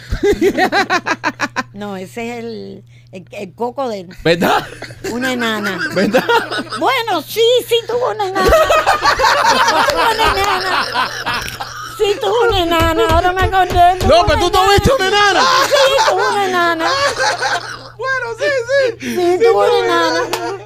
No, 1.73 1.95
ese 1.99 2.31
es 2.33 2.39
el, 2.39 2.85
el, 3.13 3.27
el 3.33 3.53
coco 3.53 3.87
de 3.91 4.09
¿Verdad? 4.25 4.67
una 5.13 5.35
enana. 5.35 5.79
¿Verdad? 5.95 6.25
Bueno, 6.81 7.21
sí, 7.21 7.43
sí 7.69 7.75
tuvo 7.87 8.13
una 8.13 8.29
enana. 8.29 8.47
tuvo 8.51 10.11
una 10.15 10.41
enana. 10.41 10.87
Sí 11.99 12.05
tuvo 12.19 12.49
una 12.49 12.63
enana, 12.63 13.03
ahora 13.11 13.33
me 13.35 13.43
acordé. 13.43 14.07
No, 14.09 14.25
pero 14.27 14.39
tú 14.41 14.47
enana. 14.47 14.65
tuviste 14.65 14.91
una 14.99 15.09
enana. 15.09 15.43
Sí, 15.69 16.11
tuvo 16.11 16.29
una 16.31 16.47
enana. 16.49 16.87
Bueno, 17.97 18.27
sí, 18.39 18.99
sí. 19.01 19.15
Sí, 19.17 19.39
tuvo 19.45 19.65
una 19.65 19.79
enana. 19.85 20.21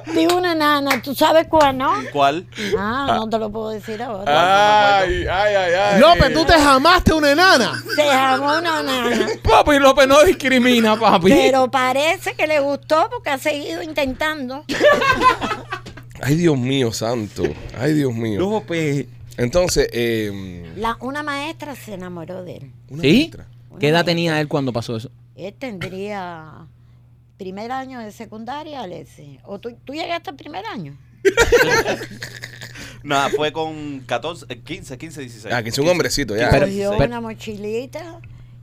Tuvo 0.05 0.37
una 0.37 0.51
enana. 0.51 1.01
¿Tú 1.01 1.15
sabes 1.15 1.47
cuál, 1.47 1.77
no? 1.77 1.91
¿Cuál? 2.11 2.45
Ah, 2.77 3.13
no 3.17 3.29
te 3.29 3.37
lo 3.37 3.49
puedo 3.51 3.69
decir 3.69 4.01
ahora. 4.01 4.99
Ay, 4.99 5.25
ay, 5.29 5.55
ay, 5.55 5.73
ay. 5.73 5.99
López, 5.99 6.33
tú 6.33 6.45
te 6.45 6.53
jamaste 6.53 7.13
una 7.13 7.31
enana. 7.31 7.81
Se 7.95 8.05
llamó 8.05 8.57
una 8.57 8.79
enana. 8.81 9.27
Papi 9.43 9.79
López 9.79 10.07
no 10.07 10.21
discrimina, 10.23 10.99
papi. 10.99 11.29
Pero 11.29 11.69
parece 11.71 12.33
que 12.35 12.47
le 12.47 12.59
gustó 12.59 13.07
porque 13.11 13.29
ha 13.29 13.37
seguido 13.37 13.81
intentando. 13.81 14.63
Ay, 16.23 16.35
Dios 16.35 16.55
mío, 16.57 16.91
santo. 16.93 17.43
Ay, 17.79 17.93
Dios 17.93 18.13
mío. 18.13 18.39
López. 18.39 19.07
Entonces, 19.37 19.89
eh, 19.91 20.71
La, 20.75 20.95
una 20.99 21.23
maestra 21.23 21.75
se 21.75 21.95
enamoró 21.95 22.43
de 22.43 22.57
él. 22.57 22.71
una 22.89 23.01
¿Sí? 23.01 23.17
maestra. 23.33 23.47
¿Qué 23.79 23.87
edad 23.89 24.05
tenía 24.05 24.39
él 24.39 24.47
cuando 24.47 24.71
pasó 24.71 24.95
eso? 24.97 25.09
Él 25.35 25.55
tendría 25.57 26.67
primer 27.41 27.71
año 27.71 27.99
de 27.99 28.11
secundaria, 28.11 28.81
Alexi. 28.81 29.39
¿O 29.45 29.59
tú, 29.59 29.75
tú 29.83 29.93
llegaste 29.93 30.29
al 30.29 30.35
primer 30.35 30.63
año? 30.67 30.95
Nada, 33.03 33.29
fue 33.29 33.51
con 33.51 34.01
14, 34.01 34.45
eh, 34.47 34.59
15, 34.59 34.95
15, 34.95 35.21
16. 35.21 35.51
Ah, 35.53 35.63
que 35.63 35.69
es 35.69 35.77
un 35.79 35.87
hombrecito 35.87 36.35
ya. 36.35 36.51
Pero- 36.51 36.67
Cogió 36.67 36.91
pero- 36.91 37.05
una 37.05 37.19
mochilita. 37.19 38.19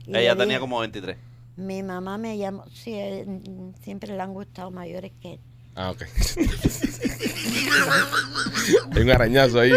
y 0.07 0.15
Ella 0.15 0.33
le 0.33 0.39
tenía 0.39 0.59
como 0.61 0.79
23. 0.79 1.17
Mi 1.57 1.83
mamá 1.83 2.17
me 2.17 2.37
llamó. 2.37 2.63
Sí, 2.73 2.93
él, 2.93 3.25
mm, 3.27 3.73
siempre 3.83 4.15
le 4.15 4.21
han 4.21 4.33
gustado 4.33 4.71
mayores 4.71 5.11
que 5.21 5.33
él. 5.33 5.39
Ah, 5.75 5.91
ok. 5.91 6.03
Hay 8.95 9.01
un 9.01 9.11
arañazo 9.11 9.59
ahí. 9.59 9.73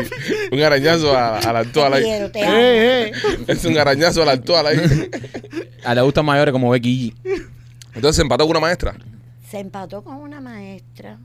Un 0.52 0.62
arañazo 0.62 1.16
a, 1.16 1.38
a 1.38 1.52
la 1.52 1.58
actual 1.60 1.92
Te 1.92 1.98
ahí. 1.98 2.04
quiero, 2.04 2.30
te 2.30 2.42
amo. 2.44 2.56
Eh, 2.56 3.08
eh. 3.08 3.12
Es 3.48 3.64
un 3.64 3.76
arañazo 3.76 4.22
a 4.22 4.26
la 4.26 4.32
actual 4.32 4.66
ahí. 4.68 4.78
A 5.84 5.94
le 5.94 6.00
gustan 6.02 6.24
mayores 6.24 6.52
como 6.52 6.70
Becky 6.70 7.14
G. 7.24 7.46
Entonces 7.94 8.16
se 8.16 8.22
empató 8.22 8.44
con 8.44 8.50
una 8.52 8.60
maestra. 8.60 8.94
Se 9.48 9.58
empató 9.58 10.02
con 10.02 10.16
una 10.16 10.40
maestra. 10.40 11.18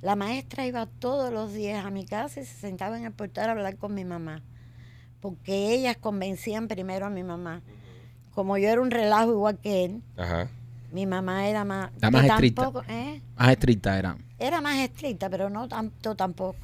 La 0.00 0.16
maestra 0.16 0.66
iba 0.66 0.86
todos 0.86 1.32
los 1.32 1.52
días 1.52 1.84
a 1.84 1.90
mi 1.90 2.04
casa 2.04 2.40
y 2.40 2.44
se 2.46 2.54
sentaba 2.58 2.98
en 2.98 3.04
el 3.04 3.12
portal 3.12 3.48
a 3.48 3.52
hablar 3.52 3.76
con 3.76 3.94
mi 3.94 4.04
mamá. 4.04 4.42
Porque 5.20 5.72
ellas 5.74 5.96
convencían 5.98 6.68
primero 6.68 7.06
a 7.06 7.10
mi 7.10 7.22
mamá. 7.22 7.62
Como 8.34 8.56
yo 8.58 8.68
era 8.68 8.80
un 8.80 8.90
relajo 8.90 9.32
igual 9.32 9.58
que 9.58 9.84
él, 9.86 10.02
Ajá. 10.16 10.48
mi 10.92 11.06
mamá 11.06 11.48
era 11.48 11.64
más... 11.64 11.90
La 12.00 12.10
más 12.10 12.22
que 12.22 12.28
estricta. 12.28 12.62
tampoco- 12.62 12.84
¿eh? 12.88 13.22
Más 13.36 13.48
estricta 13.50 13.98
era. 13.98 14.16
Era 14.38 14.60
más 14.60 14.76
estricta, 14.78 15.30
pero 15.30 15.48
no 15.50 15.66
tanto 15.68 16.14
tampoco. 16.14 16.58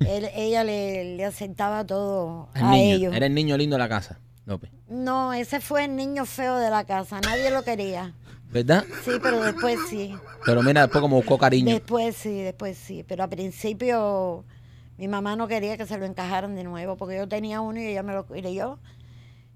Él- 0.00 0.30
ella 0.34 0.62
le, 0.64 1.16
le 1.16 1.24
aceptaba 1.24 1.84
todo 1.84 2.48
El 2.54 2.62
a 2.64 2.70
niño. 2.70 2.94
ellos. 2.96 3.14
Era 3.14 3.26
el 3.26 3.34
niño 3.34 3.56
lindo 3.56 3.74
de 3.74 3.78
la 3.82 3.88
casa, 3.88 4.18
López. 4.46 4.70
No, 4.94 5.32
ese 5.32 5.60
fue 5.60 5.86
el 5.86 5.96
niño 5.96 6.24
feo 6.24 6.56
de 6.56 6.70
la 6.70 6.84
casa. 6.84 7.20
Nadie 7.20 7.50
lo 7.50 7.64
quería. 7.64 8.14
¿Verdad? 8.52 8.84
Sí, 9.04 9.10
pero 9.20 9.42
después 9.42 9.78
sí. 9.90 10.14
Pero 10.46 10.62
mira, 10.62 10.82
después 10.82 11.02
como 11.02 11.16
buscó 11.16 11.36
cariño. 11.36 11.72
Después 11.72 12.16
sí, 12.16 12.42
después 12.42 12.78
sí. 12.78 13.04
Pero 13.06 13.24
al 13.24 13.28
principio 13.28 14.44
mi 14.96 15.08
mamá 15.08 15.34
no 15.34 15.48
quería 15.48 15.76
que 15.76 15.86
se 15.86 15.98
lo 15.98 16.06
encajaran 16.06 16.54
de 16.54 16.62
nuevo 16.62 16.96
porque 16.96 17.16
yo 17.16 17.28
tenía 17.28 17.60
uno 17.60 17.80
y 17.80 17.86
ella 17.86 18.04
me 18.04 18.12
lo 18.12 18.26
crió. 18.26 18.78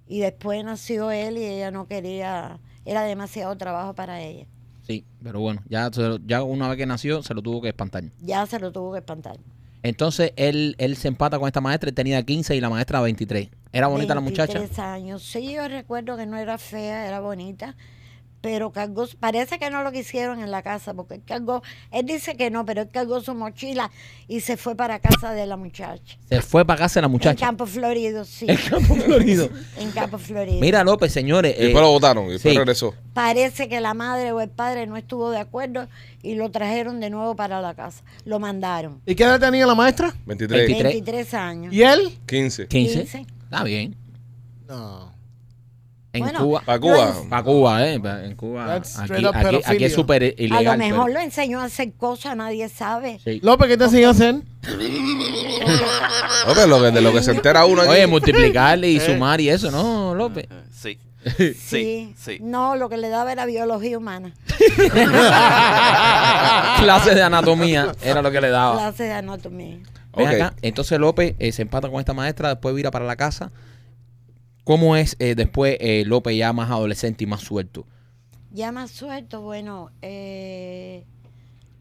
Y 0.08 0.18
después 0.18 0.64
nació 0.64 1.12
él 1.12 1.38
y 1.38 1.44
ella 1.44 1.70
no 1.70 1.86
quería, 1.86 2.58
era 2.84 3.02
demasiado 3.02 3.56
trabajo 3.56 3.94
para 3.94 4.20
ella. 4.20 4.46
Sí, 4.84 5.04
pero 5.22 5.38
bueno, 5.38 5.62
ya, 5.68 5.90
ya 6.26 6.42
una 6.42 6.66
vez 6.68 6.78
que 6.78 6.86
nació 6.86 7.22
se 7.22 7.34
lo 7.34 7.42
tuvo 7.42 7.62
que 7.62 7.68
espantar. 7.68 8.04
Ya 8.20 8.44
se 8.46 8.58
lo 8.58 8.72
tuvo 8.72 8.92
que 8.92 8.98
espantar. 8.98 9.38
Entonces 9.82 10.32
él, 10.36 10.74
él 10.78 10.96
se 10.96 11.08
empata 11.08 11.38
con 11.38 11.46
esta 11.46 11.60
maestra, 11.60 11.90
él 11.90 11.94
tenía 11.94 12.22
15 12.22 12.56
y 12.56 12.60
la 12.60 12.70
maestra 12.70 13.00
23. 13.00 13.50
¿Era 13.72 13.86
bonita 13.86 14.14
la 14.14 14.20
muchacha? 14.20 14.54
23 14.54 14.78
años. 14.78 15.22
Sí, 15.22 15.52
yo 15.52 15.68
recuerdo 15.68 16.16
que 16.16 16.26
no 16.26 16.36
era 16.38 16.58
fea, 16.58 17.06
era 17.06 17.20
bonita. 17.20 17.76
Pero 18.40 18.70
cargó, 18.70 19.04
parece 19.18 19.58
que 19.58 19.68
no 19.68 19.82
lo 19.82 19.90
quisieron 19.90 20.40
en 20.40 20.52
la 20.52 20.62
casa, 20.62 20.94
porque 20.94 21.14
él 21.14 21.22
cargó, 21.26 21.60
él 21.90 22.06
dice 22.06 22.36
que 22.36 22.50
no, 22.50 22.64
pero 22.64 22.82
él 22.82 22.88
cargó 22.88 23.20
su 23.20 23.34
mochila 23.34 23.90
y 24.28 24.42
se 24.42 24.56
fue 24.56 24.76
para 24.76 25.00
casa 25.00 25.32
de 25.32 25.44
la 25.44 25.56
muchacha. 25.56 26.16
Se 26.28 26.40
fue 26.40 26.64
para 26.64 26.78
casa 26.78 27.00
de 27.00 27.02
la 27.02 27.06
En 27.06 27.12
muchacha. 27.12 27.46
Campo 27.46 27.66
Florido, 27.66 28.24
sí. 28.24 28.46
En 28.48 28.56
Campo 28.56 28.94
Florido. 28.94 29.48
En 29.78 29.90
Campo 29.90 30.18
Florido. 30.18 30.60
Mira, 30.60 30.84
López, 30.84 31.12
señores. 31.12 31.56
Y 31.58 31.62
eh, 31.62 31.64
después 31.64 31.82
lo 31.82 31.90
votaron 31.90 32.26
y 32.26 32.32
después 32.32 32.52
sí. 32.52 32.58
regresó. 32.58 32.94
Parece 33.12 33.68
que 33.68 33.80
la 33.80 33.94
madre 33.94 34.30
o 34.30 34.40
el 34.40 34.50
padre 34.50 34.86
no 34.86 34.96
estuvo 34.96 35.30
de 35.32 35.38
acuerdo 35.38 35.88
y 36.22 36.36
lo 36.36 36.48
trajeron 36.52 37.00
de 37.00 37.10
nuevo 37.10 37.34
para 37.34 37.60
la 37.60 37.74
casa. 37.74 38.04
Lo 38.24 38.38
mandaron. 38.38 39.02
¿Y 39.04 39.16
qué 39.16 39.24
edad 39.24 39.40
tenía 39.40 39.66
la 39.66 39.74
maestra? 39.74 40.14
23, 40.26 40.60
23. 40.60 40.92
23 40.92 41.34
años. 41.34 41.74
¿Y 41.74 41.82
él? 41.82 42.16
15. 42.26 42.68
15. 42.68 42.98
15. 43.00 43.37
Está 43.50 43.64
bien. 43.64 43.96
No. 44.68 45.08
En 46.12 46.22
Bueno, 46.24 46.38
Cuba. 46.40 46.62
Para 46.64 46.80
Cuba. 46.80 47.14
Para 47.28 47.42
Cuba, 47.42 47.86
¿eh? 47.88 48.00
Pa- 48.00 48.24
En 48.24 48.34
Cuba. 48.34 48.74
Aquí, 48.76 49.26
aquí- 49.64 49.84
es 49.84 49.92
súper 49.94 50.22
A 50.22 50.26
ilegal. 50.42 50.64
lo 50.64 50.76
mejor 50.84 51.04
pero- 51.06 51.18
lo 51.18 51.24
enseñó 51.24 51.60
a 51.60 51.64
hacer 51.64 51.92
cosas, 51.94 52.34
nadie 52.36 52.68
sabe. 52.68 53.20
sí. 53.22 53.40
López, 53.42 53.68
¿qué 53.68 53.76
te 53.76 53.84
enseñó 53.84 54.08
a 54.08 54.10
hacer? 54.12 54.36
López, 56.46 56.66
lo 56.66 56.80
que, 56.80 56.90
de 56.92 57.00
lo 57.02 57.12
que 57.12 57.22
se 57.22 57.32
entera 57.32 57.66
uno 57.66 57.82
aquí. 57.82 57.90
Oye, 57.90 58.06
multiplicar 58.06 58.82
y 58.84 58.98
sumar 59.06 59.40
y 59.40 59.50
eso, 59.50 59.70
¿no, 59.70 60.14
López? 60.14 60.46
Eh, 60.50 60.62
Sí. 60.72 60.98
Sí, 61.36 61.54
Sí, 61.54 62.14
sí. 62.16 62.38
No, 62.40 62.74
lo 62.76 62.88
que 62.88 62.96
le 62.96 63.08
daba 63.10 63.30
era 63.32 63.44
biología 63.44 63.98
humana, 63.98 64.32
Clases 66.80 67.14
de 67.16 67.22
anatomía 67.22 67.92
era 68.02 68.22
lo 68.22 68.30
que 68.30 68.40
le 68.40 68.48
daba. 68.50 68.74
clase 68.76 69.04
de 69.04 69.12
anatomía. 69.12 69.78
Ven 70.18 70.26
Ok. 70.26 70.34
acá, 70.34 70.54
entonces 70.62 70.98
López 70.98 71.34
eh, 71.38 71.52
se 71.52 71.62
empata 71.62 71.88
con 71.88 72.00
esta 72.00 72.12
maestra, 72.12 72.50
después 72.50 72.74
vira 72.74 72.90
para 72.90 73.04
la 73.06 73.16
casa. 73.16 73.50
¿Cómo 74.64 74.96
es 74.96 75.16
eh, 75.18 75.34
después 75.34 75.78
eh, 75.80 76.04
López 76.06 76.36
ya 76.36 76.52
más 76.52 76.70
adolescente 76.70 77.24
y 77.24 77.26
más 77.26 77.40
suelto? 77.40 77.86
Ya 78.50 78.72
más 78.72 78.90
suelto, 78.90 79.40
bueno, 79.40 79.90
eh, 80.02 81.04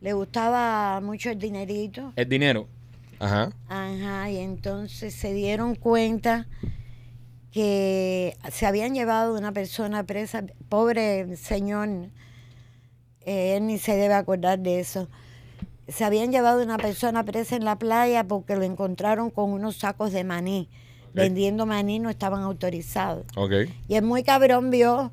le 0.01 0.13
gustaba 0.13 1.01
mucho 1.01 1.29
el 1.31 1.39
dinerito. 1.39 2.13
El 2.15 2.29
dinero. 2.29 2.67
Ajá. 3.19 3.51
Ajá, 3.67 4.29
y 4.29 4.37
entonces 4.37 5.13
se 5.15 5.33
dieron 5.33 5.75
cuenta 5.75 6.47
que 7.51 8.37
se 8.51 8.65
habían 8.65 8.93
llevado 8.93 9.35
una 9.35 9.51
persona 9.51 10.03
presa, 10.03 10.43
pobre 10.69 11.35
señor, 11.37 11.89
eh, 13.25 13.57
él 13.57 13.65
ni 13.65 13.79
se 13.79 13.95
debe 13.95 14.13
acordar 14.13 14.59
de 14.59 14.79
eso. 14.79 15.09
Se 15.87 16.03
habían 16.03 16.31
llevado 16.31 16.61
una 16.63 16.77
persona 16.77 17.23
presa 17.23 17.55
en 17.55 17.63
la 17.65 17.77
playa 17.77 18.23
porque 18.25 18.55
lo 18.55 18.63
encontraron 18.63 19.29
con 19.29 19.51
unos 19.51 19.77
sacos 19.77 20.11
de 20.11 20.23
maní. 20.23 20.67
Vendiendo 21.13 21.65
maní 21.65 21.97
no 21.99 22.09
estaban 22.09 22.43
autorizados. 22.43 23.25
Y 23.87 23.95
el 23.95 24.03
muy 24.03 24.23
cabrón 24.23 24.69
vio 24.69 25.11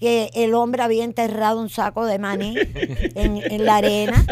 que 0.00 0.30
el 0.34 0.54
hombre 0.54 0.82
había 0.82 1.04
enterrado 1.04 1.60
un 1.60 1.68
saco 1.70 2.06
de 2.06 2.18
maní 2.18 2.56
en, 3.14 3.36
en 3.50 3.64
la 3.64 3.76
arena. 3.76 4.24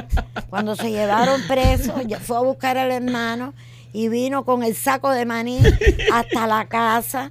Cuando 0.49 0.75
se 0.77 0.91
llevaron 0.91 1.41
preso, 1.49 2.01
ya 2.07 2.19
fue 2.21 2.37
a 2.37 2.41
buscar 2.41 2.79
al 2.79 2.91
hermano 2.91 3.53
y 3.93 4.09
vino 4.09 4.45
con 4.45 4.63
el 4.63 4.75
saco 4.75 5.11
de 5.11 5.25
maní 5.25 5.59
hasta 6.13 6.47
la 6.47 6.67
casa. 6.67 7.31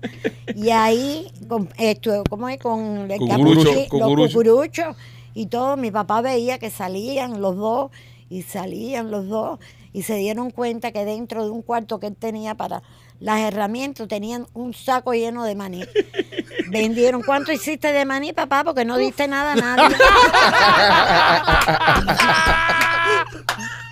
Y 0.56 0.70
ahí, 0.70 1.32
con, 1.48 1.70
esto, 1.78 2.24
¿cómo 2.30 2.50
es? 2.50 2.60
Con 2.60 3.10
el 3.12 3.20
Cucurucho, 3.20 3.62
capuchi- 3.72 3.88
cucurucho. 3.90 4.16
los 4.16 4.32
cucuruchos 4.34 4.96
y 5.36 5.46
todo. 5.46 5.78
Mi 5.78 5.92
papá 5.92 6.22
veía 6.22 6.58
que 6.58 6.72
salían 6.72 7.40
los 7.40 7.56
dos 7.56 7.92
y 8.28 8.42
salían 8.42 9.12
los 9.12 9.28
dos 9.28 9.60
y 9.94 10.02
se 10.02 10.16
dieron 10.16 10.50
cuenta 10.50 10.92
que 10.92 11.06
dentro 11.06 11.44
de 11.44 11.52
un 11.52 11.62
cuarto 11.62 12.00
que 12.00 12.08
él 12.08 12.16
tenía 12.16 12.56
para 12.56 12.82
las 13.20 13.42
herramientas 13.42 14.08
tenían 14.08 14.48
un 14.54 14.74
saco 14.74 15.14
lleno 15.14 15.44
de 15.44 15.56
maní. 15.56 15.84
Vendieron. 16.72 17.22
¿Cuánto 17.22 17.52
hiciste 17.52 17.94
de 17.94 18.06
maní, 18.06 18.34
papá? 18.34 18.64
Porque 18.64 18.84
no 18.84 18.98
diste 18.98 19.28
nada 19.28 19.54
a 19.54 19.56
nadie. 19.56 19.96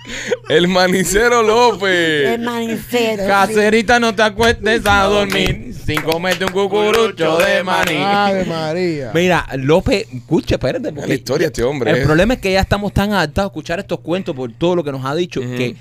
El 0.48 0.68
manicero 0.68 1.42
López. 1.42 2.28
El 2.28 2.42
manicero. 2.42 3.22
sí. 3.22 3.28
Caserita, 3.28 3.98
no 4.00 4.14
te 4.14 4.22
acuestes 4.22 4.82
a 4.86 5.04
dormir 5.04 5.74
sin 5.86 6.00
comerte 6.02 6.44
un 6.44 6.52
cucurucho 6.52 7.38
de 7.38 7.62
maní. 7.62 7.96
Ave 7.96 8.44
María. 8.44 9.10
Mira, 9.14 9.46
López, 9.56 10.06
escucha, 10.12 10.56
espérate. 10.56 10.88
Es 10.88 10.94
porque 10.94 11.08
la 11.08 11.14
historia 11.14 11.46
este 11.46 11.62
hombre. 11.62 11.90
El 11.90 11.98
eh. 11.98 12.04
problema 12.04 12.34
es 12.34 12.40
que 12.40 12.52
ya 12.52 12.60
estamos 12.60 12.92
tan 12.92 13.12
adaptados 13.12 13.48
a 13.48 13.52
escuchar 13.52 13.78
estos 13.80 14.00
cuentos 14.00 14.34
por 14.36 14.52
todo 14.52 14.76
lo 14.76 14.84
que 14.84 14.92
nos 14.92 15.04
ha 15.04 15.14
dicho 15.14 15.40
que 15.40 15.76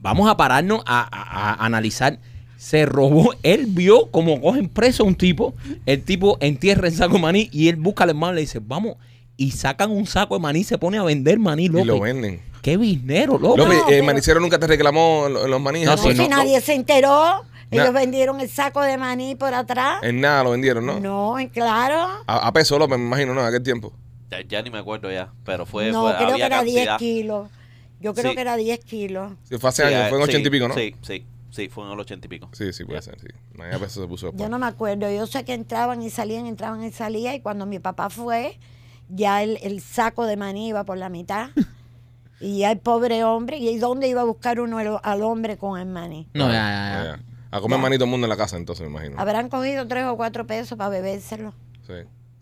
vamos 0.00 0.28
a 0.30 0.36
pararnos 0.36 0.82
a, 0.86 1.00
a- 1.10 1.52
a 1.54 1.64
analizar. 1.66 2.18
Se 2.56 2.86
robó, 2.86 3.34
él 3.42 3.64
vio 3.68 4.06
como 4.12 4.40
cogen 4.40 4.68
preso 4.68 5.02
a 5.02 5.06
un 5.06 5.16
tipo, 5.16 5.52
el 5.84 6.02
tipo 6.02 6.36
entierra 6.40 6.86
el 6.86 6.94
saco 6.94 7.14
de 7.14 7.20
maní 7.20 7.48
y 7.52 7.66
él 7.68 7.74
busca 7.76 8.04
al 8.04 8.10
hermano 8.10 8.34
y 8.34 8.36
le 8.36 8.40
dice, 8.42 8.60
vamos, 8.62 8.96
y 9.36 9.50
sacan 9.50 9.90
un 9.90 10.06
saco 10.06 10.36
de 10.36 10.40
maní 10.42 10.60
y 10.60 10.64
se 10.64 10.78
pone 10.78 10.96
a 10.98 11.02
vender 11.02 11.40
maní, 11.40 11.64
Y 11.64 11.68
López. 11.68 11.86
lo 11.86 11.98
venden. 12.00 12.40
Qué 12.62 12.76
bisnero, 12.76 13.38
López. 13.38 13.64
López, 13.64 13.78
No, 13.78 13.88
el 13.88 13.94
pero- 13.94 14.04
manicero 14.04 14.40
nunca 14.40 14.58
te 14.58 14.66
reclamó 14.66 15.28
lo- 15.28 15.46
los 15.46 15.60
maníes. 15.60 15.86
No, 15.86 15.96
si 15.98 16.14
no. 16.14 16.28
nadie 16.28 16.60
se 16.60 16.74
enteró, 16.74 17.44
ellos 17.70 17.86
Na- 17.86 17.90
vendieron 18.00 18.40
el 18.40 18.48
saco 18.48 18.80
de 18.80 18.96
maní 18.96 19.34
por 19.34 19.52
atrás. 19.52 19.98
En 20.02 20.20
nada 20.20 20.44
lo 20.44 20.50
vendieron, 20.52 20.86
¿no? 20.86 21.00
No, 21.00 21.36
claro. 21.52 22.06
A, 22.26 22.46
a 22.46 22.52
peso 22.52 22.78
López, 22.78 22.98
me 22.98 23.04
imagino, 23.04 23.34
¿no? 23.34 23.40
En 23.40 23.46
aquel 23.48 23.62
tiempo. 23.62 23.92
Ya, 24.30 24.40
ya 24.42 24.62
ni 24.62 24.70
me 24.70 24.78
acuerdo 24.78 25.10
ya, 25.10 25.32
pero 25.44 25.66
fue, 25.66 25.90
no, 25.90 26.02
fue- 26.02 26.14
creo 26.16 26.26
que 26.28 26.32
había 26.34 26.46
era 26.46 26.62
10 26.62 26.86
cantidad. 26.86 26.98
kilos. 26.98 27.48
Yo 28.00 28.14
creo 28.14 28.30
Sí. 28.30 28.34
que 28.36 28.40
era 28.40 28.56
10 28.56 28.78
kilos. 28.84 29.32
Sí, 29.48 29.58
fue 29.58 29.68
hace 29.70 29.82
Sí, 29.88 29.94
años, 29.94 30.08
fue 30.08 30.18
en 30.18 30.24
sí, 30.24 30.30
ochenta 30.30 30.48
y 30.48 30.50
pico, 30.50 30.68
¿no? 30.68 30.74
Sí, 30.74 30.94
sí, 31.02 31.26
sí, 31.50 31.68
fue 31.68 31.84
en 31.84 31.90
el 31.92 32.00
ochenta 32.00 32.26
y 32.26 32.30
pico. 32.30 32.48
Sí, 32.52 32.72
sí, 32.72 32.84
puede 32.84 33.02
ser, 33.02 33.18
sí. 33.20 33.26
No, 33.54 33.64
a 33.64 33.78
peso 33.78 34.00
se 34.02 34.06
puso 34.08 34.26
después. 34.26 34.40
Yo 34.42 34.48
no 34.48 34.58
me 34.58 34.66
acuerdo. 34.66 35.10
Yo 35.10 35.26
sé 35.26 35.44
que 35.44 35.52
entraban 35.54 36.00
y 36.02 36.10
salían, 36.10 36.46
entraban 36.46 36.82
y 36.84 36.92
salían. 36.92 37.34
Y 37.34 37.40
cuando 37.40 37.66
mi 37.66 37.78
papá 37.78 38.08
fue, 38.10 38.58
ya 39.08 39.42
el, 39.42 39.58
el 39.62 39.80
saco 39.80 40.26
de 40.26 40.36
maní 40.36 40.68
iba 40.68 40.84
por 40.84 40.96
la 40.98 41.08
mitad. 41.08 41.50
Y 42.42 42.58
ya 42.58 42.72
el 42.72 42.78
pobre 42.78 43.24
hombre. 43.24 43.56
¿Y 43.58 43.78
dónde 43.78 44.08
iba 44.08 44.20
a 44.20 44.24
buscar 44.24 44.60
uno 44.60 44.80
el- 44.80 44.98
al 45.02 45.22
hombre 45.22 45.56
con 45.56 45.78
el 45.80 45.86
maní? 45.86 46.28
No, 46.34 46.48
ya, 46.48 46.52
ya, 46.52 47.04
ya. 47.04 47.16
ya. 47.16 47.20
A 47.56 47.60
comer 47.60 47.78
Ya. 47.78 47.82
manito 47.82 48.04
el 48.04 48.10
mundo 48.10 48.26
en 48.26 48.30
la 48.30 48.36
casa, 48.36 48.56
entonces, 48.56 48.84
me 48.86 48.90
imagino. 48.90 49.20
Habrán 49.20 49.48
cogido 49.48 49.86
tres 49.86 50.04
o 50.06 50.16
cuatro 50.16 50.46
pesos 50.46 50.76
para 50.76 50.90
bebérselo. 50.90 51.52
Sí. 51.86 51.94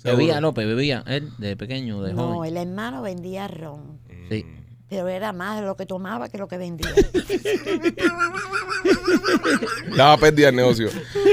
Bebía. 0.05 0.41
López, 0.41 0.67
bebía. 0.67 1.05
Él, 1.07 1.31
de 1.39 1.57
pequeño, 1.57 2.01
de 2.03 2.15
No, 2.15 2.35
joven. 2.35 2.57
el 2.57 2.69
hermano 2.69 3.03
vendía 3.03 3.47
ron. 3.49 3.99
Sí. 4.31 4.47
Pero 4.89 5.07
era 5.09 5.33
más 5.33 5.61
de 5.61 5.67
lo 5.67 5.77
que 5.77 5.87
tomaba 5.87 6.29
que 6.29 6.39
lo 6.39 6.49
que 6.49 6.59
vendía. 6.59 6.91
Daba 9.97 10.17
pérdida 10.17 10.49
el 10.49 10.57
negocio. 10.57 10.89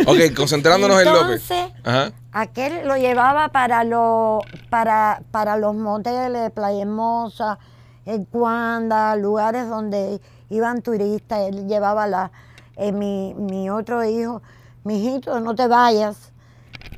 Ok, 0.06 0.34
concentrándonos 0.36 1.00
en 1.02 1.06
López. 1.12 1.50
Entonces, 1.52 1.72
Ajá. 1.84 2.12
aquel 2.32 2.88
lo 2.88 2.98
llevaba 2.98 3.50
para 3.50 3.84
los 3.84 4.44
para, 4.70 5.22
para 5.32 5.58
los 5.58 5.76
moteles, 5.76 6.52
Playa 6.52 6.82
Hermosa, 6.82 7.58
en 8.08 8.26
Cuanda, 8.26 9.16
lugares 9.16 9.68
donde 9.70 10.20
iban 10.50 10.82
turistas. 10.82 11.42
Él 11.50 11.68
llevaba 11.68 12.08
la, 12.08 12.32
eh, 12.76 12.92
mi, 12.92 13.34
mi 13.36 13.70
otro 13.70 14.04
hijo, 14.04 14.42
mi 14.84 14.98
hijito, 15.06 15.40
no 15.40 15.54
te 15.56 15.68
vayas. 15.68 16.32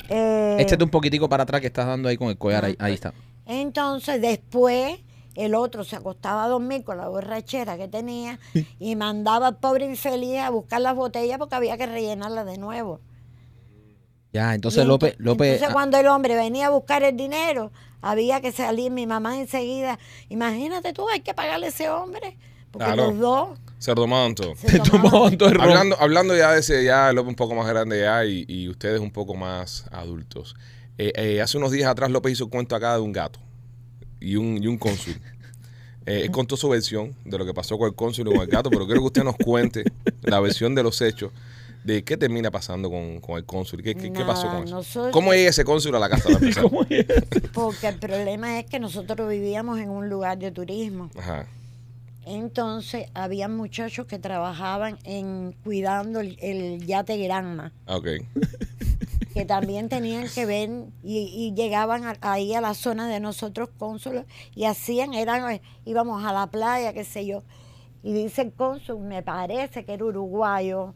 Eh, 0.10 0.57
Échate 0.60 0.84
un 0.84 0.89
poquitico 0.89 1.28
para 1.28 1.43
atrás 1.43 1.62
que 1.62 1.68
estás 1.68 1.88
dando 1.88 2.10
ahí 2.10 2.18
con 2.18 2.30
el 2.30 2.38
collar. 2.38 2.66
Ahí, 2.66 2.76
ahí 2.80 2.93
está. 2.93 3.14
Entonces 3.45 4.22
después 4.22 4.99
el 5.36 5.55
otro 5.55 5.84
se 5.84 5.95
acostaba 5.95 6.43
a 6.43 6.47
dormir 6.47 6.84
con 6.84 6.97
la 6.97 7.07
borrachera 7.07 7.78
que 7.78 7.88
tenía 7.88 8.39
y 8.80 8.95
mandaba 8.95 9.47
al 9.47 9.57
pobre 9.57 9.86
infeliz 9.86 10.39
a 10.39 10.49
buscar 10.49 10.82
las 10.82 10.95
botellas 10.95 11.38
porque 11.38 11.55
había 11.55 11.78
que 11.78 11.86
rellenarlas 11.86 12.45
de 12.45 12.57
nuevo. 12.57 12.99
Ya, 14.32 14.53
entonces 14.53 14.84
Y 14.84 14.88
López, 14.88 15.14
ento- 15.14 15.20
López. 15.24 15.47
Entonces 15.53 15.70
ah, 15.70 15.74
cuando 15.74 15.97
el 15.97 16.07
hombre 16.07 16.36
venía 16.36 16.68
a 16.68 16.70
buscar 16.70 17.01
el 17.03 17.16
dinero, 17.18 17.72
había 18.01 18.41
que 18.41 18.51
salir 18.51 18.91
mi 18.91 19.05
mamá 19.07 19.39
enseguida. 19.39 19.99
Imagínate 20.29 20.93
tú, 20.93 21.07
hay 21.09 21.21
que 21.21 21.33
pagarle 21.33 21.67
a 21.67 21.69
ese 21.69 21.89
hombre. 21.89 22.37
Porque 22.71 22.85
Claro. 22.85 23.07
los 23.11 23.19
dos 23.19 23.59
Se 23.79 23.95
tomaban 23.95 24.35
todo. 24.35 24.53
se 24.55 24.67
te 24.67 24.79
tomaban- 24.79 25.01
tomaban 25.11 25.37
todo 25.37 25.49
el 25.49 25.55
ron. 25.55 25.63
Hablando, 25.69 25.97
hablando 25.99 26.37
ya 26.37 26.51
de 26.53 26.59
ese, 26.59 26.83
ya 26.83 27.11
López 27.13 27.29
un 27.29 27.35
poco 27.35 27.55
más 27.55 27.67
grande 27.67 28.01
ya 28.01 28.23
y, 28.25 28.45
y 28.47 28.69
ustedes 28.69 28.99
un 28.99 29.11
poco 29.11 29.33
más 29.35 29.85
adultos. 29.91 30.55
Eh, 30.97 31.11
eh, 31.15 31.41
hace 31.41 31.57
unos 31.57 31.71
días 31.71 31.89
atrás 31.89 32.11
López 32.11 32.33
hizo 32.33 32.43
un 32.45 32.51
cuento 32.51 32.75
acá 32.75 32.93
de 32.95 32.99
un 33.01 33.11
gato 33.11 33.39
y 34.19 34.35
un, 34.35 34.61
y 34.61 34.67
un 34.67 34.77
cónsul. 34.77 35.15
Eh, 36.05 36.21
él 36.23 36.31
contó 36.31 36.57
su 36.57 36.67
versión 36.69 37.15
de 37.25 37.37
lo 37.37 37.45
que 37.45 37.53
pasó 37.53 37.77
con 37.77 37.87
el 37.87 37.95
cónsul 37.95 38.27
y 38.27 38.31
con 38.33 38.41
el 38.41 38.47
gato, 38.47 38.69
pero 38.69 38.85
quiero 38.85 39.01
que 39.01 39.07
usted 39.07 39.23
nos 39.23 39.35
cuente 39.37 39.83
la 40.21 40.39
versión 40.39 40.75
de 40.75 40.83
los 40.83 41.01
hechos 41.01 41.31
de 41.84 42.03
qué 42.03 42.17
termina 42.17 42.51
pasando 42.51 42.89
con, 42.89 43.19
con 43.21 43.38
el 43.38 43.45
cónsul. 43.45 43.82
¿Qué, 43.82 43.95
qué, 43.95 44.11
qué 44.11 44.23
pasó 44.25 44.47
con 44.49 44.63
eso? 44.65 44.75
nosotros- 44.75 45.13
¿Cómo 45.13 45.34
llega 45.34 45.49
ese 45.49 45.63
cónsul 45.63 45.95
a 45.95 45.99
la 45.99 46.09
casa? 46.09 46.30
para 46.34 46.39
empezar? 46.45 46.65
Porque 47.53 47.88
el 47.88 47.97
problema 47.99 48.59
es 48.59 48.65
que 48.65 48.80
nosotros 48.80 49.30
vivíamos 49.30 49.80
en 49.80 49.89
un 49.89 50.09
lugar 50.09 50.38
de 50.38 50.51
turismo. 50.51 51.09
Ajá. 51.17 51.47
Entonces 52.25 53.07
había 53.13 53.47
muchachos 53.47 54.05
que 54.05 54.19
trabajaban 54.19 54.99
en 55.03 55.55
cuidando 55.63 56.19
el, 56.19 56.38
el 56.41 56.86
yate 56.86 57.17
Granma. 57.17 57.71
Ah, 57.88 57.97
Ok. 57.97 58.07
que 59.34 59.45
también 59.45 59.89
tenían 59.89 60.27
que 60.27 60.45
ver 60.45 60.69
y, 61.03 61.19
y 61.19 61.53
llegaban 61.55 62.03
a- 62.03 62.17
ahí 62.21 62.53
a 62.55 62.61
la 62.61 62.73
zona 62.73 63.07
de 63.07 63.19
nosotros 63.19 63.69
cónsulos 63.77 64.25
y 64.55 64.65
hacían, 64.65 65.13
eran, 65.13 65.49
eh, 65.51 65.61
íbamos 65.86 66.23
a 66.25 66.34
la 66.34 66.47
playa, 66.47 66.93
qué 66.93 67.05
sé 67.05 67.25
yo, 67.25 67.43
y 68.03 68.11
dice 68.11 68.41
el 68.41 68.51
cónsul, 68.51 68.99
me 68.99 69.21
parece 69.23 69.86
que 69.86 69.93
era 69.93 70.03
uruguayo, 70.05 70.93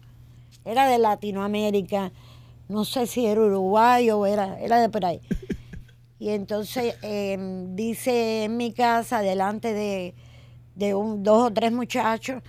era 0.66 0.88
de 0.88 0.98
Latinoamérica, 0.98 2.12
no 2.70 2.86
sé 2.86 3.08
si 3.08 3.26
era 3.26 3.42
uruguayo 3.42 4.20
o 4.20 4.26
era, 4.26 4.60
era 4.60 4.80
de 4.82 4.90
por 4.90 5.06
ahí. 5.06 5.22
Y 6.20 6.30
entonces 6.30 6.96
eh, 7.02 7.38
dice 7.72 8.46
en 8.46 8.56
mi 8.56 8.72
casa, 8.72 9.20
delante 9.20 9.74
de, 9.74 10.16
de 10.74 10.94
un, 10.96 11.22
dos 11.22 11.48
o 11.48 11.54
tres 11.54 11.74
muchachos, 11.74 12.42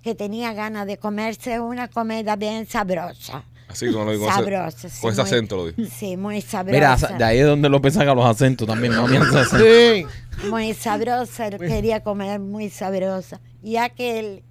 que 0.00 0.14
tenía 0.14 0.52
ganas 0.52 0.86
de 0.86 0.96
comerse 0.96 1.58
una 1.58 1.88
comida 1.88 2.36
bien 2.36 2.66
sabrosa. 2.66 3.42
Así 3.66 3.90
como 3.90 4.04
lo 4.04 4.12
digo. 4.12 4.28
Sabrosa, 4.30 4.88
sí, 4.88 5.00
Con 5.00 5.10
ese 5.12 5.22
muy- 5.22 5.28
acento 5.28 5.56
lo 5.56 5.66
digo. 5.66 5.90
Sí, 5.92 6.16
muy 6.16 6.40
sabrosa. 6.40 6.72
Mira, 7.08 7.18
de 7.18 7.24
ahí 7.24 7.38
es 7.40 7.46
donde 7.46 7.68
López 7.68 7.94
saca 7.94 8.14
los 8.14 8.24
acentos 8.24 8.64
también. 8.68 8.92
No. 8.92 9.08
Sí. 9.58 10.06
Muy 10.48 10.72
sabrosa, 10.74 11.50
quería 11.50 12.04
comer 12.04 12.38
muy 12.38 12.70
sabrosa. 12.70 13.40
Y 13.60 13.74
aquel 13.74 14.44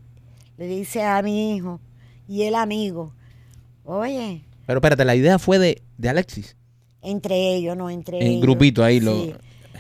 le 0.58 0.68
dice 0.68 1.02
a 1.02 1.22
mi 1.22 1.56
hijo 1.56 1.80
y 2.28 2.44
el 2.44 2.56
amigo, 2.56 3.14
oye, 3.84 4.44
Pero 4.66 4.80
espérate, 4.80 5.06
la 5.06 5.16
idea 5.16 5.38
fue 5.40 5.60
de, 5.60 5.82
de 5.98 6.10
Alexis. 6.10 6.56
entre 7.02 7.54
ellos, 7.56 7.78
no 7.78 7.90
entre 7.90 8.20
En 8.20 8.28
ellos. 8.28 8.42
grupito 8.42 8.84
ahí 8.84 9.00
lo- 9.00 9.14
Sí. 9.16 9.34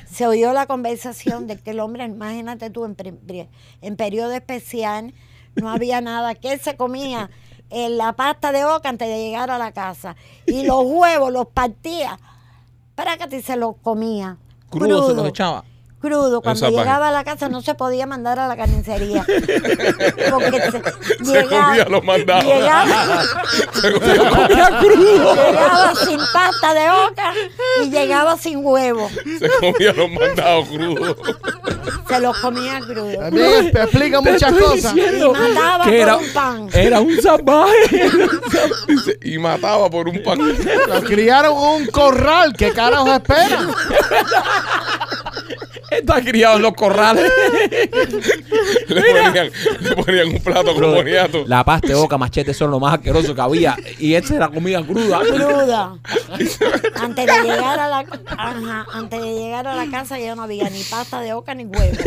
Se 0.08 0.28
oyó 0.28 0.54
la 0.54 0.66
conversación 0.66 1.46
de 1.48 1.58
que 1.58 1.72
el 1.72 1.80
hombre, 1.82 2.06
imagínate 2.06 2.70
tú, 2.70 2.86
en, 2.86 2.96
en 3.82 3.96
periodo 3.98 4.32
especial, 4.32 5.14
no 5.56 5.70
había 5.70 6.00
nada, 6.02 6.36
que 6.36 6.54
él 6.54 6.60
se 6.62 6.78
comía 6.78 7.30
eh, 7.70 7.89
la 7.89 8.14
pasta 8.14 8.52
de 8.54 8.64
oca 8.64 8.88
antes 8.89 9.08
de 9.10 9.18
llegar 9.18 9.50
a 9.52 9.58
la 9.58 9.72
casa. 9.74 10.16
Y 10.46 10.64
los 10.66 10.84
huevos 10.86 11.34
los 11.34 11.48
partía, 11.48 12.18
para 12.93 13.18
que 13.18 13.41
se 13.41 13.58
los 13.58 13.76
comía. 13.82 14.38
Crudo 14.70 15.10
se 15.10 15.16
los 15.16 15.28
echaba. 15.28 15.66
Crudo, 16.02 16.41
cuando 16.41 16.70
llegaba 16.70 17.10
a 17.10 17.12
la 17.12 17.24
casa 17.24 17.50
no 17.50 17.62
se 17.64 17.74
podía 17.74 18.06
mandar 18.06 18.38
a 18.38 18.48
la 18.48 18.56
carnicería. 18.56 19.26
Porque 20.30 20.62
se, 20.70 21.26
Se 21.26 21.46
comía 21.48 21.86
los 21.89 22.04
mandados. 22.04 22.43
Llegaba, 22.46 23.24
Se 23.74 23.91
comía 23.93 24.80
crudo. 24.80 25.36
llegaba 25.36 25.96
sin 25.96 26.20
pasta 26.32 26.74
de 26.76 26.89
oca 26.91 27.34
y 27.84 27.89
llegaba 27.89 28.38
sin 28.38 28.60
huevo. 28.64 29.10
Se 29.39 29.50
comía 29.60 29.93
los 29.93 30.12
mandados 30.12 30.68
crudos. 30.68 31.18
Se 32.08 32.20
los 32.20 32.38
comía 32.38 32.80
crudo. 32.82 33.18
También 33.18 33.72
te 33.72 33.82
explica 33.82 34.22
Te 34.22 34.32
muchas 34.32 34.54
cosas. 34.54 34.93
diciendo 34.93 35.34
Y 35.36 35.54
mataba 35.54 35.84
que 35.86 35.89
por 35.89 36.00
era, 36.00 36.18
un 36.18 36.34
pan. 36.34 36.70
Era 36.74 37.00
un 37.00 37.22
salvaje. 37.22 38.10
Y 39.24 39.38
mataba 39.39 39.89
por 39.89 40.08
un 40.08 40.22
pan. 40.22 40.38
Lo 40.88 41.02
criaron 41.04 41.54
en 41.58 41.64
un 41.82 41.88
corral. 41.88 42.54
¿Qué 42.56 42.72
carajo 42.74 43.12
esperan? 43.12 43.70
Está 45.90 46.22
criado 46.22 46.58
en 46.58 46.64
los 46.64 46.74
corrales. 46.74 47.32
Le 48.88 49.02
ponían, 49.02 49.52
le 49.80 49.96
ponían 49.96 50.28
un 50.28 50.44
plato 50.44 50.74
con 50.74 50.94
boniato. 50.94 51.44
La 51.48 51.64
pasta 51.64 51.88
de 51.90 51.96
boca, 51.96 52.18
machete 52.18 52.54
son 52.54 52.72
lo 52.72 52.80
más 52.80 52.96
asqueroso 52.96 53.36
que 53.36 53.42
había. 53.42 53.76
Y 54.00 54.14
esta 54.14 54.36
era 54.36 54.48
comida 54.50 54.84
cruda. 54.84 55.20
Cruda. 55.20 55.98
Antes 56.96 57.26
de 57.26 57.42
llegar 57.44 57.80
a 57.80 57.88
la 57.88 58.06
ajá, 58.28 58.86
antes 58.94 59.22
de 59.22 59.34
llegar 59.34 59.68
a 59.68 59.76
la 59.76 59.90
casa 59.90 60.20
ya 60.20 60.36
no 60.36 60.44
había 60.44 60.70
ni 60.70 60.84
pasta 60.84 61.20
de 61.22 61.34
oca 61.34 61.54
ni 61.54 61.66
huevo. 61.66 61.98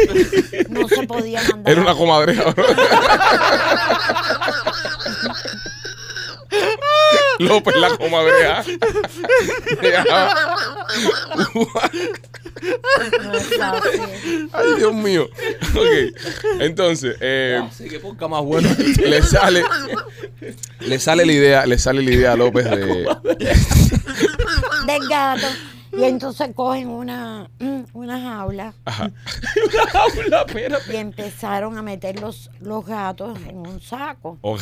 No 0.69 0.89
se 0.89 1.07
podía 1.07 1.43
mandar. 1.43 1.73
Era 1.73 1.83
una 1.83 1.95
comadreja. 1.95 2.51
bro. 2.51 2.65
López 7.39 7.77
la 7.77 7.97
comadreja. 7.97 8.65
No. 11.55 11.69
Ay, 14.53 14.67
Dios 14.79 14.95
mío. 14.95 15.29
Ok. 15.75 16.61
Entonces, 16.61 17.17
eh, 17.21 17.61
Así 17.63 17.89
que 17.89 18.01
ponga 18.01 18.29
más 18.29 18.43
bueno. 18.45 18.69
le 19.05 19.23
sale. 19.23 19.65
Le 20.81 20.99
sale 20.99 21.27
la 21.27 21.33
idea, 21.33 21.67
le 21.67 21.79
sale 21.79 22.03
la 22.03 22.11
idea 22.11 22.33
a 22.33 22.37
López 22.37 22.65
de. 22.65 23.07
Del 24.87 25.09
gato. 25.09 25.47
Y 25.97 26.05
entonces 26.05 26.51
cogen 26.55 26.89
una, 26.89 27.51
una 27.95 28.21
jaula 28.21 28.75
Ajá. 28.85 29.11
Una 29.73 29.87
jaula, 29.91 30.45
espérate. 30.47 30.93
y 30.93 30.97
empezaron 30.97 31.79
a 31.79 31.83
meter 31.83 32.21
los, 32.21 32.51
los 32.61 32.85
gatos 32.85 33.39
en 33.49 33.57
un 33.67 33.81
saco. 33.81 34.39
Ok. 34.43 34.61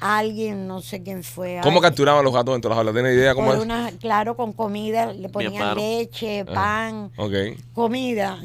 Alguien, 0.00 0.66
no 0.66 0.80
sé 0.80 1.02
quién 1.02 1.22
fue. 1.22 1.60
¿Cómo 1.62 1.80
capturaban 1.80 2.24
los 2.24 2.32
gatos 2.32 2.54
dentro 2.54 2.68
de 2.68 2.74
las 2.74 2.78
jaulas? 2.78 2.94
¿Tienes 2.94 3.14
idea 3.14 3.34
cómo 3.34 3.48
por 3.48 3.56
es? 3.56 3.62
una, 3.62 3.90
claro, 4.00 4.36
con 4.36 4.52
comida, 4.52 5.12
le 5.12 5.28
ponían 5.28 5.76
leche, 5.76 6.44
pan, 6.44 7.10
Ok. 7.16 7.32
comida. 7.72 8.38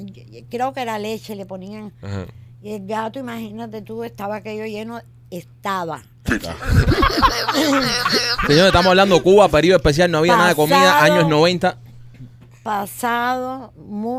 Creo 0.50 0.74
que 0.74 0.82
era 0.82 1.00
leche, 1.00 1.36
le 1.36 1.46
ponían. 1.46 1.94
Ajá. 2.02 2.26
Y 2.62 2.74
el 2.74 2.86
gato, 2.86 3.20
imagínate 3.20 3.82
tú, 3.82 4.04
estaba 4.04 4.36
aquello 4.38 4.66
lleno, 4.66 5.02
estaba. 5.30 6.04
Señor, 8.48 8.68
estamos 8.68 8.88
hablando 8.88 9.16
de 9.16 9.22
Cuba, 9.22 9.48
periodo 9.50 9.78
especial, 9.78 10.12
no 10.12 10.20
había 10.20 10.36
nada 10.36 10.50
de 10.50 10.56
comida, 10.56 11.04
años 11.04 11.28
90. 11.28 11.78
Pasado, 12.64 13.74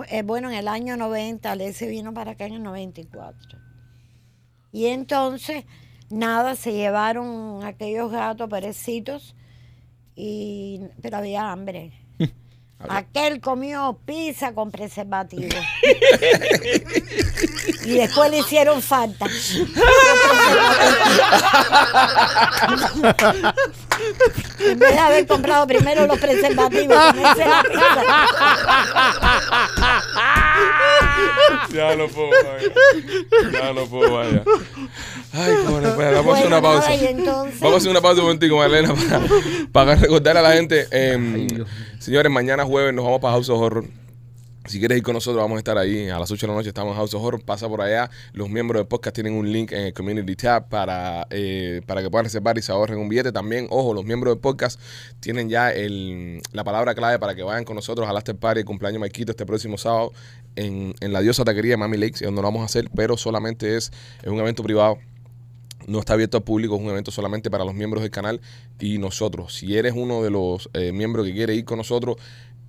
eh, 0.08 0.22
bueno, 0.22 0.50
en 0.50 0.56
el 0.56 0.66
año 0.68 0.96
90, 0.96 1.52
Alessi 1.52 1.86
vino 1.86 2.12
para 2.12 2.32
acá 2.32 2.46
en 2.46 2.54
el 2.54 2.62
94. 2.62 3.58
Y 4.72 4.86
entonces, 4.86 5.64
nada, 6.12 6.54
se 6.54 6.72
llevaron 6.72 7.64
aquellos 7.64 8.12
gatos 8.12 8.48
perecitos, 8.48 9.34
y, 10.14 10.80
pero 11.00 11.16
había 11.16 11.50
hambre. 11.50 11.92
Aquel 12.88 13.40
comió 13.40 13.98
pizza 14.04 14.52
con 14.52 14.70
preservativo. 14.70 15.48
y 17.84 17.94
después 17.94 18.30
le 18.30 18.38
hicieron 18.40 18.82
falta. 18.82 19.26
en 24.58 24.78
vez 24.78 24.92
de 24.92 24.98
haber 24.98 25.26
comprado 25.26 25.66
primero 25.66 26.06
los 26.06 26.18
preservativos, 26.18 26.96
la 26.96 27.12
pizza. 27.12 27.62
Ya 31.72 31.96
no 31.96 32.06
puedo, 32.08 32.30
vaya. 32.30 33.52
Ya 33.52 33.72
no 33.72 33.86
puedo, 33.86 34.14
vaya. 34.14 34.44
Ay, 35.32 35.54
cojones, 35.64 35.90
espera, 35.90 36.10
vamos 36.12 36.34
a 36.34 36.36
hacer 36.36 36.46
una 36.46 36.60
pausa. 36.62 36.90
Vamos 37.60 37.74
a 37.74 37.76
hacer 37.76 37.90
una 37.90 38.00
pausa 38.00 38.20
un 38.20 38.26
momentico, 38.26 38.56
Marlena, 38.56 38.94
para, 38.94 39.20
para 39.72 39.94
recordar 39.96 40.36
a 40.36 40.42
la 40.42 40.52
gente. 40.52 40.86
em, 40.90 41.48
señores, 41.98 42.30
mañana 42.30 42.64
jueves 42.64 42.92
nos 42.92 43.04
vamos 43.04 43.20
para 43.20 43.32
House 43.34 43.48
of 43.48 43.60
Horror. 43.60 44.01
Si 44.66 44.78
quieres 44.78 44.98
ir 44.98 45.02
con 45.02 45.14
nosotros, 45.14 45.42
vamos 45.42 45.56
a 45.56 45.58
estar 45.58 45.76
ahí 45.76 46.08
a 46.08 46.20
las 46.20 46.30
8 46.30 46.46
de 46.46 46.52
la 46.52 46.56
noche. 46.56 46.68
Estamos 46.68 46.92
en 46.92 46.96
House 46.98 47.12
of 47.14 47.22
Horror. 47.22 47.42
Pasa 47.44 47.68
por 47.68 47.80
allá. 47.80 48.08
Los 48.32 48.48
miembros 48.48 48.78
del 48.78 48.86
podcast 48.86 49.12
tienen 49.12 49.34
un 49.34 49.52
link 49.52 49.72
en 49.72 49.86
el 49.86 49.92
Community 49.92 50.36
Tab 50.36 50.68
para, 50.68 51.26
eh, 51.30 51.80
para 51.84 52.00
que 52.00 52.08
puedan 52.08 52.26
reservar 52.26 52.56
y 52.58 52.62
se 52.62 52.70
ahorren 52.70 53.00
un 53.00 53.08
billete. 53.08 53.32
También, 53.32 53.66
ojo, 53.70 53.92
los 53.92 54.04
miembros 54.04 54.34
del 54.34 54.40
podcast 54.40 54.80
tienen 55.18 55.48
ya 55.48 55.72
el, 55.72 56.40
la 56.52 56.62
palabra 56.62 56.94
clave 56.94 57.18
para 57.18 57.34
que 57.34 57.42
vayan 57.42 57.64
con 57.64 57.74
nosotros 57.74 58.08
al 58.08 58.16
After 58.16 58.36
Party, 58.36 58.60
el 58.60 58.64
cumpleaños 58.64 59.00
Maikito 59.00 59.32
este 59.32 59.44
próximo 59.44 59.76
sábado 59.78 60.12
en, 60.54 60.94
en 61.00 61.12
la 61.12 61.20
diosa 61.22 61.42
taquería 61.44 61.72
de 61.72 61.78
Mami 61.78 61.96
Lakes, 61.96 62.24
donde 62.24 62.40
lo 62.40 62.46
vamos 62.46 62.62
a 62.62 62.66
hacer, 62.66 62.88
pero 62.94 63.16
solamente 63.16 63.76
es, 63.76 63.90
es 64.22 64.28
un 64.28 64.38
evento 64.38 64.62
privado. 64.62 64.96
No 65.88 65.98
está 65.98 66.12
abierto 66.12 66.36
al 66.36 66.44
público, 66.44 66.76
es 66.76 66.80
un 66.80 66.88
evento 66.88 67.10
solamente 67.10 67.50
para 67.50 67.64
los 67.64 67.74
miembros 67.74 68.02
del 68.02 68.12
canal 68.12 68.40
y 68.78 68.98
nosotros. 68.98 69.54
Si 69.54 69.76
eres 69.76 69.94
uno 69.96 70.22
de 70.22 70.30
los 70.30 70.70
eh, 70.74 70.92
miembros 70.92 71.26
que 71.26 71.32
quiere 71.32 71.56
ir 71.56 71.64
con 71.64 71.78
nosotros, 71.78 72.16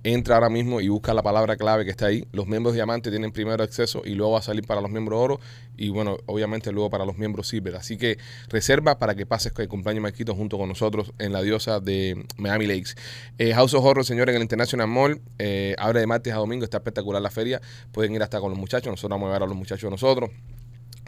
entra 0.04 0.36
ahora 0.36 0.50
mismo 0.50 0.80
y 0.80 0.88
busca 0.88 1.14
la 1.14 1.22
palabra 1.22 1.56
clave 1.56 1.84
que 1.84 1.90
está 1.90 2.06
ahí. 2.06 2.26
Los 2.32 2.46
miembros 2.46 2.74
diamante 2.74 3.10
tienen 3.10 3.32
primero 3.32 3.64
acceso 3.64 4.02
y 4.04 4.10
luego 4.10 4.32
va 4.32 4.38
a 4.38 4.42
salir 4.42 4.66
para 4.66 4.80
los 4.80 4.90
miembros 4.90 5.18
oro 5.18 5.40
y 5.76 5.88
bueno, 5.88 6.18
obviamente 6.26 6.70
luego 6.70 6.90
para 6.90 7.06
los 7.06 7.16
miembros 7.18 7.48
silver. 7.48 7.76
Así 7.76 7.96
que 7.96 8.18
reserva 8.48 8.98
para 8.98 9.14
que 9.14 9.26
pases 9.26 9.52
el 9.56 9.68
cumpleaños 9.68 10.02
Marquito 10.02 10.34
junto 10.34 10.58
con 10.58 10.68
nosotros 10.68 11.12
en 11.18 11.32
la 11.32 11.42
diosa 11.42 11.80
de 11.80 12.24
Miami 12.36 12.66
Lakes. 12.66 12.94
Eh, 13.38 13.54
House 13.54 13.74
of 13.74 13.84
Horror, 13.84 14.04
señores, 14.04 14.34
en 14.34 14.36
el 14.36 14.42
International 14.42 14.86
Mall, 14.86 15.20
eh, 15.38 15.74
abre 15.78 16.00
de 16.00 16.06
martes 16.06 16.32
a 16.34 16.36
domingo, 16.36 16.64
está 16.64 16.76
espectacular 16.76 17.22
la 17.22 17.30
feria. 17.30 17.60
Pueden 17.90 18.14
ir 18.14 18.22
hasta 18.22 18.40
con 18.40 18.50
los 18.50 18.58
muchachos, 18.58 18.90
nosotros 18.90 19.18
vamos 19.18 19.30
a 19.30 19.32
ver 19.32 19.42
a 19.42 19.46
los 19.46 19.56
muchachos 19.56 19.90
nosotros. 19.90 20.30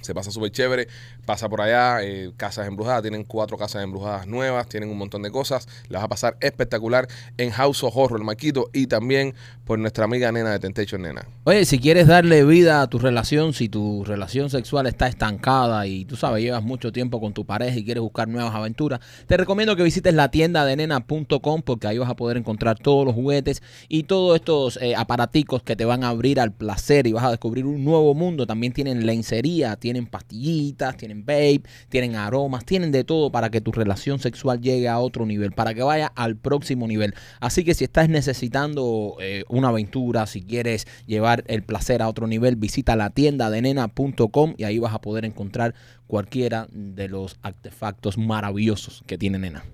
Se 0.06 0.14
pasa 0.14 0.30
súper 0.30 0.52
chévere, 0.52 0.88
pasa 1.24 1.48
por 1.48 1.60
allá, 1.60 2.02
eh, 2.02 2.30
casas 2.36 2.66
embrujadas, 2.66 3.02
tienen 3.02 3.24
cuatro 3.24 3.58
casas 3.58 3.82
embrujadas 3.82 4.26
nuevas, 4.26 4.68
tienen 4.68 4.88
un 4.88 4.98
montón 4.98 5.22
de 5.22 5.30
cosas, 5.30 5.66
las 5.88 6.00
va 6.00 6.06
a 6.06 6.08
pasar 6.08 6.36
espectacular 6.40 7.08
en 7.36 7.50
House 7.50 7.82
of 7.82 7.96
Horror, 7.96 8.20
el 8.20 8.24
Maquito, 8.24 8.70
y 8.72 8.86
también 8.86 9.34
por 9.64 9.78
nuestra 9.78 10.04
amiga 10.04 10.30
Nena 10.30 10.52
de 10.52 10.60
Temptation 10.60 11.02
Nena. 11.02 11.26
Oye, 11.44 11.64
si 11.64 11.78
quieres 11.78 12.06
darle 12.06 12.44
vida 12.44 12.82
a 12.82 12.86
tu 12.86 12.98
relación, 12.98 13.52
si 13.52 13.68
tu 13.68 14.04
relación 14.04 14.48
sexual 14.50 14.86
está 14.86 15.08
estancada 15.08 15.86
y 15.86 16.04
tú 16.04 16.16
sabes, 16.16 16.42
llevas 16.42 16.62
mucho 16.62 16.92
tiempo 16.92 17.20
con 17.20 17.32
tu 17.32 17.44
pareja 17.44 17.76
y 17.76 17.84
quieres 17.84 18.02
buscar 18.02 18.28
nuevas 18.28 18.54
aventuras, 18.54 19.00
te 19.26 19.36
recomiendo 19.36 19.74
que 19.74 19.82
visites 19.82 20.14
la 20.14 20.30
tienda 20.30 20.64
de 20.64 20.76
nena.com 20.76 21.62
porque 21.62 21.88
ahí 21.88 21.98
vas 21.98 22.10
a 22.10 22.16
poder 22.16 22.36
encontrar 22.36 22.78
todos 22.78 23.04
los 23.04 23.14
juguetes 23.14 23.62
y 23.88 24.04
todos 24.04 24.36
estos 24.36 24.78
eh, 24.80 24.94
aparaticos 24.94 25.62
que 25.62 25.74
te 25.74 25.84
van 25.84 26.04
a 26.04 26.10
abrir 26.10 26.38
al 26.38 26.52
placer 26.52 27.06
y 27.06 27.12
vas 27.12 27.24
a 27.24 27.30
descubrir 27.30 27.66
un 27.66 27.84
nuevo 27.84 28.14
mundo. 28.14 28.46
También 28.46 28.72
tienen 28.72 29.06
lencería, 29.06 29.76
tienen 29.76 29.95
pastillitas, 30.04 30.98
tienen 30.98 31.24
vape, 31.24 31.62
tienen 31.88 32.16
aromas, 32.16 32.66
tienen 32.66 32.92
de 32.92 33.04
todo 33.04 33.32
para 33.32 33.48
que 33.48 33.62
tu 33.62 33.72
relación 33.72 34.18
sexual 34.18 34.60
llegue 34.60 34.88
a 34.88 34.98
otro 34.98 35.24
nivel, 35.24 35.52
para 35.52 35.72
que 35.72 35.82
vaya 35.82 36.12
al 36.14 36.36
próximo 36.36 36.86
nivel. 36.86 37.14
Así 37.40 37.64
que 37.64 37.72
si 37.72 37.84
estás 37.84 38.10
necesitando 38.10 39.16
eh, 39.22 39.44
una 39.48 39.68
aventura, 39.68 40.26
si 40.26 40.42
quieres 40.42 40.86
llevar 41.06 41.44
el 41.46 41.62
placer 41.62 42.02
a 42.02 42.08
otro 42.08 42.26
nivel, 42.26 42.56
visita 42.56 42.96
la 42.96 43.08
tienda 43.08 43.48
de 43.48 43.62
nena.com 43.62 44.54
y 44.58 44.64
ahí 44.64 44.78
vas 44.78 44.92
a 44.92 45.00
poder 45.00 45.24
encontrar 45.24 45.74
cualquiera 46.06 46.68
de 46.70 47.08
los 47.08 47.38
artefactos 47.40 48.18
maravillosos 48.18 49.02
que 49.06 49.16
tiene 49.16 49.38
nena. 49.38 49.64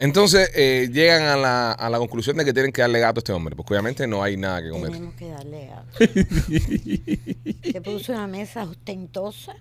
Entonces 0.00 0.50
eh, 0.54 0.88
llegan 0.92 1.22
a 1.22 1.36
la, 1.36 1.72
a 1.72 1.90
la 1.90 1.98
conclusión 1.98 2.36
de 2.36 2.44
que 2.44 2.52
tienen 2.52 2.70
que 2.72 2.80
darle 2.82 3.00
gato 3.00 3.18
a 3.18 3.20
este 3.20 3.32
hombre, 3.32 3.56
porque 3.56 3.74
obviamente 3.74 4.06
no 4.06 4.22
hay 4.22 4.36
nada 4.36 4.62
que 4.62 4.70
comer. 4.70 4.90
Tenemos 4.92 5.14
que 5.14 5.28
darle 5.28 5.66
gato. 5.66 5.98
Se 7.72 7.80
puso 7.80 8.12
una 8.12 8.26
mesa 8.28 8.62
ostentosa 8.64 9.56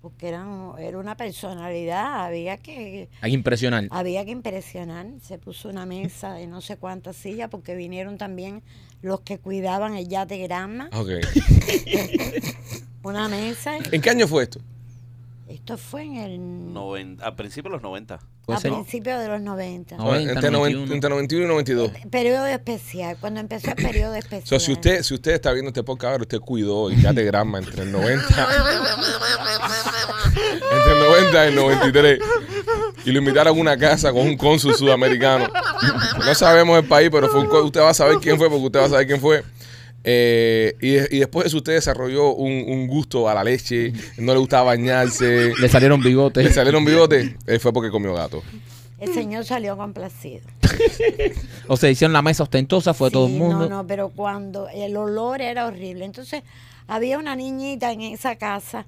porque 0.00 0.28
era, 0.28 0.44
un- 0.46 0.78
era 0.78 0.96
una 0.96 1.16
personalidad, 1.16 2.24
había 2.26 2.56
que 2.56 3.08
Hay 3.20 3.30
que 3.32 3.34
impresionar. 3.34 3.88
había 3.90 4.24
que 4.24 4.30
impresionar. 4.30 5.06
Se 5.22 5.38
puso 5.38 5.68
una 5.68 5.84
mesa 5.86 6.32
de 6.34 6.46
no 6.46 6.60
sé 6.62 6.76
cuántas 6.76 7.16
sillas 7.16 7.50
porque 7.50 7.74
vinieron 7.74 8.16
también 8.16 8.62
los 9.02 9.20
que 9.20 9.38
cuidaban 9.38 9.94
el 9.96 10.08
yate 10.08 10.38
Granma. 10.38 10.88
Ok. 10.94 11.10
Una 13.02 13.28
mesa. 13.28 13.76
¿En 13.92 14.00
qué 14.00 14.10
año 14.10 14.26
fue 14.26 14.44
esto? 14.44 14.60
Esto 15.48 15.78
fue 15.78 16.02
en 16.02 16.16
el 16.16 16.38
Noven- 16.74 17.18
al 17.22 17.34
principio 17.34 17.70
de 17.70 17.76
los 17.76 17.82
90. 17.82 18.18
Puede 18.44 18.58
a 18.58 18.60
ser. 18.60 18.70
principios 18.72 19.18
de 19.20 19.28
los 19.28 19.40
90. 19.40 19.96
No. 19.96 20.04
90, 20.04 20.32
entre, 20.32 20.50
noven- 20.50 20.72
91. 20.74 20.94
entre 20.94 21.10
91 21.10 21.44
y 21.44 21.48
92. 21.48 21.90
Periodo 22.10 22.46
especial, 22.46 23.16
cuando 23.20 23.40
empezó 23.40 23.68
el 23.70 23.76
periodo 23.76 24.14
especial. 24.16 24.46
So, 24.46 24.60
si 24.60 24.72
usted 24.72 25.02
si 25.02 25.14
usted 25.14 25.32
está 25.32 25.52
viendo 25.52 25.68
este 25.68 25.82
podcast 25.82 26.12
ahora, 26.12 26.22
usted 26.22 26.40
cuidó 26.40 26.90
y 26.90 27.00
ya 27.00 27.12
de 27.14 27.24
grama 27.24 27.58
entre 27.58 27.82
el 27.82 27.92
90 27.92 28.26
entre 30.70 30.92
el 30.92 30.98
90 31.00 31.44
y 31.44 31.48
el 31.48 31.54
93 31.56 32.18
y 33.04 33.12
lo 33.12 33.18
invitaron 33.18 33.56
a 33.56 33.60
una 33.60 33.76
casa 33.76 34.12
con 34.12 34.22
un 34.22 34.36
cónsul 34.36 34.74
sudamericano. 34.74 35.46
No 36.18 36.34
sabemos 36.34 36.78
el 36.78 36.86
país, 36.86 37.08
pero 37.10 37.28
fue 37.28 37.40
un 37.40 37.46
usted 37.66 37.80
va 37.80 37.90
a 37.90 37.94
saber 37.94 38.18
quién 38.18 38.36
fue 38.38 38.48
porque 38.50 38.66
usted 38.66 38.80
va 38.80 38.84
a 38.84 38.88
saber 38.90 39.06
quién 39.06 39.20
fue. 39.20 39.42
Eh, 40.04 40.74
y, 40.80 40.90
de- 40.92 41.08
y 41.10 41.18
después 41.18 41.44
de 41.44 41.48
eso 41.48 41.56
usted 41.58 41.72
desarrolló 41.74 42.32
un, 42.34 42.64
un 42.68 42.86
gusto 42.86 43.28
a 43.28 43.34
la 43.34 43.44
leche, 43.44 43.92
no 44.16 44.32
le 44.32 44.38
gustaba 44.38 44.64
bañarse, 44.64 45.52
Le 45.60 45.68
salieron 45.68 46.00
bigotes. 46.02 46.44
le 46.44 46.52
salieron 46.52 46.84
bigotes, 46.84 47.32
eh, 47.46 47.58
fue 47.58 47.72
porque 47.72 47.90
comió 47.90 48.14
gato. 48.14 48.42
El 48.98 49.12
señor 49.14 49.44
salió 49.44 49.76
complacido. 49.76 50.42
O 51.68 51.76
sea, 51.76 51.90
hicieron 51.90 52.12
la 52.14 52.22
mesa 52.22 52.42
ostentosa, 52.44 52.94
fue 52.94 53.10
todo 53.10 53.26
el 53.26 53.32
Sí, 53.32 53.38
mundo. 53.38 53.58
No, 53.58 53.68
no, 53.68 53.86
pero 53.86 54.08
cuando 54.08 54.68
el 54.70 54.96
olor 54.96 55.42
era 55.42 55.66
horrible. 55.66 56.04
Entonces, 56.06 56.42
había 56.86 57.18
una 57.18 57.36
niñita 57.36 57.92
en 57.92 58.00
esa 58.00 58.36
casa 58.36 58.86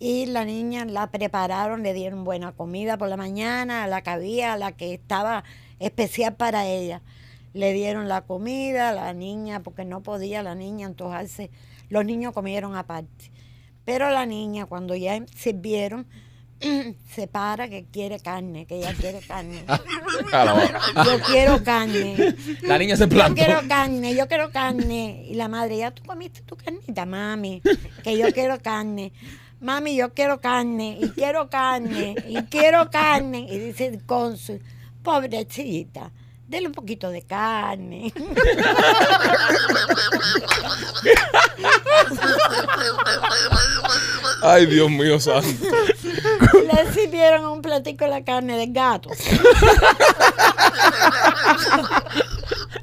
y 0.00 0.26
la 0.26 0.44
niña 0.44 0.84
la 0.84 1.10
prepararon, 1.10 1.82
le 1.84 1.92
dieron 1.94 2.24
buena 2.24 2.50
comida 2.52 2.98
por 2.98 3.08
la 3.08 3.16
mañana, 3.16 3.86
la 3.86 4.02
que 4.02 4.10
había, 4.10 4.56
la 4.56 4.72
que 4.72 4.94
estaba 4.94 5.44
especial 5.78 6.34
para 6.34 6.66
ella. 6.66 7.02
Le 7.54 7.72
dieron 7.72 8.08
la 8.08 8.22
comida, 8.22 8.92
la 8.92 9.12
niña, 9.12 9.60
porque 9.62 9.84
no 9.84 10.02
podía 10.02 10.42
la 10.42 10.54
niña 10.54 10.86
antojarse. 10.86 11.50
Los 11.88 12.04
niños 12.04 12.32
comieron 12.34 12.76
aparte. 12.76 13.30
Pero 13.84 14.10
la 14.10 14.26
niña, 14.26 14.66
cuando 14.66 14.94
ya 14.94 15.24
sirvieron, 15.34 16.06
se 17.14 17.26
para 17.28 17.68
que 17.68 17.86
quiere 17.86 18.18
carne, 18.20 18.66
que 18.66 18.76
ella 18.76 18.92
quiere 18.94 19.20
carne. 19.20 19.64
A 20.32 20.54
hora. 20.54 20.80
Yo 21.04 21.20
quiero 21.26 21.62
carne. 21.62 22.34
La 22.62 22.78
niña 22.78 22.96
se 22.96 23.04
Yo 23.04 23.08
plantó. 23.10 23.34
quiero 23.36 23.60
carne, 23.68 24.14
yo 24.14 24.28
quiero 24.28 24.50
carne. 24.50 25.24
Y 25.28 25.34
la 25.34 25.48
madre, 25.48 25.78
ya 25.78 25.90
tú 25.92 26.02
comiste 26.04 26.42
tu 26.42 26.56
carnita, 26.56 27.06
mami, 27.06 27.62
que 28.02 28.18
yo 28.18 28.32
quiero 28.32 28.58
carne. 28.60 29.12
Mami, 29.60 29.96
yo 29.96 30.12
quiero 30.14 30.40
carne, 30.40 30.98
y 31.00 31.08
quiero 31.10 31.48
carne, 31.50 32.14
y 32.28 32.42
quiero 32.44 32.90
carne. 32.90 33.40
Y 33.50 33.58
dice 33.58 33.86
el 33.86 34.04
cónsul, 34.04 34.60
pobrecita, 35.02 36.12
dele 36.48 36.66
un 36.66 36.72
poquito 36.72 37.10
de 37.10 37.22
carne. 37.22 38.12
Ay, 44.42 44.66
Dios 44.66 44.90
mío, 44.90 45.20
santo. 45.20 45.66
Le 46.52 46.92
sirvieron 46.92 47.46
un 47.46 47.62
platico 47.62 48.04
de 48.04 48.10
la 48.10 48.24
carne 48.24 48.56
del 48.56 48.72
gato. 48.72 49.10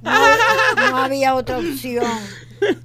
No, 0.01 0.91
no 0.91 0.97
había 0.97 1.35
otra 1.35 1.57
opción. 1.57 2.05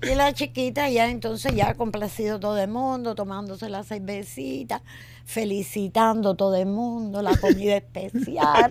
Y 0.03 0.14
la 0.14 0.33
chiquita 0.33 0.89
ya 0.89 1.09
entonces 1.09 1.55
ya 1.55 1.74
complacido 1.74 2.41
todo 2.41 2.59
el 2.59 2.68
mundo, 2.68 3.14
tomándose 3.14 3.68
la 3.68 3.85
cervecita, 3.85 4.83
felicitando 5.24 6.35
todo 6.35 6.57
el 6.57 6.66
mundo, 6.66 7.22
la 7.22 7.37
comida 7.37 7.76
especial. 7.76 8.70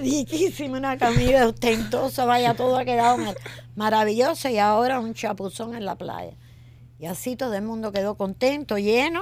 Riquísima, 0.00 0.78
una 0.78 0.98
comida 0.98 1.46
ostentosa, 1.46 2.24
vaya, 2.24 2.54
todo 2.54 2.76
ha 2.78 2.84
quedado 2.84 3.18
mar- 3.18 3.36
maravilloso 3.76 4.48
y 4.48 4.58
ahora 4.58 5.00
un 5.00 5.14
chapuzón 5.14 5.74
en 5.74 5.84
la 5.84 5.96
playa. 5.96 6.32
Y 6.98 7.06
así 7.06 7.36
todo 7.36 7.54
el 7.54 7.62
mundo 7.62 7.92
quedó 7.92 8.14
contento, 8.16 8.78
lleno, 8.78 9.20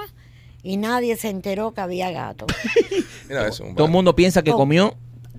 y 0.62 0.76
nadie 0.76 1.16
se 1.16 1.28
enteró 1.30 1.72
que 1.72 1.80
había 1.80 2.10
gato. 2.10 2.46
Mira 3.28 3.48
eso. 3.48 3.64
Todo 3.74 3.86
el 3.86 3.92
mundo 3.92 4.14
piensa 4.14 4.42
que 4.42 4.52
Oh. 4.52 4.56
comió. 4.56 4.94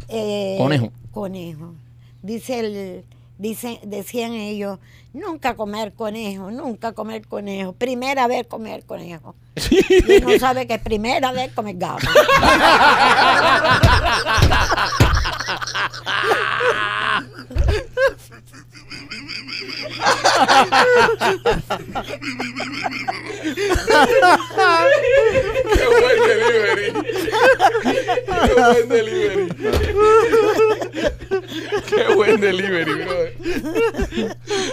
Eh, 0.10 0.56
Conejo. 0.58 0.92
Conejo. 1.12 1.74
Dice 2.22 2.60
el, 2.60 3.06
dice, 3.38 3.80
decían 3.84 4.34
ellos, 4.34 4.80
nunca 5.14 5.56
comer 5.56 5.94
conejo, 5.94 6.52
nunca 6.52 6.92
comer 6.94 7.28
conejo, 7.28 7.74
primera 7.74 8.28
vez 8.28 8.48
comer 8.48 8.86
conejo. 8.86 9.36
Y 9.70 10.20
no 10.22 10.38
sabe 10.40 10.66
que 10.68 10.76
es 10.76 10.82
primera 10.82 11.32
vez 11.32 11.52
comer 11.54 11.76
gato. 11.78 12.08
Qué 25.74 25.86
buen 25.90 26.20
delivery. 26.28 26.94
Qué 28.46 28.54
buen 28.56 28.90
delivery. 28.90 29.48
Qué 31.90 32.14
buen 32.16 32.42
delivery, 32.42 32.94
brother. 33.04 33.34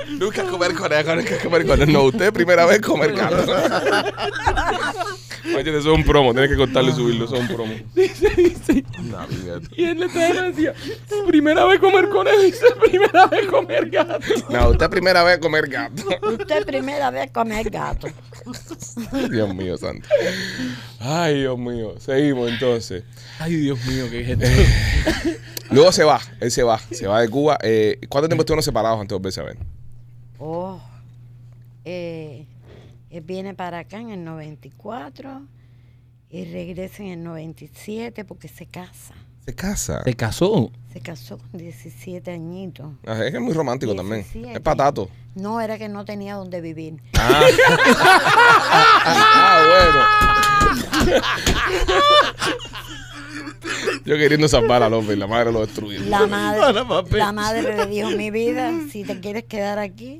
Nunca 0.09 0.45
comer 0.45 0.75
conejo, 0.75 1.17
nunca 1.17 1.39
comer 1.39 1.67
conejo. 1.67 1.91
No, 1.91 2.03
usted 2.05 2.33
primera 2.33 2.67
vez 2.67 2.81
comer 2.81 3.13
gato. 3.13 3.47
Oye, 5.45 5.71
eso 5.71 5.79
es 5.79 5.99
un 5.99 6.05
promo, 6.05 6.33
tienes 6.33 6.51
que 6.51 6.57
cortarlo 6.57 6.91
y 6.91 6.95
subirlo, 6.95 7.25
eso 7.25 7.37
es 7.37 7.41
un 7.43 7.49
promo. 7.49 7.75
Dice, 7.95 8.31
dice. 8.37 8.85
Navidad. 9.03 9.63
Y 9.77 9.85
él 9.85 9.99
le 9.99 10.09
decía, 10.09 10.75
primera 11.27 11.65
vez 11.65 11.81
comer 11.81 12.09
conejo, 12.09 12.41
dice, 12.41 12.67
primera 12.81 13.27
vez 13.27 13.47
comer 13.47 13.91
gato. 13.91 14.19
No, 14.49 14.71
usted 14.71 14.91
primera 14.91 15.23
vez 15.23 15.39
comer 15.39 15.69
gato. 15.69 16.03
Usted 16.23 16.65
primera 16.67 17.11
vez 17.11 17.31
comer 17.31 17.71
gato. 17.71 18.09
Dios 19.31 19.55
mío, 19.55 19.77
santo. 19.77 20.09
Ay, 20.99 21.41
Dios 21.41 21.59
mío. 21.59 21.95
Seguimos 21.99 22.51
entonces. 22.51 23.05
Ay, 23.39 23.57
Dios 23.57 23.85
mío, 23.87 24.07
qué 24.11 24.25
gente. 24.25 24.47
Luego 25.71 25.93
se 25.93 26.05
va, 26.05 26.21
él 26.41 26.51
se 26.51 26.63
va, 26.63 26.79
se 26.79 27.07
va 27.07 27.21
de 27.21 27.29
Cuba. 27.29 27.59
Eh, 27.63 27.99
¿Cuánto 28.09 28.29
tiempo 28.29 28.43
estuvieron 28.43 28.63
separados 28.63 29.01
antes 29.01 29.11
de 29.11 29.15
volverse 29.17 29.41
a 29.41 29.45
ver? 29.45 29.57
Oh, 30.39 30.81
eh, 31.85 32.47
él 33.11 33.21
viene 33.23 33.55
para 33.55 33.81
acá 33.81 33.99
en 33.99 34.11
el 34.11 34.25
94 34.25 35.43
y 36.31 36.45
regresa 36.45 37.03
en 37.03 37.09
el 37.11 37.23
97 37.25 38.25
porque 38.25 38.49
se 38.49 38.67
casa. 38.67 39.15
Se 39.45 39.55
casa. 39.55 40.03
Se 40.05 40.15
casó. 40.15 40.71
Se 40.93 41.01
casó 41.01 41.39
con 41.39 41.53
17 41.59 42.31
añitos. 42.31 42.93
Ah, 43.07 43.15
Es 43.25 43.31
que 43.31 43.37
es 43.39 43.43
muy 43.43 43.53
romántico 43.55 43.95
también. 43.95 44.23
17. 44.23 44.53
Es 44.53 44.61
patato. 44.61 45.09
No, 45.35 45.61
era 45.61 45.79
que 45.79 45.89
no 45.89 46.05
tenía 46.05 46.35
dónde 46.35 46.61
vivir. 46.61 46.97
Ah, 47.19 47.41
Ah, 49.05 49.65
bueno. 49.71 51.21
Yo 54.05 54.17
queriendo 54.17 54.49
salvar 54.49 54.83
a 54.83 54.89
López, 54.89 55.17
la 55.19 55.27
madre 55.27 55.53
lo 55.53 55.61
destruyó. 55.65 56.01
La 56.05 56.27
madre, 56.27 56.85
la 57.19 57.33
madre 57.33 57.63
le 57.77 57.87
dijo, 57.87 58.11
mi 58.11 58.31
vida, 58.31 58.73
si 58.91 59.05
te 59.05 59.21
quieres 59.21 59.45
quedar 59.45 59.79
aquí, 59.79 60.19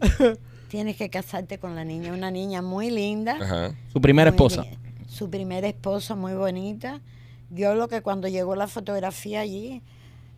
tienes 0.71 0.97
que 0.97 1.11
casarte 1.11 1.59
con 1.59 1.75
la 1.75 1.85
niña. 1.85 2.13
Una 2.15 2.31
niña 2.31 2.63
muy 2.63 2.91
linda. 2.91 3.37
Ajá. 3.41 3.75
Su 3.93 4.01
primera 4.01 4.31
esposa. 4.31 4.63
bien. 4.63 4.79
Su 5.09 5.29
primera 5.29 5.67
esposa, 5.69 6.15
muy 6.15 6.33
bonita. 6.33 7.01
Yo 7.51 7.75
lo 7.75 7.89
que 7.89 8.01
cuando 8.01 8.29
llegó 8.29 8.55
la 8.55 8.69
fotografía 8.69 9.41
allí 9.41 9.83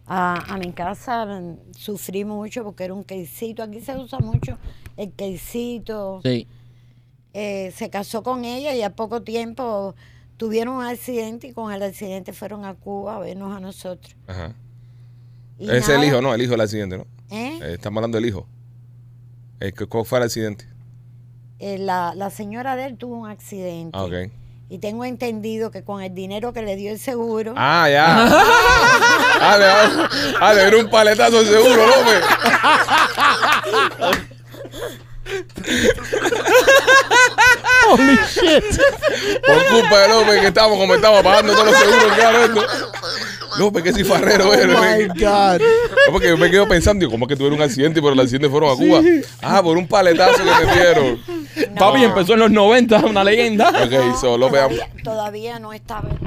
a, 0.06 0.54
a 0.54 0.56
mi 0.56 0.72
casa 0.72 1.26
mm, 1.26 1.74
sufrí 1.76 2.24
mucho 2.24 2.64
porque 2.64 2.84
era 2.84 2.94
un 2.94 3.04
quesito. 3.04 3.62
Aquí 3.62 3.80
se 3.80 3.94
usa 3.96 4.18
mucho 4.18 4.58
el 4.96 5.12
quesito. 5.12 6.20
Sí. 6.24 6.48
Eh, 7.34 7.72
se 7.76 7.90
casó 7.90 8.22
con 8.22 8.44
ella 8.44 8.74
y 8.74 8.82
a 8.82 8.96
poco 8.96 9.22
tiempo 9.22 9.94
tuvieron 10.38 10.76
un 10.76 10.84
accidente 10.84 11.48
y 11.48 11.52
con 11.52 11.72
el 11.72 11.82
accidente 11.82 12.32
fueron 12.32 12.64
a 12.64 12.74
Cuba 12.74 13.16
a 13.16 13.18
vernos 13.20 13.54
a 13.54 13.60
nosotros. 13.60 14.16
Ajá. 14.26 14.54
Y 15.58 15.64
Ese 15.64 15.76
es 15.76 15.88
nada, 15.88 16.00
el 16.02 16.08
hijo, 16.08 16.22
no, 16.22 16.34
el 16.34 16.40
hijo 16.42 16.52
del 16.52 16.60
accidente, 16.62 16.96
¿no? 16.96 17.06
¿eh? 17.30 17.58
Eh, 17.62 17.72
estamos 17.74 17.98
hablando 17.98 18.16
del 18.16 18.26
hijo. 18.26 18.46
Eh, 19.64 19.72
¿cu- 19.72 19.86
¿Cuál 19.88 20.04
fue 20.04 20.18
el 20.18 20.24
accidente? 20.24 20.66
Eh, 21.60 21.78
la, 21.78 22.14
la 22.16 22.30
señora 22.30 22.74
de 22.74 22.86
él 22.86 22.96
tuvo 22.96 23.14
un 23.14 23.30
accidente. 23.30 23.96
Ah, 23.96 24.02
ok. 24.02 24.12
Y 24.68 24.78
tengo 24.78 25.04
entendido 25.04 25.70
que 25.70 25.84
con 25.84 26.02
el 26.02 26.12
dinero 26.12 26.52
que 26.52 26.62
le 26.62 26.74
dio 26.74 26.90
el 26.90 26.98
seguro, 26.98 27.54
Ah, 27.56 27.88
ya. 27.88 28.26
ah, 29.40 29.56
le, 29.58 29.66
ah, 30.40 30.52
le 30.54 30.82
un 30.82 30.90
paletazo 30.90 31.38
al 31.38 31.46
seguro, 31.46 31.86
López. 31.86 32.24
Holy 37.90 38.16
shit. 38.26 38.64
Por 39.46 39.66
culpa 39.66 39.98
de 40.00 40.08
López 40.08 40.40
que 40.40 40.46
estamos 40.48 40.78
como 40.78 40.94
estamos 40.94 41.22
pagando 41.22 41.52
todos 41.52 41.66
los 41.66 41.76
seguros, 41.76 42.12
claro 42.14 42.44
esto. 42.44 42.66
López, 43.58 43.82
que 43.82 43.92
cifarrero 43.92 44.48
Oh 44.48 44.54
eres. 44.54 44.68
my. 44.68 45.08
God. 45.20 45.60
No, 45.60 46.12
porque 46.12 46.28
yo 46.28 46.36
me 46.38 46.50
quedo 46.50 46.66
pensando, 46.68 47.00
digo, 47.00 47.12
¿cómo 47.12 47.24
es 47.26 47.28
que 47.28 47.36
tuvieron 47.36 47.58
un 47.58 47.64
accidente 47.64 47.98
y 47.98 48.02
por 48.02 48.12
el 48.12 48.20
accidente 48.20 48.48
fueron 48.48 48.70
a 48.70 48.76
Cuba? 48.76 49.00
Ah, 49.42 49.62
por 49.62 49.76
un 49.76 49.86
paletazo 49.86 50.42
que 50.42 50.66
me 50.66 50.72
dieron. 50.74 51.20
No. 51.70 51.78
Papi 51.78 52.04
empezó 52.04 52.32
en 52.34 52.40
los 52.40 52.50
90, 52.50 52.98
una 53.06 53.22
leyenda. 53.24 53.68
Ok, 53.68 54.16
so 54.20 54.38
López. 54.38 54.60
todavía, 54.60 54.88
todavía 55.04 55.58
no 55.58 55.72
estaba 55.72 56.08
el 56.08 56.18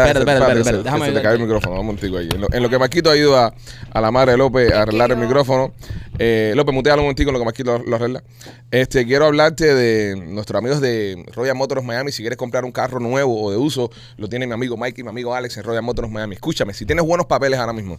espérate, 0.00 0.18
espérate, 0.20 0.64
se- 0.64 0.82
déjame 0.82 1.04
se 1.06 1.10
te 1.10 1.14
ver. 1.14 1.22
cae 1.22 1.34
el 1.34 1.40
micrófono, 1.40 1.76
vamos 1.76 1.86
contigo 1.96 2.18
ahí. 2.18 2.28
En 2.34 2.40
lo, 2.40 2.46
en 2.52 2.62
lo 2.62 2.68
que 2.70 2.78
Marquito 2.78 3.10
ayuda 3.10 3.54
a 3.92 4.00
la 4.00 4.10
madre 4.10 4.32
de 4.32 4.38
López 4.38 4.72
a 4.72 4.82
arreglar 4.82 5.10
el 5.12 5.18
micrófono. 5.18 5.72
Eh, 6.18 6.52
López, 6.56 6.74
mutealo 6.74 7.02
un 7.02 7.06
momentico 7.06 7.30
en 7.30 7.34
lo 7.34 7.38
que 7.38 7.44
Marquito 7.44 7.78
lo, 7.78 7.84
lo 7.84 7.96
arregla. 7.96 8.22
Este, 8.70 9.04
quiero 9.06 9.26
hablarte 9.26 9.74
de 9.74 10.16
nuestros 10.16 10.58
amigos 10.58 10.80
de 10.80 11.24
Royal 11.34 11.56
Motors 11.56 11.84
Miami. 11.84 12.12
Si 12.12 12.22
quieres 12.22 12.36
comprar 12.36 12.64
un 12.64 12.72
carro 12.72 13.00
nuevo 13.00 13.42
o 13.42 13.50
de 13.50 13.56
uso, 13.56 13.90
lo 14.16 14.28
tiene 14.28 14.46
mi 14.46 14.52
amigo 14.52 14.76
Mike 14.76 15.00
y 15.00 15.04
mi 15.04 15.10
amigo 15.10 15.34
Alex 15.34 15.56
en 15.56 15.64
Royal 15.64 15.82
Motors 15.82 16.10
Miami. 16.10 16.34
Escúchame, 16.34 16.72
si 16.74 16.86
tienes 16.86 17.04
buenos 17.04 17.26
papeles 17.26 17.58
ahora 17.58 17.72
mismo, 17.72 17.98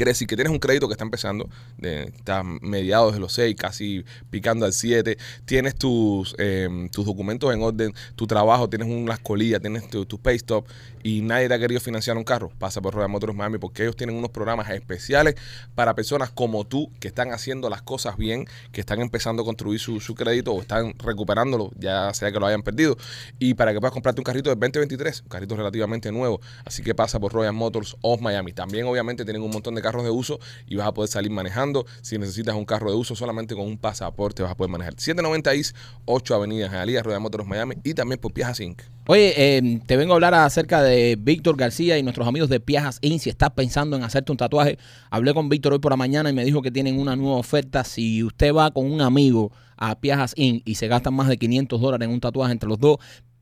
Quiere 0.00 0.12
decir 0.12 0.26
que 0.26 0.34
tienes 0.34 0.50
un 0.50 0.58
crédito 0.58 0.88
que 0.88 0.94
está 0.94 1.04
empezando, 1.04 1.46
está 1.78 2.42
mediados 2.42 3.12
de 3.12 3.20
los 3.20 3.34
6, 3.34 3.54
casi 3.54 4.02
picando 4.30 4.64
al 4.64 4.72
7. 4.72 5.18
Tienes 5.44 5.74
tus, 5.74 6.34
eh, 6.38 6.88
tus 6.90 7.04
documentos 7.04 7.52
en 7.52 7.60
orden, 7.60 7.92
tu 8.16 8.26
trabajo, 8.26 8.66
tienes 8.66 8.88
unas 8.88 9.18
colillas, 9.18 9.60
tienes 9.60 9.90
tu, 9.90 10.06
tu 10.06 10.18
pay 10.18 10.36
stop 10.36 10.66
y 11.02 11.22
nadie 11.22 11.48
te 11.48 11.54
ha 11.54 11.58
querido 11.58 11.80
financiar 11.80 12.16
un 12.16 12.24
carro. 12.24 12.50
Pasa 12.58 12.80
por 12.80 12.94
Royal 12.94 13.08
Motors 13.08 13.34
Miami 13.34 13.58
porque 13.58 13.82
ellos 13.82 13.96
tienen 13.96 14.16
unos 14.16 14.30
programas 14.30 14.70
especiales 14.70 15.34
para 15.74 15.94
personas 15.94 16.30
como 16.30 16.66
tú 16.66 16.90
que 17.00 17.08
están 17.08 17.32
haciendo 17.32 17.70
las 17.70 17.82
cosas 17.82 18.16
bien, 18.16 18.46
que 18.72 18.80
están 18.80 19.00
empezando 19.00 19.42
a 19.42 19.44
construir 19.44 19.80
su, 19.80 20.00
crédito 20.14 20.52
o 20.52 20.60
están 20.60 20.94
recuperándolo, 20.98 21.70
ya 21.76 22.12
sea 22.14 22.32
que 22.32 22.38
lo 22.38 22.46
hayan 22.46 22.62
perdido. 22.62 22.96
Y 23.38 23.54
para 23.54 23.72
que 23.72 23.80
puedas 23.80 23.92
comprarte 23.92 24.20
un 24.20 24.24
carrito 24.24 24.50
del 24.50 24.58
2023, 24.58 25.22
un 25.22 25.28
carrito 25.28 25.56
relativamente 25.56 26.12
nuevo. 26.12 26.40
Así 26.64 26.82
que 26.82 26.94
pasa 26.94 27.18
por 27.18 27.32
Royal 27.32 27.54
Motors 27.54 27.96
of 28.02 28.20
Miami. 28.20 28.52
También, 28.52 28.86
obviamente, 28.86 29.24
tienen 29.24 29.42
un 29.42 29.50
montón 29.50 29.74
de 29.74 29.82
carros 29.82 30.04
de 30.04 30.10
uso 30.10 30.38
y 30.66 30.76
vas 30.76 30.86
a 30.86 30.92
poder 30.92 31.10
salir 31.10 31.30
manejando. 31.30 31.86
Si 32.02 32.18
necesitas 32.18 32.54
un 32.54 32.64
carro 32.64 32.90
de 32.90 32.96
uso, 32.96 33.14
solamente 33.14 33.54
con 33.54 33.66
un 33.66 33.78
pasaporte 33.78 34.42
vas 34.42 34.52
a 34.52 34.56
poder 34.56 34.70
manejar. 34.70 34.94
790 34.94 35.54
East, 35.54 35.76
8 36.04 36.34
Avenidas 36.34 36.70
Jalía, 36.70 37.02
Royal 37.02 37.20
Motors 37.20 37.46
Miami 37.46 37.76
y 37.84 37.94
también 37.94 38.20
por 38.20 38.32
Piajas 38.32 38.60
Inc. 38.60 38.82
Oye, 39.12 39.34
eh, 39.36 39.80
te 39.86 39.96
vengo 39.96 40.12
a 40.12 40.14
hablar 40.14 40.34
acerca 40.34 40.84
de 40.84 41.16
Víctor 41.18 41.56
García 41.56 41.98
y 41.98 42.02
nuestros 42.04 42.28
amigos 42.28 42.48
de 42.48 42.60
Piajas 42.60 43.00
Inc. 43.02 43.20
Si 43.20 43.28
estás 43.28 43.50
pensando 43.50 43.96
en 43.96 44.04
hacerte 44.04 44.30
un 44.30 44.38
tatuaje, 44.38 44.78
hablé 45.10 45.34
con 45.34 45.48
Víctor 45.48 45.72
hoy 45.72 45.80
por 45.80 45.90
la 45.90 45.96
mañana 45.96 46.30
y 46.30 46.32
me 46.32 46.44
dijo 46.44 46.62
que 46.62 46.70
tienen 46.70 46.96
una 46.96 47.16
nueva 47.16 47.34
oferta. 47.34 47.82
Si 47.82 48.22
usted 48.22 48.54
va 48.54 48.70
con 48.70 48.88
un 48.88 49.00
amigo 49.00 49.50
a 49.76 49.98
Piajas 49.98 50.32
Inc. 50.36 50.62
y 50.64 50.76
se 50.76 50.86
gastan 50.86 51.14
más 51.14 51.26
de 51.26 51.38
500 51.38 51.80
dólares 51.80 52.06
en 52.06 52.14
un 52.14 52.20
tatuaje 52.20 52.52
entre 52.52 52.68
los 52.68 52.78
dos, 52.78 52.98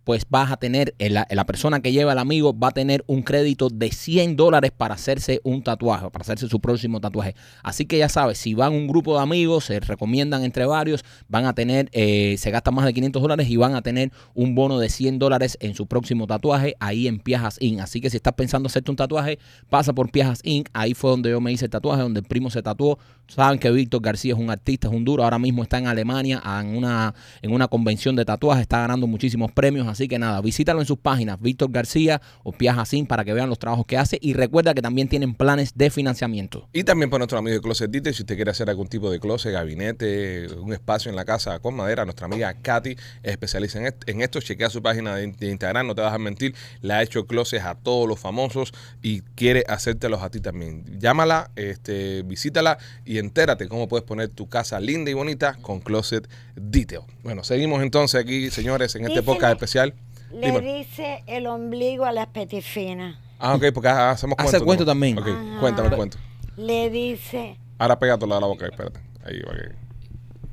pues 0.09 0.25
vas 0.31 0.51
a 0.51 0.57
tener, 0.57 0.95
la, 0.99 1.45
persona 1.45 1.81
que 1.81 1.93
lleva 1.93 2.13
al 2.13 2.19
amigo 2.19 2.59
va 2.59 2.69
a 2.69 2.71
tener 2.71 3.05
un 3.07 3.23
crédito 3.23 3.69
de 3.69 3.91
100 3.93 4.37
dólares 4.37 4.73
para 4.75 4.95
hacerse 4.95 5.43
un 5.45 5.63
tatuaje, 5.63 6.11
para 6.11 6.23
hacerse 6.23 6.49
su 6.49 6.61
próximo 6.61 6.99
tatuaje. 6.99 7.35
Así 7.63 7.85
que 7.85 7.99
ya 7.99 8.09
sabes, 8.09 8.39
si 8.39 8.55
van 8.55 8.73
un 8.73 8.87
grupo 8.87 9.15
de 9.15 9.23
amigos, 9.23 9.67
se 9.67 9.79
recomiendan 9.81 10.45
entre 10.45 10.65
varios, 10.65 11.05
van 11.29 11.45
a 11.45 11.53
tener, 11.53 11.91
eh, 11.93 12.37
se 12.39 12.51
gastan 12.51 12.75
más 12.75 12.87
de 12.87 12.95
500 12.95 13.21
dólares 13.21 13.51
y 13.51 13.59
van 13.59 13.75
a 13.75 13.83
tener 13.83 14.11
un 14.33 14.55
bono 14.55 14.79
de 14.79 14.89
100 14.89 15.19
dólares 15.19 15.59
en 15.61 15.75
su 15.75 15.87
próximo 15.87 16.27
tatuaje 16.27 16.75
ahí 16.81 17.07
en 17.07 17.19
Piajas 17.19 17.59
Inc. 17.61 17.81
Así 17.81 18.01
que 18.01 18.09
si 18.09 18.17
estás 18.17 18.33
pensando 18.33 18.69
hacerte 18.69 18.91
un 18.91 18.97
tatuaje, 18.97 19.39
pasa 19.69 19.93
por 19.93 20.11
Piajas 20.11 20.41
Inc. 20.43 20.71
Ahí 20.73 20.95
fue 20.95 21.11
donde 21.11 21.29
yo 21.29 21.43
me 21.43 21.53
hice 21.53 21.67
el 21.67 21.71
tatuaje, 21.71 22.01
donde 22.01 22.21
el 22.21 22.27
primo 22.27 22.49
se 22.49 22.63
tatuó. 22.63 22.99
Saben 23.27 23.59
que 23.59 23.71
Víctor 23.71 24.01
García 24.01 24.33
es 24.33 24.41
un 24.41 24.49
artista, 24.49 24.89
es 24.89 24.95
un 24.95 25.05
duro. 25.05 25.23
Ahora 25.23 25.39
mismo 25.39 25.63
está 25.63 25.77
en 25.77 25.87
Alemania 25.87 26.43
en 26.63 26.75
una, 26.75 27.15
en 27.43 27.53
una 27.53 27.69
convención 27.69 28.17
de 28.17 28.25
tatuajes, 28.25 28.63
está 28.63 28.79
ganando 28.79 29.07
muchísimos 29.07 29.53
premios. 29.53 29.97
Que 30.07 30.18
nada, 30.18 30.40
visítalo 30.40 30.80
en 30.80 30.86
sus 30.86 30.99
páginas, 30.99 31.40
Víctor 31.40 31.72
García 31.72 32.20
o 32.44 32.53
Piajas 32.53 32.92
Inc. 32.92 33.09
para 33.09 33.24
que 33.24 33.32
vean 33.32 33.49
los 33.49 33.59
trabajos 33.59 33.86
que 33.86 33.96
hace. 33.96 34.18
Y 34.20 34.34
recuerda 34.34 34.74
que 34.74 34.82
también 34.82 35.09
tienen 35.09 35.34
planes 35.34 35.72
de 35.74 35.90
financiamiento. 35.90 36.68
Y 36.72 36.84
también 36.84 37.11
para 37.11 37.20
nuestro 37.20 37.38
amigo 37.38 37.55
de 37.55 37.61
Closet 37.62 37.90
Detail, 37.90 38.14
si 38.14 38.22
usted 38.22 38.36
quiere 38.36 38.51
hacer 38.51 38.68
algún 38.70 38.86
tipo 38.86 39.11
de 39.11 39.18
closet, 39.18 39.53
gabinete, 39.53 40.46
un 40.55 40.72
espacio 40.72 41.09
en 41.11 41.16
la 41.16 41.24
casa 41.24 41.59
con 41.61 41.74
madera, 41.74 42.05
nuestra 42.05 42.26
amiga 42.26 42.53
Katy 42.55 42.90
es 42.90 42.99
especialista 43.32 43.78
en, 43.80 43.86
est- 43.86 44.09
en 44.09 44.20
esto. 44.20 44.40
Chequea 44.40 44.68
su 44.70 44.82
página 44.82 45.16
de, 45.16 45.26
de 45.32 45.51
Instagram, 45.51 45.86
no 45.86 45.94
te 45.94 46.03
vas 46.03 46.12
a 46.12 46.18
mentir. 46.18 46.55
Le 46.82 46.92
ha 46.92 47.03
hecho 47.03 47.26
closets 47.26 47.64
a 47.64 47.74
todos 47.74 48.07
los 48.07 48.20
famosos 48.20 48.72
y 49.03 49.22
quiere 49.34 49.64
hacértelos 49.68 50.22
a 50.22 50.30
ti 50.30 50.40
también. 50.40 50.84
Llámala, 50.99 51.51
este, 51.57 52.22
visítala 52.22 52.78
y 53.05 53.18
entérate 53.18 53.68
cómo 53.68 53.88
puedes 53.88 54.05
poner 54.05 54.28
tu 54.28 54.49
casa 54.49 54.78
linda 54.80 55.11
y 55.11 55.14
bonita 55.14 55.57
con 55.62 55.80
Closet 55.80 56.28
Detail. 56.57 57.03
Bueno, 57.22 57.44
seguimos 57.44 57.82
entonces 57.82 58.20
aquí, 58.20 58.51
señores, 58.51 58.94
en 58.96 59.07
este 59.07 59.22
podcast 59.22 59.53
especial. 59.55 59.88
Le 60.33 60.47
Dime. 60.53 60.61
dice 60.61 61.22
el 61.26 61.47
ombligo 61.47 62.05
a 62.05 62.12
las 62.12 62.26
petifinas. 62.29 63.16
Ah, 63.39 63.55
ok, 63.55 63.64
porque 63.72 63.89
hacemos 63.89 64.37
Hace 64.39 64.51
cuento. 64.59 64.64
cuento 64.66 64.85
¿no? 64.85 64.91
también. 64.91 65.18
Ok, 65.18 65.29
Ajá. 65.29 65.61
cuéntame 65.61 65.89
el 65.89 65.97
cuento. 65.97 66.18
Le 66.57 66.91
dice 66.91 67.57
Ahora 67.79 67.99
pégatelo 67.99 68.35
a 68.37 68.41
la 68.41 68.47
boca, 68.47 68.66
espérate. 68.66 69.01
Ahí, 69.24 69.41
va 69.41 69.53
que- 69.55 69.74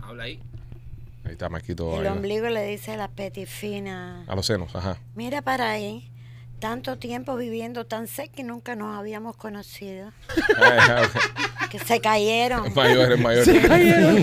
Habla 0.06 0.24
ahí. 0.24 0.40
ahí 1.26 1.32
está 1.32 1.50
Marquito. 1.50 2.00
el 2.00 2.06
ahí, 2.08 2.14
ombligo 2.14 2.48
le 2.50 2.64
dice 2.66 2.92
a 2.92 2.98
las 2.98 3.10
petifinas. 3.10 4.28
A 4.30 4.36
los 4.36 4.46
senos, 4.46 4.76
ajá. 4.76 4.98
Mira 5.16 5.42
para 5.42 5.72
ahí. 5.72 6.12
Tanto 6.60 6.98
tiempo 6.98 7.36
viviendo 7.36 7.86
tan 7.86 8.08
cerca 8.08 8.42
y 8.42 8.44
nunca 8.44 8.76
nos 8.76 8.98
habíamos 8.98 9.36
conocido. 9.36 10.12
Que 11.70 11.80
se 11.80 12.00
cayeron. 12.00 12.68
Es 12.68 12.76
mayor, 12.76 13.12
es 13.12 13.20
mayor. 13.20 13.46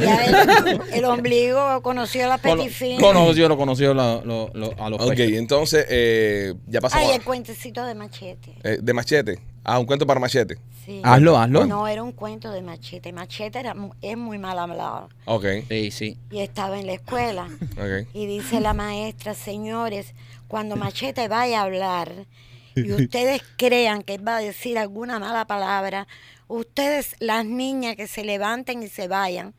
Ya 0.00 0.24
el, 0.24 0.80
el 0.92 1.04
ombligo 1.04 1.82
conoció 1.82 2.24
a 2.24 2.28
las 2.28 2.40
Cono- 2.40 2.62
petifinas. 2.62 3.02
Conoció, 3.02 3.48
lo 3.48 3.56
conoció 3.56 3.92
lo- 3.94 4.24
lo- 4.24 4.50
lo- 4.54 4.74
a 4.82 4.88
los 4.88 5.00
Ok, 5.02 5.08
pechos. 5.08 5.32
entonces 5.38 5.86
eh, 5.90 6.54
ya 6.68 6.80
pasamos 6.80 7.04
Ay, 7.06 7.12
a- 7.12 7.16
el 7.16 7.22
cuentecito 7.24 7.84
de 7.84 7.94
machete. 7.94 8.54
eh, 8.62 8.78
de 8.80 8.92
machete. 8.94 9.38
Ah, 9.64 9.78
un 9.78 9.86
cuento 9.86 10.06
para 10.06 10.18
machete. 10.20 10.56
Sí. 10.86 11.00
Hazlo, 11.04 11.36
hazlo. 11.38 11.66
No, 11.66 11.86
era 11.86 12.02
un 12.02 12.12
cuento 12.12 12.50
de 12.50 12.62
machete. 12.62 13.12
Machete 13.12 13.58
era, 13.60 13.74
mu- 13.74 13.92
es 14.02 14.16
muy 14.16 14.38
mal 14.38 14.58
hablado. 14.58 15.08
Ok, 15.26 15.44
Sí, 15.68 15.90
sí. 15.90 16.18
Y 16.30 16.40
estaba 16.40 16.78
en 16.80 16.86
la 16.86 16.94
escuela. 16.94 17.48
ok. 17.76 18.08
Y 18.14 18.26
dice 18.26 18.60
la 18.60 18.72
maestra, 18.72 19.34
señores, 19.34 20.14
cuando 20.52 20.76
Machete 20.76 21.28
vaya 21.28 21.60
a 21.60 21.62
hablar 21.62 22.26
y 22.74 22.92
ustedes 22.92 23.42
crean 23.56 24.02
que 24.02 24.18
va 24.18 24.36
a 24.36 24.40
decir 24.40 24.76
alguna 24.76 25.18
mala 25.18 25.46
palabra, 25.46 26.06
ustedes, 26.46 27.16
las 27.20 27.46
niñas 27.46 27.96
que 27.96 28.06
se 28.06 28.22
levanten 28.22 28.82
y 28.82 28.88
se 28.88 29.08
vayan, 29.08 29.54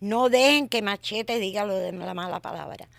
no 0.00 0.28
dejen 0.28 0.68
que 0.68 0.82
Machete 0.82 1.38
diga 1.38 1.64
lo 1.64 1.74
de 1.76 1.92
la 1.92 2.12
mala 2.12 2.40
palabra. 2.40 2.90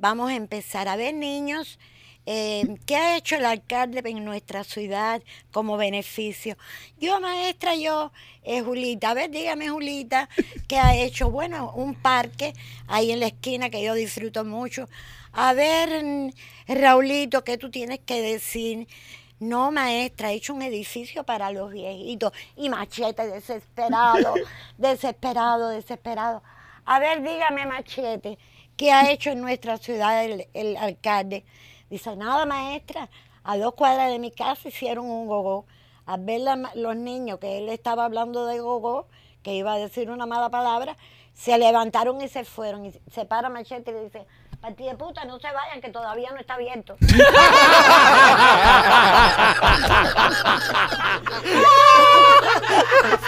Vamos 0.00 0.32
a 0.32 0.34
empezar 0.34 0.88
a 0.88 0.96
ver, 0.96 1.14
niños, 1.14 1.78
eh, 2.26 2.74
¿qué 2.84 2.96
ha 2.96 3.16
hecho 3.16 3.36
el 3.36 3.44
alcalde 3.44 4.02
en 4.04 4.24
nuestra 4.24 4.64
ciudad 4.64 5.22
como 5.52 5.76
beneficio? 5.76 6.56
Yo, 6.98 7.20
maestra, 7.20 7.76
yo, 7.76 8.10
eh, 8.42 8.60
Julita, 8.60 9.10
a 9.10 9.14
ver, 9.14 9.30
dígame, 9.30 9.68
Julita, 9.68 10.28
¿qué 10.66 10.78
ha 10.78 10.96
hecho? 10.96 11.30
Bueno, 11.30 11.72
un 11.76 11.94
parque 11.94 12.54
ahí 12.88 13.12
en 13.12 13.20
la 13.20 13.28
esquina 13.28 13.70
que 13.70 13.84
yo 13.84 13.94
disfruto 13.94 14.44
mucho. 14.44 14.88
A 15.32 15.54
ver, 15.54 16.32
Raulito, 16.68 17.42
¿qué 17.42 17.56
tú 17.56 17.70
tienes 17.70 18.00
que 18.00 18.20
decir? 18.20 18.86
No, 19.40 19.72
maestra, 19.72 20.30
he 20.30 20.34
hecho 20.36 20.54
un 20.54 20.62
edificio 20.62 21.24
para 21.24 21.50
los 21.50 21.72
viejitos. 21.72 22.32
Y 22.56 22.68
machete 22.68 23.26
desesperado, 23.26 24.34
desesperado, 24.78 25.68
desesperado. 25.68 26.42
A 26.84 26.98
ver, 26.98 27.22
dígame, 27.22 27.66
machete, 27.66 28.38
¿qué 28.76 28.92
ha 28.92 29.10
hecho 29.10 29.30
en 29.30 29.40
nuestra 29.40 29.78
ciudad 29.78 30.24
el, 30.24 30.48
el 30.52 30.76
alcalde? 30.76 31.44
Dice, 31.88 32.14
nada, 32.16 32.44
maestra, 32.46 33.08
a 33.42 33.56
dos 33.56 33.74
cuadras 33.74 34.10
de 34.10 34.18
mi 34.18 34.30
casa 34.32 34.68
hicieron 34.68 35.06
un 35.10 35.26
gogó. 35.26 35.66
A 36.04 36.16
ver 36.18 36.40
la 36.42 36.56
los 36.74 36.96
niños 36.96 37.38
que 37.38 37.58
él 37.58 37.68
estaba 37.68 38.04
hablando 38.04 38.46
de 38.46 38.60
gogó, 38.60 39.06
que 39.42 39.54
iba 39.54 39.72
a 39.72 39.78
decir 39.78 40.10
una 40.10 40.26
mala 40.26 40.50
palabra, 40.50 40.96
se 41.32 41.56
levantaron 41.58 42.20
y 42.20 42.28
se 42.28 42.44
fueron. 42.44 42.86
Y 42.86 42.92
se 43.10 43.24
para 43.24 43.48
Machete 43.48 43.90
y 43.90 43.94
le 43.94 44.04
dice, 44.04 44.26
partida 44.62 44.92
de 44.92 44.96
puta, 44.96 45.24
no 45.24 45.40
se 45.40 45.52
vayan, 45.52 45.80
que 45.80 45.90
todavía 45.90 46.30
no 46.30 46.38
está 46.38 46.54
abierto. 46.54 46.96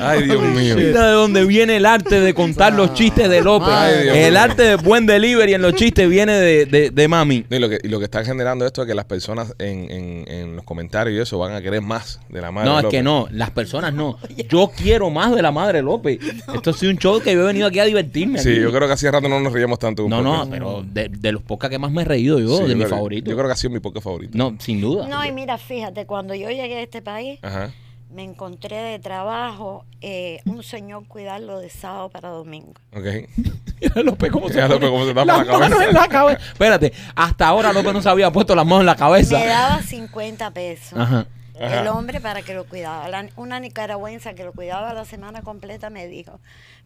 Ay, 0.00 0.22
Dios 0.24 0.42
mío. 0.42 0.76
Mira 0.76 1.06
de 1.08 1.12
dónde 1.12 1.44
viene 1.44 1.76
el 1.76 1.86
arte 1.86 2.20
de 2.20 2.34
contar 2.34 2.72
los 2.74 2.94
chistes 2.94 3.28
de 3.28 3.42
López. 3.42 3.68
Ay, 3.70 4.02
Dios 4.04 4.16
el 4.16 4.32
mío. 4.32 4.40
arte 4.40 4.62
de 4.62 4.76
buen 4.76 5.06
delivery 5.06 5.54
en 5.54 5.62
los 5.62 5.74
chistes 5.74 6.08
viene 6.08 6.34
de, 6.34 6.66
de, 6.66 6.90
de 6.90 7.08
mami. 7.08 7.44
Y 7.50 7.58
lo, 7.58 7.68
que, 7.68 7.78
y 7.82 7.88
lo 7.88 7.98
que 7.98 8.04
está 8.04 8.24
generando 8.24 8.66
esto 8.66 8.82
es 8.82 8.88
que 8.88 8.94
las 8.94 9.04
personas 9.04 9.54
en, 9.58 9.90
en, 9.90 10.24
en 10.28 10.56
los 10.56 10.64
comentarios 10.64 11.16
y 11.16 11.20
eso 11.20 11.38
van 11.38 11.52
a 11.54 11.62
querer 11.62 11.80
más 11.82 12.20
de 12.28 12.40
la 12.40 12.50
madre. 12.50 12.68
No, 12.70 12.78
es 12.80 12.86
que 12.86 13.02
no, 13.02 13.28
las 13.30 13.50
personas 13.50 13.92
no. 13.92 14.18
Yo 14.48 14.70
quiero 14.76 15.10
más 15.10 15.34
de 15.34 15.42
la 15.42 15.52
madre 15.52 15.82
López. 15.82 16.18
Esto 16.54 16.70
ha 16.70 16.72
sido 16.72 16.92
un 16.92 16.98
show 16.98 17.20
que 17.20 17.32
yo 17.34 17.42
he 17.42 17.46
venido 17.46 17.66
aquí 17.66 17.78
a 17.78 17.84
divertirme. 17.84 18.38
Sí, 18.40 18.50
aquí. 18.50 18.60
yo 18.60 18.72
creo 18.72 18.86
que 18.86 18.94
hace 18.94 19.10
rato 19.10 19.28
no 19.28 19.38
nos 19.40 19.52
reíamos 19.52 19.78
tanto. 19.78 20.08
No, 20.08 20.22
no, 20.22 20.48
pero 20.50 20.84
de, 20.84 21.08
de 21.08 21.32
los 21.32 21.42
pocas 21.42 21.70
que 21.70 21.78
más 21.78 21.90
me 21.90 22.02
he 22.02 22.04
reído 22.04 22.40
yo, 22.40 22.58
Sí, 22.58 22.64
de 22.64 22.74
mi 22.74 22.84
favorito. 22.86 23.30
Yo 23.30 23.36
creo 23.36 23.48
que 23.48 23.52
ha 23.52 23.56
sido 23.56 23.70
mi 23.70 23.80
podcast 23.80 24.04
favorito. 24.04 24.27
No, 24.32 24.56
sin 24.60 24.80
duda. 24.80 25.06
No, 25.08 25.24
y 25.24 25.32
mira, 25.32 25.58
fíjate, 25.58 26.06
cuando 26.06 26.34
yo 26.34 26.48
llegué 26.50 26.76
a 26.78 26.82
este 26.82 27.02
país, 27.02 27.38
Ajá. 27.42 27.72
me 28.10 28.22
encontré 28.24 28.76
de 28.76 28.98
trabajo 28.98 29.84
eh, 30.00 30.40
un 30.46 30.62
señor 30.62 31.06
cuidarlo 31.08 31.58
de 31.60 31.68
sábado 31.70 32.08
para 32.08 32.28
domingo. 32.30 32.74
Ok. 32.94 33.04
Mira 33.80 34.02
López 34.02 34.32
cómo 34.32 34.48
se 34.48 34.60
López, 34.66 34.88
cómo 34.90 35.04
se 35.06 35.14
tapa 35.14 35.24
las 35.24 35.38
la 35.38 35.44
cabeza. 35.52 35.58
manos 35.68 35.82
en 35.88 35.94
la 35.94 36.08
cabeza. 36.08 36.40
Espérate, 36.52 36.92
hasta 37.14 37.46
ahora 37.46 37.72
López 37.72 37.92
no 37.92 38.02
se 38.02 38.08
había 38.08 38.30
puesto 38.32 38.54
las 38.56 38.64
manos 38.66 38.80
en 38.80 38.86
la 38.86 38.96
cabeza. 38.96 39.38
Me 39.38 39.46
daba 39.46 39.82
50 39.82 40.50
pesos. 40.52 40.98
Ajá. 40.98 41.26
Ajá. 41.60 41.80
El 41.80 41.88
hombre 41.88 42.20
para 42.20 42.42
que 42.42 42.54
lo 42.54 42.64
cuidaba. 42.66 43.08
La- 43.08 43.28
una 43.36 43.58
nicaragüense 43.58 44.32
que 44.36 44.44
lo 44.44 44.52
cuidaba 44.52 44.92
la 44.94 45.04
semana 45.04 45.42
completa 45.42 45.90
me 45.90 46.06
dijo, 46.06 46.38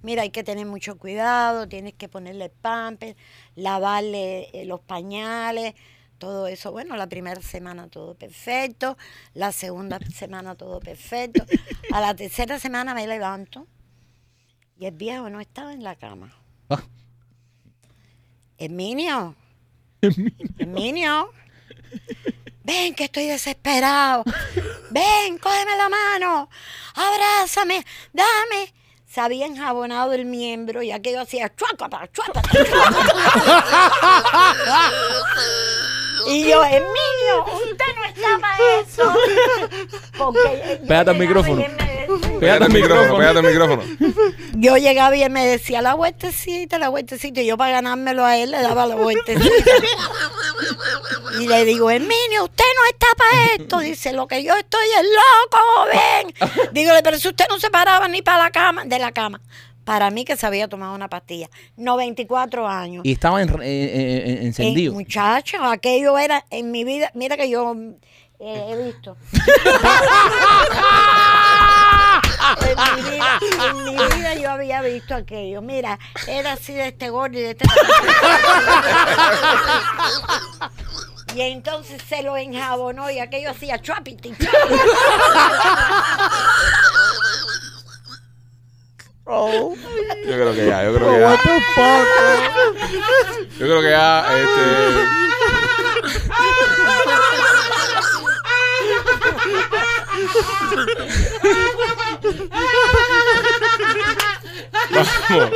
mira, 0.02 0.22
hay 0.22 0.30
que 0.30 0.42
tener 0.44 0.64
mucho 0.66 0.96
cuidado, 0.98 1.68
tienes 1.68 1.92
que 1.92 2.08
ponerle 2.08 2.48
pampers, 2.48 3.14
lavarle 3.54 4.48
eh, 4.52 4.64
los 4.64 4.80
pañales, 4.80 5.74
todo 6.22 6.46
eso. 6.46 6.70
Bueno, 6.70 6.96
la 6.96 7.08
primera 7.08 7.42
semana 7.42 7.88
todo 7.88 8.14
perfecto, 8.14 8.96
la 9.34 9.50
segunda 9.50 9.98
semana 10.14 10.54
todo 10.54 10.78
perfecto. 10.78 11.44
A 11.92 12.00
la 12.00 12.14
tercera 12.14 12.60
semana 12.60 12.94
me 12.94 13.08
levanto 13.08 13.66
y 14.78 14.86
el 14.86 14.94
viejo 14.94 15.28
no 15.30 15.40
estaba 15.40 15.72
en 15.72 15.82
la 15.82 15.96
cama. 15.96 16.32
Ah. 16.70 16.80
Herminio. 18.56 19.34
Herminio. 20.58 21.32
Ven, 22.62 22.94
que 22.94 23.06
estoy 23.06 23.26
desesperado. 23.26 24.22
Ven, 24.90 25.38
cógeme 25.38 25.76
la 25.76 25.88
mano. 25.88 26.48
Abrázame, 26.94 27.84
dame. 28.12 28.72
Se 29.08 29.20
había 29.20 29.46
enjabonado 29.46 30.12
el 30.12 30.24
miembro 30.24 30.84
y 30.84 30.92
aquello 30.92 31.22
hacía 31.22 31.52
chuácata, 31.52 32.08
chuácata, 32.12 32.48
chuácata. 32.48 33.32
Y 36.26 36.48
yo, 36.48 36.62
Herminio, 36.64 37.44
usted 37.54 37.84
no 37.96 38.04
está 38.04 38.38
para 38.40 38.58
eso. 38.80 39.14
Porque 40.16 40.80
Pégate 40.88 41.10
al 41.10 41.18
micrófono. 41.18 41.64
Pégate 42.40 42.64
el 42.64 42.72
micrófono, 42.72 43.18
pégate 43.18 43.38
el 43.38 43.46
micrófono. 43.46 43.82
yo 44.54 44.76
llegaba 44.76 45.16
y 45.16 45.22
él 45.22 45.30
me 45.30 45.46
decía 45.46 45.82
la 45.82 45.94
vueltecita, 45.94 46.78
la 46.78 46.88
vueltecita, 46.88 47.40
y 47.40 47.46
yo 47.46 47.56
para 47.56 47.72
ganármelo 47.72 48.24
a 48.24 48.36
él 48.36 48.50
le 48.50 48.60
daba 48.60 48.86
la 48.86 48.96
vueltecita. 48.96 49.70
y 51.40 51.46
le 51.46 51.64
digo, 51.64 51.90
Herminio, 51.90 52.44
usted 52.44 52.64
no 52.76 52.84
está 52.90 53.06
para 53.16 53.44
esto. 53.56 53.78
Dice, 53.78 54.12
lo 54.12 54.26
que 54.26 54.42
yo 54.42 54.54
estoy 54.54 54.86
es 54.86 55.04
loco, 55.04 55.58
joven. 55.76 56.70
Dígole, 56.72 57.02
pero 57.02 57.18
si 57.18 57.28
usted 57.28 57.46
no 57.48 57.58
se 57.58 57.70
paraba 57.70 58.08
ni 58.08 58.22
para 58.22 58.44
la 58.44 58.50
cama, 58.50 58.84
de 58.84 58.98
la 58.98 59.12
cama. 59.12 59.40
Para 59.84 60.10
mí 60.10 60.24
que 60.24 60.36
se 60.36 60.46
había 60.46 60.68
tomado 60.68 60.94
una 60.94 61.08
pastilla. 61.08 61.48
94 61.76 62.68
años. 62.68 63.02
Y 63.04 63.12
estaba 63.12 63.42
en- 63.42 63.48
eh, 63.48 63.54
eh, 63.62 64.22
eh, 64.26 64.38
encendido. 64.46 64.92
Eh, 64.92 64.96
muchacho, 64.96 65.62
aquello 65.64 66.16
era 66.18 66.44
en 66.50 66.70
mi 66.70 66.84
vida. 66.84 67.10
Mira 67.14 67.36
que 67.36 67.50
yo 67.50 67.74
eh, 68.38 68.66
he 68.70 68.84
visto. 68.84 69.16
en, 72.60 72.76
mi 72.96 73.02
vida, 73.10 73.38
en 73.70 73.84
mi 73.84 73.92
vida 74.16 74.34
yo 74.34 74.50
había 74.50 74.82
visto 74.82 75.14
aquello. 75.14 75.62
Mira, 75.62 75.98
era 76.26 76.52
así 76.52 76.72
de 76.74 76.88
este 76.88 77.10
gordo 77.10 77.38
y 77.38 77.42
de 77.42 77.50
este. 77.50 77.64
y 81.34 81.40
entonces 81.40 82.00
se 82.08 82.22
lo 82.22 82.36
enjabonó 82.36 83.10
y 83.10 83.18
aquello 83.18 83.50
hacía 83.50 83.80
chuapiti. 83.80 84.32
Yo 89.26 89.74
creo 90.24 90.54
que 90.54 90.71
ya, 90.82 90.90
yo 90.90 90.94
creo 90.94 91.12
que 91.12 91.20
ya. 91.20 91.38
Yo 93.58 93.66
creo 93.66 93.82
que 93.82 93.90
ya, 93.90 94.26
este. 94.38 94.62
Vamos. 104.90 105.50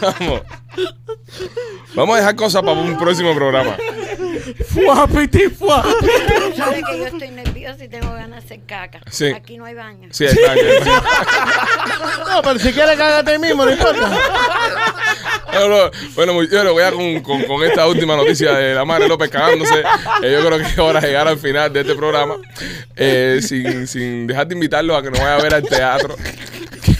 Vamos. 0.00 0.42
Vamos 1.94 2.14
a 2.14 2.18
dejar 2.18 2.36
cosas 2.36 2.62
para 2.62 2.72
un 2.72 2.98
próximo 2.98 3.34
programa. 3.34 3.76
Fuá, 4.68 5.06
piti, 5.06 5.48
fuá. 5.48 5.82
Tú 5.82 6.06
sabes 6.56 6.84
que 6.84 6.98
yo 6.98 7.06
estoy 7.06 7.45
tengo 7.88 8.12
ganas 8.12 8.40
de 8.42 8.54
hacer 8.54 8.60
caca. 8.66 9.00
Sí. 9.10 9.26
Aquí 9.26 9.56
no 9.58 9.64
hay 9.64 9.74
baño. 9.74 10.08
Sí, 10.12 10.26
hay 10.26 10.34
baño, 10.34 10.62
hay 10.62 10.78
baño. 10.80 11.02
No, 12.28 12.42
pero 12.42 12.58
si 12.58 12.72
quieres 12.72 12.96
cágate 12.96 13.38
mismo, 13.38 13.64
no 13.64 13.72
importa. 13.72 14.18
No, 15.54 15.68
no. 15.68 15.90
Bueno, 16.14 16.34
muy- 16.34 16.46
bueno, 16.48 16.72
voy 16.72 16.82
a 16.82 16.90
con, 16.92 17.20
con, 17.20 17.42
con 17.44 17.62
esta 17.64 17.86
última 17.86 18.14
noticia 18.16 18.52
de 18.54 18.74
la 18.74 18.84
madre 18.84 19.08
López 19.08 19.30
cagándose. 19.30 19.80
Eh, 20.22 20.32
yo 20.32 20.44
creo 20.46 20.58
que 20.58 20.64
es 20.64 20.78
hora 20.78 21.00
de 21.00 21.06
llegar 21.08 21.28
al 21.28 21.38
final 21.38 21.72
de 21.72 21.80
este 21.80 21.94
programa. 21.94 22.36
Eh, 22.94 23.40
sin, 23.42 23.86
sin 23.86 24.26
dejar 24.26 24.46
de 24.48 24.54
invitarlos 24.54 24.98
a 24.98 25.02
que 25.02 25.10
nos 25.10 25.18
vayan 25.20 25.40
a 25.40 25.42
ver 25.42 25.54
al 25.54 25.62
teatro. 25.62 26.14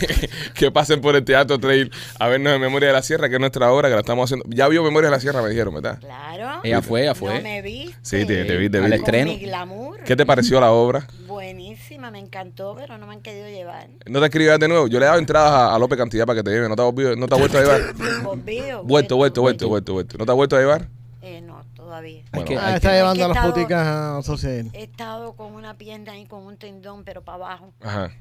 Que, 0.54 0.70
pasen 0.70 1.00
por 1.00 1.14
el 1.16 1.24
Teatro 1.24 1.58
Trail 1.58 1.90
a 2.18 2.28
vernos 2.28 2.52
en 2.54 2.60
Memoria 2.60 2.88
de 2.88 2.94
la 2.94 3.02
Sierra, 3.02 3.28
que 3.28 3.34
es 3.34 3.40
nuestra 3.40 3.70
obra, 3.72 3.88
que 3.88 3.94
la 3.94 4.00
estamos 4.00 4.24
haciendo. 4.24 4.44
Ya 4.48 4.68
vio 4.68 4.82
Memoria 4.82 5.10
de 5.10 5.16
la 5.16 5.20
Sierra, 5.20 5.42
me 5.42 5.48
dijeron, 5.50 5.74
¿verdad? 5.74 5.98
Claro. 6.00 6.60
Ella 6.62 6.82
fue, 6.82 7.02
ella 7.02 7.14
fue. 7.14 7.34
No 7.34 7.42
me 7.42 7.62
viste. 7.62 7.96
Sí, 8.02 8.24
te, 8.26 8.44
te 8.44 8.56
vi, 8.56 8.68
te 8.70 8.78
Al 8.78 8.84
vi. 8.84 8.90
Con 8.90 8.98
estreno. 8.98 9.32
mi 9.32 9.38
glamour. 9.38 10.00
¿Qué 10.04 10.16
te 10.16 10.24
pareció 10.26 10.60
la 10.60 10.70
obra? 10.72 11.06
Buenísima, 11.26 12.10
me 12.10 12.18
encantó, 12.18 12.74
pero 12.76 12.98
no 12.98 13.06
me 13.06 13.14
han 13.14 13.20
querido 13.20 13.48
llevar. 13.48 13.88
¿No 14.06 14.20
te 14.20 14.26
escribas 14.26 14.58
de 14.58 14.68
nuevo? 14.68 14.86
Yo 14.88 14.98
le 14.98 15.04
he 15.04 15.08
dado 15.08 15.18
entradas 15.18 15.50
a, 15.52 15.74
a 15.74 15.78
López 15.78 15.98
Cantidad 15.98 16.26
para 16.26 16.38
que 16.38 16.42
te 16.44 16.50
lleve. 16.50 16.68
¿No 16.68 16.76
te, 16.76 16.82
has 16.82 16.86
volvido- 16.86 17.16
no 17.16 17.26
te 17.26 17.34
has 17.34 17.40
vuelto 17.40 17.58
a 17.58 17.60
llevar? 17.62 17.80
Volvido. 18.22 18.82
Vuelto, 18.84 19.16
vuelto, 19.16 19.40
vuelto, 19.42 19.68
vuelto, 19.68 19.92
vuelto. 19.92 20.18
¿No 20.18 20.24
te 20.26 20.32
has 20.32 20.36
vuelto 20.36 20.56
a 20.56 20.60
llevar? 20.60 20.88
Eh, 21.22 21.40
no, 21.40 21.64
todavía. 21.74 22.22
Bueno, 22.32 22.46
que- 22.46 22.56
Ah, 22.56 22.76
está 22.76 22.90
que- 22.90 22.96
llevando 22.96 23.24
a 23.24 23.28
las 23.28 23.46
puticas 23.46 23.86
a 23.86 24.22
Social. 24.22 24.70
He 24.72 24.84
estado 24.84 25.32
con 25.34 25.54
una 25.54 25.74
pierna 25.74 26.12
ahí 26.12 26.24
con 26.26 26.46
un 26.46 26.56
tendón, 26.56 27.04
pero 27.04 27.22
para 27.22 27.36
abajo. 27.36 27.72
Ajá. 27.82 28.12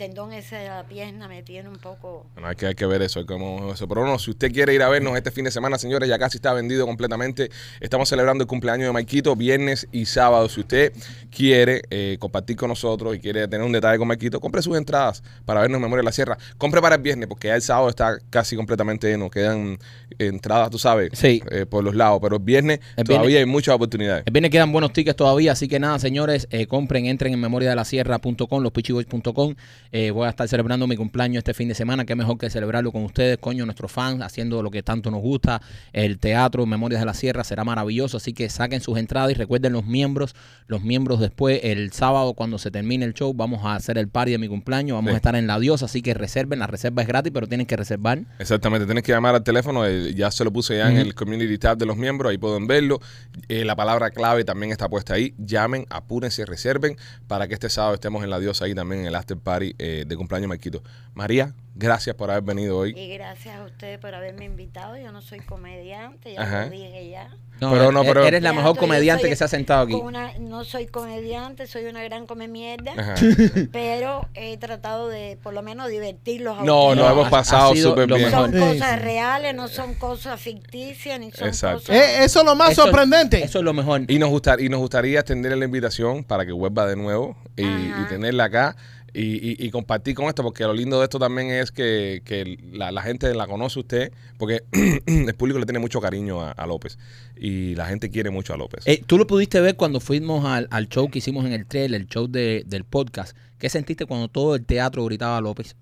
El 0.00 0.06
tendón 0.06 0.32
ese 0.32 0.56
de 0.56 0.66
la 0.68 0.82
pierna 0.84 1.28
me 1.28 1.42
tiene 1.42 1.68
un 1.68 1.76
poco... 1.76 2.24
Bueno, 2.32 2.48
hay 2.48 2.56
que, 2.56 2.64
hay 2.68 2.74
que 2.74 2.86
ver 2.86 3.02
eso, 3.02 3.18
hay 3.20 3.26
como 3.26 3.70
eso. 3.74 3.86
Pero 3.86 4.06
no, 4.06 4.18
si 4.18 4.30
usted 4.30 4.50
quiere 4.50 4.72
ir 4.72 4.82
a 4.82 4.88
vernos 4.88 5.14
este 5.14 5.30
fin 5.30 5.44
de 5.44 5.50
semana, 5.50 5.76
señores, 5.76 6.08
ya 6.08 6.18
casi 6.18 6.38
está 6.38 6.54
vendido 6.54 6.86
completamente. 6.86 7.50
Estamos 7.80 8.08
celebrando 8.08 8.42
el 8.42 8.48
cumpleaños 8.48 8.86
de 8.86 8.92
Maikito 8.94 9.36
viernes 9.36 9.86
y 9.92 10.06
sábado. 10.06 10.48
Si 10.48 10.60
usted 10.60 10.94
quiere 11.30 11.82
eh, 11.90 12.16
compartir 12.18 12.56
con 12.56 12.70
nosotros 12.70 13.14
y 13.14 13.18
quiere 13.20 13.46
tener 13.46 13.66
un 13.66 13.72
detalle 13.72 13.98
con 13.98 14.08
Maikito, 14.08 14.40
compre 14.40 14.62
sus 14.62 14.74
entradas 14.78 15.22
para 15.44 15.60
vernos 15.60 15.76
en 15.76 15.82
Memoria 15.82 16.00
de 16.00 16.06
la 16.06 16.12
Sierra. 16.12 16.38
Compre 16.56 16.80
para 16.80 16.94
el 16.96 17.02
viernes, 17.02 17.28
porque 17.28 17.48
ya 17.48 17.56
el 17.56 17.60
sábado 17.62 17.90
está 17.90 18.16
casi 18.30 18.56
completamente 18.56 19.06
lleno. 19.06 19.28
Quedan 19.28 19.78
entradas, 20.18 20.70
tú 20.70 20.78
sabes, 20.78 21.10
Sí. 21.12 21.42
eh, 21.50 21.66
por 21.66 21.84
los 21.84 21.94
lados. 21.94 22.20
Pero 22.22 22.36
el 22.36 22.42
viernes 22.42 22.80
El 22.96 23.04
todavía 23.04 23.26
viernes- 23.28 23.46
hay 23.48 23.52
muchas 23.52 23.74
oportunidades. 23.74 24.22
El 24.24 24.32
viernes 24.32 24.50
quedan 24.50 24.72
buenos 24.72 24.94
tickets 24.94 25.16
todavía, 25.16 25.52
así 25.52 25.68
que 25.68 25.78
nada, 25.78 25.98
señores, 25.98 26.48
eh, 26.50 26.66
compren, 26.66 27.04
entren 27.04 27.34
en 27.34 27.40
memoriadelasierra.com, 27.40 28.62
lospichiboys.com. 28.62 29.56
Eh, 29.92 30.10
voy 30.12 30.26
a 30.26 30.30
estar 30.30 30.46
celebrando 30.48 30.86
mi 30.86 30.96
cumpleaños 30.96 31.38
este 31.38 31.52
fin 31.54 31.68
de 31.68 31.74
semana, 31.74 32.04
qué 32.04 32.14
mejor 32.14 32.38
que 32.38 32.48
celebrarlo 32.48 32.92
con 32.92 33.02
ustedes, 33.04 33.38
coño, 33.38 33.64
nuestros 33.64 33.90
fans, 33.90 34.22
haciendo 34.22 34.62
lo 34.62 34.70
que 34.70 34.82
tanto 34.82 35.10
nos 35.10 35.20
gusta. 35.20 35.60
El 35.92 36.18
teatro 36.18 36.64
Memorias 36.66 37.00
de 37.00 37.06
la 37.06 37.14
Sierra 37.14 37.42
será 37.44 37.64
maravilloso, 37.64 38.16
así 38.18 38.32
que 38.32 38.48
saquen 38.48 38.80
sus 38.80 38.98
entradas 38.98 39.32
y 39.32 39.34
recuerden 39.34 39.72
los 39.72 39.84
miembros, 39.84 40.34
los 40.68 40.82
miembros 40.82 41.18
después, 41.18 41.60
el 41.64 41.92
sábado 41.92 42.34
cuando 42.34 42.58
se 42.58 42.70
termine 42.70 43.04
el 43.04 43.14
show, 43.14 43.34
vamos 43.34 43.64
a 43.64 43.74
hacer 43.74 43.98
el 43.98 44.08
party 44.08 44.30
de 44.32 44.38
mi 44.38 44.46
cumpleaños, 44.48 44.94
vamos 44.96 45.10
Sí. 45.10 45.14
a 45.14 45.16
estar 45.16 45.34
en 45.34 45.46
la 45.48 45.58
diosa, 45.58 45.86
así 45.86 46.02
que 46.02 46.14
reserven, 46.14 46.60
la 46.60 46.66
reserva 46.68 47.02
es 47.02 47.08
gratis, 47.08 47.32
pero 47.34 47.46
tienen 47.48 47.66
que 47.66 47.76
reservar. 47.76 48.20
Exactamente, 48.38 48.86
tienes 48.86 49.02
que 49.02 49.10
llamar 49.12 49.34
al 49.34 49.42
teléfono, 49.42 49.84
eh, 49.86 50.14
ya 50.14 50.30
se 50.30 50.44
lo 50.44 50.52
puse 50.52 50.76
ya 50.76 50.88
en 50.88 50.98
el 50.98 51.14
community 51.16 51.58
tab 51.58 51.76
de 51.78 51.86
los 51.86 51.96
miembros, 51.96 52.30
ahí 52.30 52.38
pueden 52.38 52.66
verlo. 52.68 53.00
Eh, 53.48 53.64
la 53.64 53.74
palabra 53.74 54.10
clave 54.10 54.44
también 54.44 54.70
está 54.70 54.88
puesta 54.88 55.14
ahí. 55.14 55.34
Llamen, 55.38 55.86
apúrense, 55.90 56.46
reserven 56.46 56.96
para 57.26 57.48
que 57.48 57.54
este 57.54 57.68
sábado 57.68 57.94
estemos 57.94 58.22
en 58.22 58.30
la 58.30 58.38
diosa 58.38 58.66
ahí 58.66 58.74
también 58.74 59.00
en 59.02 59.06
el 59.08 59.14
after 59.16 59.36
party 59.36 59.74
eh, 59.80 60.04
de 60.06 60.16
cumpleaños 60.16 60.48
Marquito. 60.48 60.82
María, 61.14 61.54
gracias 61.74 62.14
por 62.16 62.30
haber 62.30 62.42
venido 62.42 62.76
hoy. 62.78 62.90
Y 62.96 63.08
gracias 63.14 63.56
a 63.56 63.64
ustedes 63.64 63.98
por 63.98 64.14
haberme 64.14 64.44
invitado. 64.44 64.96
Yo 64.98 65.10
no 65.12 65.22
soy 65.22 65.40
comediante, 65.40 66.34
ya 66.34 66.42
Ajá. 66.42 66.64
lo 66.66 66.70
dije 66.70 67.08
ya. 67.10 67.30
Pero 67.58 67.92
no, 67.92 68.02
e- 68.02 68.06
pero- 68.06 68.24
eres 68.24 68.42
la 68.42 68.52
mejor 68.54 68.74
comediante 68.78 69.22
soy 69.22 69.30
que 69.30 69.36
se 69.36 69.44
ha 69.44 69.48
sentado 69.48 69.82
aquí. 69.82 69.92
una- 69.94 70.32
no 70.38 70.64
soy 70.64 70.86
comediante, 70.86 71.66
soy 71.66 71.84
una 71.86 72.02
gran 72.02 72.26
come 72.26 72.48
mierda, 72.48 72.92
Ajá. 72.96 73.14
pero 73.72 74.26
he 74.34 74.56
tratado 74.56 75.08
de 75.08 75.38
por 75.42 75.52
lo 75.52 75.62
menos 75.62 75.88
divertirlos 75.88 76.58
a 76.58 76.62
No, 76.64 76.88
ustedes. 76.88 77.06
no, 77.06 77.12
hemos 77.12 77.28
pasado 77.28 77.74
súper 77.76 78.06
bien. 78.06 78.22
mejor. 78.22 78.50
Son 78.50 78.52
Sí, 78.52 78.58
cosas 78.58 79.02
reales, 79.02 79.54
no 79.54 79.68
son 79.68 79.94
cosas 79.94 80.40
ficticias, 80.40 81.20
ni 81.20 81.30
son 81.32 81.48
Exacto. 81.48 81.80
cosas... 81.80 81.96
Eh, 81.96 82.24
eso 82.24 82.40
es 82.40 82.46
lo 82.46 82.54
más 82.56 82.70
Eso- 82.72 82.82
sorprendente. 82.84 83.42
Eso 83.44 83.58
es 83.58 83.64
lo 83.64 83.72
mejor. 83.74 84.02
Y 84.08 84.18
nos, 84.18 84.30
gustar, 84.30 84.60
y 84.60 84.68
nos 84.68 84.80
gustaría 84.80 85.20
extenderle 85.20 85.56
la 85.58 85.64
invitación 85.66 86.24
para 86.24 86.46
que 86.46 86.52
vuelva 86.52 86.86
de 86.86 86.96
nuevo 86.96 87.36
y 87.56 87.66
tenerla 88.08 88.44
acá 88.44 88.76
y, 89.14 89.22
y- 89.50 89.56
y 89.66 89.70
compartir 89.70 90.14
con 90.14 90.26
esto, 90.26 90.42
porque 90.42 90.64
lo 90.64 90.72
lindo 90.74 90.98
de 90.98 91.04
esto 91.04 91.18
también 91.18 91.50
es 91.50 91.70
que, 91.72 92.22
que 92.24 92.58
la, 92.72 92.90
la 92.92 93.02
gente 93.02 93.32
la 93.34 93.46
conoce 93.46 93.80
usted, 93.80 94.12
porque 94.38 94.62
el 95.06 95.34
público 95.34 95.58
le 95.58 95.66
tiene 95.66 95.78
mucho 95.78 96.00
cariño 96.00 96.40
a, 96.42 96.52
a 96.52 96.66
López 96.66 96.98
y 97.36 97.74
la 97.74 97.86
gente 97.86 98.10
quiere 98.10 98.30
mucho 98.30 98.54
a 98.54 98.56
López. 98.56 98.82
Eh, 98.86 99.02
Tú 99.06 99.18
lo 99.18 99.26
pudiste 99.26 99.60
ver 99.60 99.76
cuando 99.76 100.00
fuimos 100.00 100.44
al, 100.44 100.68
al 100.70 100.88
show 100.88 101.10
que 101.10 101.18
hicimos 101.18 101.44
en 101.46 101.52
el 101.52 101.66
trailer, 101.66 102.00
el 102.02 102.06
show 102.06 102.26
de- 102.28 102.62
del 102.66 102.84
podcast. 102.84 103.36
¿Qué 103.58 103.68
sentiste 103.68 104.06
cuando 104.06 104.28
todo 104.28 104.54
el 104.54 104.64
teatro 104.64 105.04
gritaba 105.04 105.36
a 105.36 105.40
López? 105.40 105.76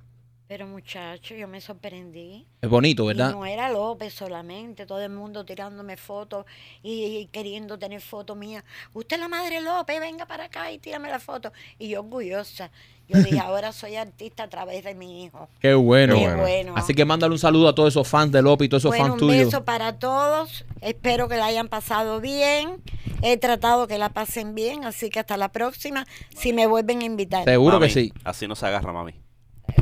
Pero 0.48 0.66
muchacho, 0.66 1.34
yo 1.34 1.46
me 1.46 1.60
sorprendí. 1.60 2.46
Es 2.62 2.70
bonito, 2.70 3.04
Y 3.04 3.08
¿verdad? 3.08 3.32
no 3.32 3.44
era 3.44 3.70
López 3.70 4.14
solamente, 4.14 4.86
todo 4.86 5.02
el 5.02 5.10
mundo 5.10 5.44
tirándome 5.44 5.98
fotos 5.98 6.46
y, 6.82 7.04
y 7.18 7.26
queriendo 7.26 7.78
tener 7.78 8.00
fotos 8.00 8.34
mías. 8.34 8.64
Usted 8.94 9.16
es 9.16 9.20
la 9.20 9.28
madre 9.28 9.60
López, 9.60 10.00
venga 10.00 10.24
para 10.24 10.44
acá 10.44 10.72
y 10.72 10.78
tírame 10.78 11.10
la 11.10 11.20
foto. 11.20 11.52
Y 11.78 11.90
yo 11.90 12.00
orgullosa. 12.00 12.70
Yo 13.08 13.18
dije, 13.22 13.38
ahora 13.38 13.72
soy 13.72 13.96
artista 13.96 14.44
a 14.44 14.48
través 14.48 14.84
de 14.84 14.94
mi 14.94 15.24
hijo. 15.24 15.50
Qué 15.60 15.74
bueno. 15.74 16.14
Qué 16.14 16.20
bueno. 16.22 16.40
bueno. 16.42 16.74
Así 16.76 16.94
que 16.94 17.04
mándale 17.04 17.32
un 17.32 17.38
saludo 17.38 17.68
a 17.68 17.74
todos 17.74 17.92
esos 17.92 18.08
fans 18.08 18.32
de 18.32 18.40
López 18.40 18.66
y 18.66 18.68
todos 18.70 18.80
esos 18.82 18.90
Bueno, 18.92 19.04
fans 19.04 19.12
un 19.22 19.28
tuyos. 19.28 19.44
beso 19.46 19.64
para 19.66 19.98
todos. 19.98 20.64
Espero 20.80 21.28
que 21.28 21.36
la 21.36 21.44
hayan 21.44 21.68
pasado 21.68 22.22
bien. 22.22 22.82
He 23.20 23.36
tratado 23.36 23.86
que 23.86 23.98
la 23.98 24.08
pasen 24.14 24.54
bien, 24.54 24.86
así 24.86 25.10
que 25.10 25.20
hasta 25.20 25.36
la 25.36 25.50
próxima. 25.52 26.06
Si 26.34 26.54
me 26.54 26.66
vuelven 26.66 27.02
a 27.02 27.04
invitar. 27.04 27.44
Seguro 27.44 27.74
Mami, 27.78 27.86
que 27.88 27.92
sí. 27.92 28.12
Así 28.24 28.48
no 28.48 28.54
se 28.56 28.64
agarra, 28.66 28.94
mami. 28.94 29.12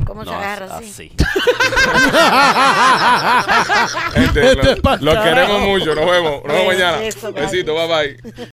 ¿Cómo 0.05 0.23
se 0.23 0.29
No, 0.31 0.37
agarra 0.37 0.77
así? 0.77 0.89
así. 0.89 1.11
Lo, 4.15 4.51
Este 4.51 4.71
es 4.71 4.79
pa'l 4.81 5.03
lo 5.03 5.23
queremos 5.23 5.61
mucho. 5.61 5.95
Nos 5.95 6.05
vemos. 6.09 6.43
Nos 6.43 6.53
vemos 6.53 6.67
mañana. 6.67 6.97
Besito. 6.97 7.73
Bye 7.75 7.87
bye. 7.87 8.17